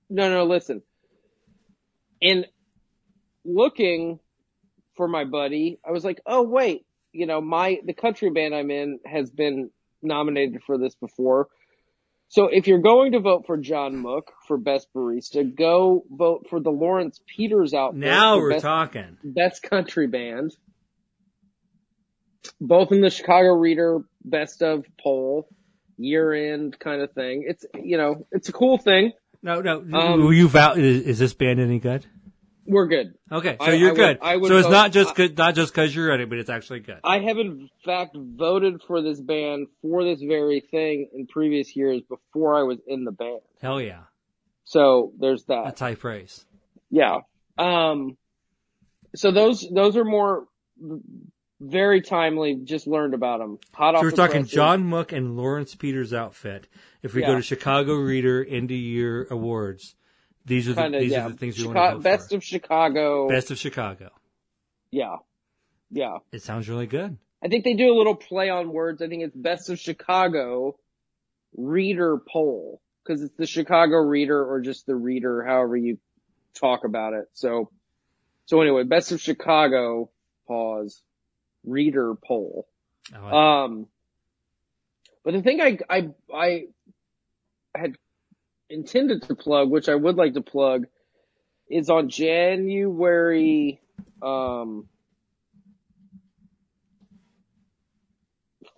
No, 0.10 0.30
no, 0.30 0.44
listen. 0.44 0.82
In 2.20 2.46
looking 3.46 4.20
for 4.96 5.08
my 5.08 5.24
buddy, 5.24 5.80
I 5.88 5.92
was 5.92 6.04
like, 6.04 6.20
oh 6.26 6.42
wait, 6.42 6.86
you 7.14 7.28
know, 7.28 7.42
my, 7.42 7.80
the 7.86 7.94
country 7.94 8.30
band 8.30 8.54
I'm 8.54 8.72
in 8.72 9.00
has 9.06 9.30
been 9.30 9.70
nominated 10.02 10.64
for 10.66 10.78
this 10.78 10.96
before. 10.96 11.48
So 12.32 12.48
if 12.48 12.66
you're 12.66 12.80
going 12.80 13.12
to 13.12 13.20
vote 13.20 13.46
for 13.46 13.58
John 13.58 13.98
Mook 13.98 14.32
for 14.48 14.58
best 14.58 14.88
barista, 14.96 15.44
go 15.54 16.06
vote 16.10 16.48
for 16.50 16.62
the 16.62 16.70
Lawrence 16.70 17.20
Peters 17.28 17.74
outfit. 17.74 18.00
Now 18.00 18.38
we're 18.38 18.52
best, 18.52 18.62
talking. 18.62 19.18
best 19.22 19.64
country 19.64 20.08
band. 20.08 20.56
Both 22.62 22.94
in 22.94 23.02
the 23.02 23.10
Chicago 23.10 23.50
Reader 23.50 24.06
best 24.24 24.64
of 24.64 24.86
poll, 25.04 25.50
year 25.98 26.54
end 26.54 26.80
kind 26.80 27.02
of 27.02 27.12
thing. 27.12 27.44
It's, 27.46 27.66
you 27.76 27.98
know, 27.98 28.26
it's 28.32 28.48
a 28.48 28.54
cool 28.54 28.78
thing. 28.78 29.12
No, 29.44 29.60
no. 29.60 29.80
Um, 29.92 30.24
will 30.24 30.32
you 30.32 30.48
vow? 30.48 30.76
Is, 30.76 31.02
is 31.02 31.20
this 31.20 31.34
band 31.34 31.60
any 31.60 31.80
good? 31.80 32.06
We're 32.72 32.88
good. 32.88 33.16
Okay, 33.32 33.58
so 33.60 33.66
I- 33.66 33.74
you're 33.74 33.90
I 33.90 33.92
would- 33.92 33.98
good. 33.98 34.18
I 34.22 34.38
would 34.38 34.48
so 34.48 34.58
it's 34.58 34.66
vote- 34.68 34.72
not 34.72 34.92
just 34.94 35.16
good, 35.16 35.38
not 35.38 35.56
just 35.56 35.74
because 35.74 35.94
you're 35.96 36.14
in 36.14 36.22
it, 36.22 36.30
but 36.30 36.38
it's 36.38 36.50
actually 36.50 36.80
good. 36.80 37.00
I 37.04 37.20
have 37.20 37.38
in 37.38 37.70
fact 37.84 38.16
voted 38.16 38.82
for 38.88 39.02
this 39.02 39.20
band 39.20 39.68
for 39.82 40.04
this 40.06 40.22
very 40.22 40.62
thing 40.62 41.10
in 41.14 41.28
previous 41.28 41.76
years 41.76 42.02
before 42.08 42.56
I 42.58 42.64
was 42.64 42.80
in 42.88 43.04
the 43.04 43.12
band. 43.12 43.42
Hell 43.62 43.82
yeah, 43.82 44.04
So 44.64 45.12
there's 45.20 45.44
that. 45.46 45.66
that's 45.66 45.82
high 45.82 45.96
praise. 45.96 46.46
Yeah. 46.90 47.20
Um, 47.58 48.16
so 49.16 49.32
those, 49.32 49.68
those 49.70 49.98
are 49.98 50.06
more 50.06 50.48
very 51.60 52.02
timely, 52.02 52.56
just 52.56 52.88
learned 52.88 53.14
about 53.14 53.40
them. 53.40 53.60
Hot 53.74 53.96
off 53.96 54.02
we're 54.02 54.12
talking 54.12 54.42
presses. 54.44 54.52
John 54.52 54.84
Mook 54.86 55.12
and 55.12 55.36
Lawrence 55.38 55.76
Peters 55.76 56.14
outfit. 56.14 56.68
If 57.04 57.14
we 57.14 57.22
go 57.22 57.36
to 57.36 57.42
Chicago 57.42 57.96
Reader 57.96 58.44
End 58.46 58.72
of 58.72 58.78
Year 58.78 59.28
Awards, 59.30 59.96
these 60.46 60.68
are 60.70 60.74
the, 60.74 60.82
Kinda, 60.82 61.00
these 61.00 61.12
yeah. 61.12 61.26
are 61.26 61.30
the 61.30 61.38
things 61.38 61.58
we 61.58 61.64
Chica- 61.64 61.74
want 61.76 61.90
to 61.92 61.96
vote 61.98 62.04
Best 62.04 62.30
for. 62.30 62.36
of 62.38 62.44
Chicago. 62.44 63.30
Best 63.30 63.52
of 63.52 63.58
Chicago. 63.58 64.10
Yeah. 64.92 65.18
Yeah. 65.92 66.18
It 66.32 66.42
sounds 66.42 66.68
really 66.70 66.88
good. 66.88 67.18
I 67.44 67.48
think 67.48 67.64
they 67.64 67.74
do 67.74 67.92
a 67.94 67.98
little 67.98 68.16
play 68.16 68.50
on 68.50 68.72
words. 68.72 69.02
I 69.02 69.08
think 69.08 69.24
it's 69.24 69.36
Best 69.36 69.70
of 69.70 69.80
Chicago 69.80 70.78
Reader 71.58 72.18
Poll 72.32 72.82
because 73.04 73.22
it's 73.24 73.34
the 73.36 73.48
Chicago 73.48 73.98
Reader 73.98 74.44
or 74.46 74.62
just 74.62 74.86
the 74.86 74.96
Reader, 74.96 75.44
however 75.44 75.76
you 75.76 75.98
talk 76.54 76.84
about 76.86 77.14
it. 77.14 77.30
So, 77.34 77.72
so 78.46 78.62
anyway, 78.62 78.84
Best 78.84 79.12
of 79.12 79.20
Chicago 79.22 80.10
pause 80.48 81.02
Reader 81.66 82.16
Poll. 82.16 82.68
Like 83.12 83.34
Um, 83.34 83.88
but 85.24 85.34
the 85.34 85.42
thing 85.42 85.62
I, 85.62 85.80
I, 85.90 86.10
I 86.34 86.66
had 87.76 87.96
intended 88.72 89.24
to 89.24 89.36
plug, 89.36 89.70
which 89.70 89.90
I 89.90 89.96
would 89.96 90.16
like 90.16 90.34
to 90.34 90.42
plug, 90.42 90.88
is 91.70 91.90
on 91.90 92.10
January, 92.10 93.82
um, 94.22 94.88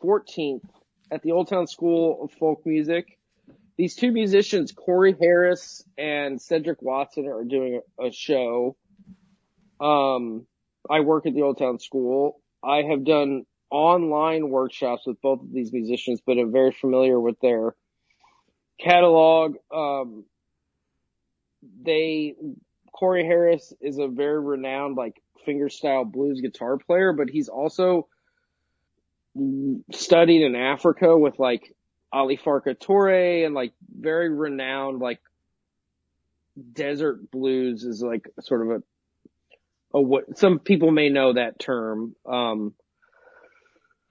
14th 0.04 0.68
at 1.12 1.22
the 1.22 1.32
Old 1.32 1.48
Town 1.48 1.68
School 1.68 2.24
of 2.24 2.32
Folk 2.32 2.66
Music. 2.66 3.18
These 3.78 3.96
two 3.96 4.12
musicians, 4.12 4.72
Corey 4.72 5.16
Harris 5.20 5.84
and 5.98 6.42
Cedric 6.42 6.82
Watson, 6.82 7.28
are 7.28 7.44
doing 7.44 7.82
a, 8.00 8.12
show. 8.12 8.76
Um, 9.80 10.46
I 10.90 11.00
work 11.00 11.26
at 11.26 11.34
the 11.34 11.42
Old 11.42 11.58
Town 11.58 11.80
School. 11.80 12.42
I 12.64 12.84
have 12.84 13.04
done 13.04 13.46
online 13.72 14.50
workshops 14.50 15.08
with 15.08 15.20
both 15.22 15.42
of 15.42 15.52
these 15.52 15.74
musicians, 15.74 16.22
but 16.26 16.38
am 16.38 16.52
very 16.52 16.72
familiar 16.72 17.20
with 17.20 17.40
their 17.42 17.76
catalog. 18.84 19.56
Um, 19.74 20.26
they, 21.82 22.36
Corey 22.92 23.26
Harris 23.26 23.74
is 23.80 23.98
a 23.98 24.08
very 24.08 24.40
renowned, 24.40 24.98
like, 24.98 25.22
fingerstyle 25.48 26.10
blues 26.10 26.40
guitar 26.40 26.78
player, 26.78 27.12
but 27.12 27.30
he's 27.30 27.50
also 27.50 28.08
studied 29.92 30.42
in 30.42 30.56
Africa 30.56 31.18
with 31.18 31.38
like 31.38 31.76
Ali 32.14 32.38
Farka 32.38 32.78
Toure 32.78 33.46
and 33.46 33.54
like 33.54 33.74
very 33.94 34.30
renowned, 34.30 35.02
like, 35.02 35.20
desert 36.72 37.30
blues 37.32 37.84
is 37.84 38.02
like 38.02 38.30
sort 38.40 38.62
of 38.62 38.70
a, 39.94 39.98
a 39.98 40.02
what 40.02 40.38
some 40.38 40.60
people 40.60 40.92
may 40.92 41.10
know 41.10 41.34
that 41.34 41.60
term. 41.60 42.16
Um, 42.26 42.74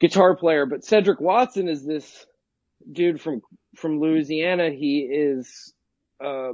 guitar 0.00 0.36
player, 0.36 0.66
but 0.66 0.84
Cedric 0.84 1.20
Watson 1.20 1.68
is 1.68 1.86
this 1.86 2.26
dude 2.90 3.20
from, 3.20 3.40
from 3.76 4.00
Louisiana. 4.00 4.70
He 4.70 5.00
is, 5.00 5.72
uh, 6.22 6.52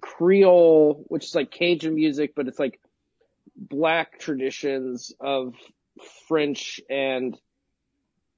Creole, 0.00 1.04
which 1.08 1.24
is 1.24 1.34
like 1.34 1.50
Cajun 1.50 1.94
music, 1.94 2.34
but 2.34 2.48
it's 2.48 2.58
like 2.58 2.80
black 3.56 4.18
traditions 4.18 5.12
of 5.20 5.54
French 6.28 6.80
and 6.88 7.38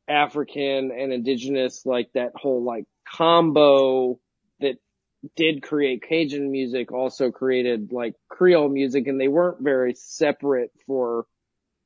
African 0.08 0.90
and 0.90 1.12
indigenous, 1.12 1.86
like 1.86 2.12
that 2.14 2.32
whole 2.34 2.62
like 2.62 2.84
combo 3.08 4.18
that 4.60 4.76
did 5.36 5.62
create 5.62 6.02
Cajun 6.02 6.50
music 6.50 6.92
also 6.92 7.30
created 7.30 7.92
like 7.92 8.14
Creole 8.28 8.68
music 8.68 9.06
and 9.06 9.20
they 9.20 9.28
weren't 9.28 9.60
very 9.60 9.94
separate 9.94 10.72
for 10.86 11.26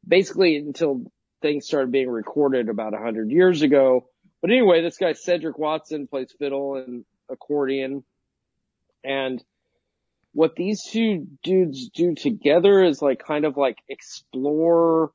basically 0.07 0.57
until 0.57 1.05
things 1.43 1.67
started 1.67 1.93
being 1.93 2.09
recorded 2.09 2.69
about 2.69 2.95
a 2.95 2.99
hundred 2.99 3.31
years 3.31 3.63
ago. 3.63 4.09
But 4.47 4.53
anyway, 4.53 4.81
this 4.81 4.97
guy 4.97 5.13
Cedric 5.15 5.59
Watson 5.59 6.07
plays 6.07 6.33
fiddle 6.39 6.77
and 6.77 7.05
accordion 7.29 8.05
and 9.03 9.43
what 10.35 10.55
these 10.55 10.85
two 10.85 11.27
dudes 11.43 11.89
do 11.89 12.15
together 12.15 12.85
is 12.85 13.03
like 13.03 13.19
kind 13.27 13.45
of 13.45 13.57
like 13.57 13.79
explore 13.89 15.11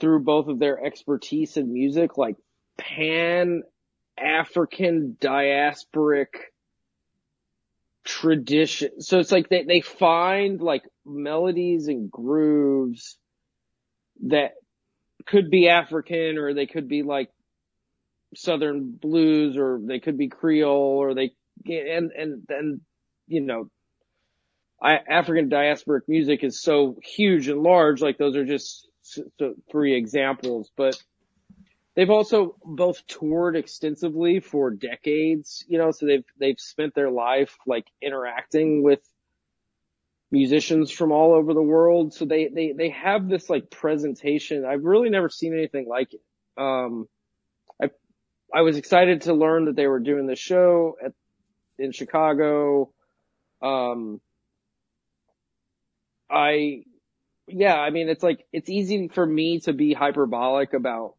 through 0.00 0.20
both 0.20 0.48
of 0.48 0.58
their 0.58 0.82
expertise 0.82 1.58
in 1.58 1.70
music, 1.70 2.16
like 2.16 2.36
pan 2.78 3.62
African 4.16 5.18
diasporic 5.20 6.28
tradition. 8.04 9.02
So 9.02 9.18
it's 9.18 9.32
like 9.32 9.50
they, 9.50 9.64
they 9.64 9.82
find 9.82 10.62
like 10.62 10.84
melodies 11.04 11.88
and 11.88 12.10
grooves 12.10 13.18
that 14.28 14.52
could 15.26 15.50
be 15.50 15.68
African 15.68 16.38
or 16.38 16.54
they 16.54 16.64
could 16.64 16.88
be 16.88 17.02
like 17.02 17.28
Southern 18.36 18.92
blues 18.92 19.56
or 19.56 19.80
they 19.82 20.00
could 20.00 20.18
be 20.18 20.28
Creole 20.28 20.98
or 20.98 21.14
they, 21.14 21.32
and, 21.66 22.10
and, 22.12 22.42
and, 22.48 22.80
you 23.26 23.40
know, 23.40 23.70
I, 24.82 24.98
African 25.08 25.48
diasporic 25.48 26.02
music 26.08 26.44
is 26.44 26.60
so 26.60 26.96
huge 27.02 27.48
and 27.48 27.62
large, 27.62 28.02
like 28.02 28.18
those 28.18 28.36
are 28.36 28.44
just 28.44 28.88
three 29.70 29.94
examples, 29.94 30.70
but 30.76 30.96
they've 31.94 32.10
also 32.10 32.56
both 32.64 33.06
toured 33.06 33.56
extensively 33.56 34.40
for 34.40 34.70
decades, 34.70 35.64
you 35.68 35.78
know, 35.78 35.90
so 35.90 36.06
they've, 36.06 36.24
they've 36.38 36.60
spent 36.60 36.94
their 36.94 37.10
life 37.10 37.56
like 37.66 37.86
interacting 38.02 38.82
with 38.82 39.00
musicians 40.30 40.90
from 40.90 41.12
all 41.12 41.32
over 41.32 41.54
the 41.54 41.62
world. 41.62 42.12
So 42.12 42.24
they, 42.24 42.48
they, 42.48 42.72
they 42.72 42.88
have 42.90 43.28
this 43.28 43.48
like 43.48 43.70
presentation. 43.70 44.64
I've 44.64 44.84
really 44.84 45.08
never 45.08 45.28
seen 45.28 45.54
anything 45.54 45.86
like 45.88 46.12
it. 46.12 46.20
Um, 46.60 47.06
I, 48.52 48.62
was 48.62 48.76
excited 48.76 49.22
to 49.22 49.34
learn 49.34 49.66
that 49.66 49.76
they 49.76 49.86
were 49.86 50.00
doing 50.00 50.26
the 50.26 50.36
show 50.36 50.96
at 51.04 51.12
in 51.78 51.92
Chicago. 51.92 52.92
Um, 53.62 54.20
I, 56.30 56.84
yeah, 57.46 57.74
I 57.74 57.90
mean, 57.90 58.08
it's 58.08 58.22
like, 58.22 58.44
it's 58.52 58.70
easy 58.70 59.08
for 59.08 59.24
me 59.26 59.60
to 59.60 59.72
be 59.72 59.92
hyperbolic 59.92 60.72
about 60.72 61.14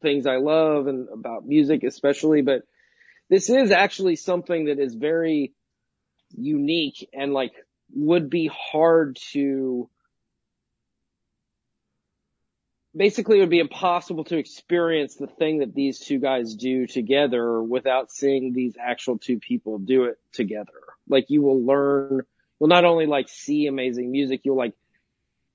things 0.00 0.26
I 0.26 0.36
love 0.36 0.86
and 0.86 1.08
about 1.12 1.46
music 1.46 1.82
especially, 1.82 2.42
but 2.42 2.62
this 3.28 3.50
is 3.50 3.70
actually 3.70 4.16
something 4.16 4.66
that 4.66 4.78
is 4.78 4.94
very 4.94 5.52
unique 6.36 7.08
and 7.12 7.32
like 7.32 7.52
would 7.94 8.30
be 8.30 8.50
hard 8.52 9.18
to 9.32 9.88
basically 12.98 13.38
it 13.38 13.40
would 13.40 13.50
be 13.50 13.60
impossible 13.60 14.24
to 14.24 14.36
experience 14.36 15.14
the 15.14 15.28
thing 15.28 15.58
that 15.60 15.74
these 15.74 16.00
two 16.00 16.18
guys 16.18 16.54
do 16.54 16.86
together 16.86 17.62
without 17.62 18.10
seeing 18.10 18.52
these 18.52 18.74
actual 18.78 19.18
two 19.18 19.38
people 19.38 19.78
do 19.78 20.04
it 20.04 20.18
together. 20.32 20.72
Like 21.08 21.26
you 21.30 21.40
will 21.42 21.64
learn, 21.64 22.22
you'll 22.60 22.68
not 22.68 22.84
only 22.84 23.06
like 23.06 23.28
see 23.28 23.68
amazing 23.68 24.10
music, 24.10 24.40
you'll 24.44 24.56
like 24.56 24.74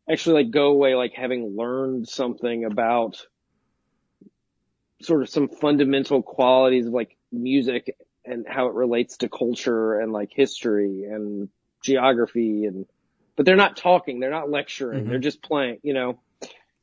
actually 0.09 0.43
like 0.43 0.51
go 0.51 0.67
away 0.67 0.95
like 0.95 1.13
having 1.13 1.55
learned 1.55 2.07
something 2.07 2.63
about 2.65 3.27
sort 5.01 5.21
of 5.21 5.29
some 5.29 5.49
fundamental 5.49 6.21
qualities 6.21 6.87
of 6.87 6.93
like 6.93 7.17
music 7.31 7.95
and 8.25 8.45
how 8.47 8.67
it 8.67 8.73
relates 8.73 9.17
to 9.17 9.27
culture 9.27 9.99
and 9.99 10.13
like 10.13 10.31
history 10.33 11.03
and 11.03 11.49
geography 11.83 12.63
and, 12.65 12.85
but 13.35 13.45
they're 13.45 13.57
not 13.57 13.75
talking, 13.75 14.19
they're 14.19 14.29
not 14.31 14.49
lecturing, 14.49 15.01
Mm-hmm. 15.01 15.09
they're 15.09 15.19
just 15.19 15.41
playing, 15.41 15.79
you 15.83 15.93
know. 15.93 16.19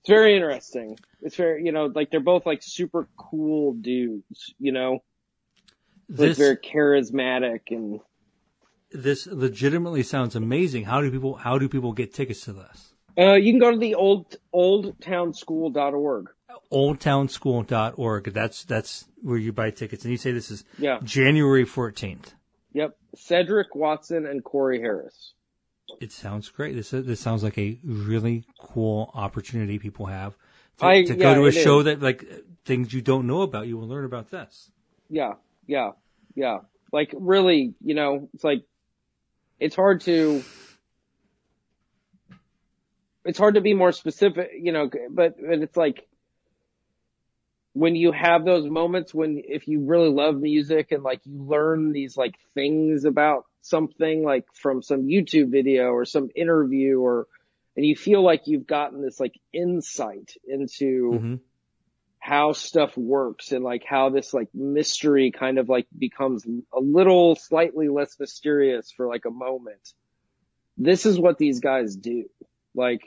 It's 0.01 0.09
very 0.09 0.35
interesting. 0.35 0.99
It's 1.21 1.37
very, 1.37 1.65
you 1.65 1.73
know, 1.73 1.87
like 1.87 2.11
they're 2.11 2.21
both 2.21 2.47
like 2.47 2.63
super 2.63 3.07
cool 3.17 3.75
dudes, 3.75 4.55
you 4.59 4.73
know, 4.73 5.01
like 6.09 6.19
This 6.31 6.39
very 6.39 6.57
charismatic 6.57 7.61
and 7.71 8.01
this 8.93 9.27
legitimately 9.27 10.03
sounds 10.03 10.35
amazing. 10.35 10.85
How 10.85 11.01
do 11.03 11.11
people 11.11 11.35
how 11.35 11.59
do 11.59 11.69
people 11.69 11.93
get 11.93 12.15
tickets 12.15 12.45
to 12.47 12.53
this? 12.55 12.95
uh, 13.19 13.35
you 13.35 13.53
can 13.53 13.61
go 13.61 13.71
to 13.73 13.77
the 13.77 13.95
old, 13.95 14.37
oldtownschool.org. 14.55 16.29
Oldtownschool.org. 16.73 18.33
That's 18.33 18.65
that's 18.65 19.05
where 19.23 19.39
you 19.39 19.53
buy 19.53 19.71
tickets. 19.71 20.05
And 20.05 20.13
you 20.13 20.19
say 20.19 20.33
this 20.33 20.51
is 20.51 20.65
Yeah. 20.79 20.99
January 21.03 21.65
14th. 21.65 22.33
Yep. 22.73 22.97
Cedric 23.17 23.75
Watson 23.75 24.27
and 24.27 24.43
Corey 24.45 24.81
Harris. 24.81 25.35
It 25.99 26.13
sounds 26.13 26.49
great. 26.49 26.75
This 26.75 26.91
this 26.91 27.21
sounds 27.21 27.43
like 27.43 27.59
a 27.59 27.79
really 27.85 28.45
cool 28.59 29.11
opportunity 29.15 29.79
people 29.79 30.07
have 30.07 30.37
to, 30.79 30.87
I- 30.87 31.03
to 31.05 31.15
yeah, 31.15 31.17
go 31.17 31.35
to 31.35 31.47
a 31.47 31.53
show 31.53 31.81
is. 31.81 31.85
that 31.87 32.01
like 32.01 32.25
things 32.65 32.93
you 32.93 33.03
don't 33.03 33.27
know 33.27 33.43
about. 33.43 33.67
You 33.67 33.77
will 33.79 33.89
learn 33.89 34.05
about 34.05 34.31
this. 34.31 34.71
Yeah. 35.09 35.35
Yeah. 35.67 35.91
Yeah. 36.35 36.59
Like 36.93 37.15
really, 37.17 37.75
you 37.85 37.95
know, 37.95 38.29
it's 38.35 38.45
like, 38.45 38.65
it's 39.59 39.77
hard 39.77 40.01
to, 40.03 40.43
it's 43.25 43.39
hard 43.39 43.55
to 43.57 43.61
be 43.61 43.75
more 43.75 43.93
specific, 43.93 44.51
you 44.59 44.73
know, 44.73 44.89
but, 45.11 45.35
but 45.41 45.59
it's 45.61 45.77
like, 45.77 46.07
when 47.73 47.95
you 47.95 48.11
have 48.11 48.45
those 48.45 48.69
moments 48.69 49.15
when 49.15 49.41
if 49.47 49.69
you 49.69 49.81
really 49.85 50.11
love 50.11 50.35
music 50.35 50.91
and 50.91 51.05
like 51.05 51.21
you 51.25 51.41
learn 51.41 51.93
these 51.93 52.17
like 52.17 52.35
things 52.53 53.05
about 53.05 53.45
something 53.63 54.25
like 54.25 54.47
from 54.55 54.83
some 54.83 55.07
YouTube 55.07 55.51
video 55.51 55.91
or 55.91 56.05
some 56.05 56.29
interview 56.35 56.99
or 56.99 57.27
and 57.77 57.87
you 57.87 57.97
feel 57.97 58.23
like 58.23 58.43
you've 58.47 58.67
gotten 58.67 59.03
this 59.03 59.21
like 59.21 59.35
insight 59.53 60.33
into 60.47 61.19
hmm 61.19 61.35
how 62.21 62.53
stuff 62.53 62.97
works 62.99 63.51
and 63.51 63.65
like 63.65 63.83
how 63.83 64.11
this 64.11 64.35
like 64.35 64.49
mystery 64.55 65.33
kind 65.33 65.59
of 65.59 65.71
like 65.71 65.87
becomes 65.99 66.47
a 66.73 66.79
little 66.79 67.35
slightly 67.35 67.89
less 67.89 68.15
mysterious 68.21 68.93
for 68.95 69.09
like 69.09 69.25
a 69.25 69.31
moment. 69.31 69.95
This 70.77 71.07
is 71.07 71.19
what 71.19 71.39
these 71.39 71.61
guys 71.61 71.97
do. 71.97 72.29
Like 72.75 73.03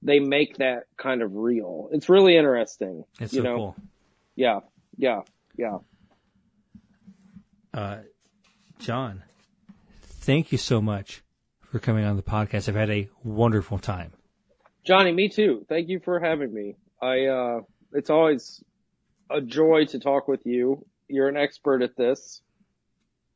they 0.00 0.20
make 0.20 0.58
that 0.58 0.84
kind 0.96 1.22
of 1.22 1.34
real. 1.34 1.88
It's 1.92 2.08
really 2.08 2.36
interesting. 2.36 3.04
It's 3.18 3.32
you 3.32 3.40
so 3.40 3.44
know? 3.44 3.56
cool. 3.56 3.76
Yeah. 4.36 4.60
Yeah. 4.96 5.22
Yeah. 5.56 5.78
Uh, 7.74 7.98
John, 8.78 9.24
thank 10.20 10.52
you 10.52 10.58
so 10.58 10.80
much 10.80 11.22
for 11.70 11.78
coming 11.78 12.04
on 12.04 12.16
the 12.16 12.22
podcast. 12.22 12.68
I've 12.68 12.74
had 12.74 12.90
a 12.90 13.08
wonderful 13.24 13.78
time. 13.78 14.12
Johnny, 14.84 15.12
me 15.12 15.28
too. 15.28 15.64
Thank 15.68 15.88
you 15.88 16.00
for 16.00 16.20
having 16.20 16.52
me. 16.52 16.76
I, 17.02 17.26
uh, 17.26 17.60
it's 17.92 18.10
always 18.10 18.62
a 19.30 19.40
joy 19.40 19.86
to 19.86 19.98
talk 19.98 20.28
with 20.28 20.44
you. 20.44 20.84
You're 21.08 21.28
an 21.28 21.36
expert 21.36 21.82
at 21.82 21.96
this, 21.96 22.42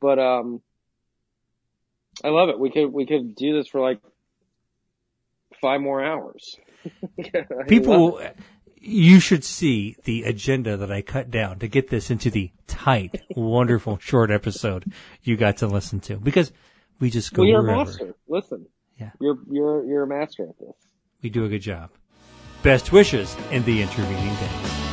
but, 0.01 0.19
um, 0.19 0.61
I 2.23 2.29
love 2.29 2.49
it. 2.49 2.59
We 2.59 2.71
could, 2.71 2.93
we 2.93 3.07
could 3.07 3.35
do 3.35 3.57
this 3.57 3.67
for 3.67 3.81
like 3.81 4.01
five 5.61 5.81
more 5.81 6.05
hours. 6.05 6.57
Yeah, 7.17 7.45
I 7.51 7.55
love 7.55 7.67
People, 7.67 8.21
you 8.77 9.19
should 9.19 9.43
see 9.43 9.97
the 10.05 10.25
agenda 10.25 10.77
that 10.77 10.93
I 10.93 11.01
cut 11.01 11.31
down 11.31 11.61
to 11.61 11.69
get 11.69 11.89
this 11.89 12.11
into 12.11 12.31
the 12.31 12.51
tight, 12.67 13.23
wonderful, 13.37 13.97
short 13.99 14.31
episode 14.31 14.93
you 15.23 15.39
got 15.39 15.57
to 15.59 15.67
listen 15.67 16.01
to 16.01 16.17
because 16.17 16.53
we 17.05 17.11
just 17.11 17.35
go 17.35 17.43
well, 17.43 17.51
you're 17.51 17.61
a 17.61 17.77
master. 17.85 18.15
Listen. 18.29 18.65
Yeah. 18.99 19.11
You're, 19.21 19.37
you're, 19.51 19.85
you're 19.85 20.03
a 20.05 20.07
master 20.07 20.45
at 20.49 20.59
this. 20.59 20.75
We 21.21 21.29
do 21.29 21.45
a 21.45 21.51
good 21.51 21.61
job. 21.61 21.91
Best 22.63 22.93
wishes 22.93 23.37
in 23.51 23.63
the 23.65 23.83
intervening 23.83 24.35
days. 24.37 24.84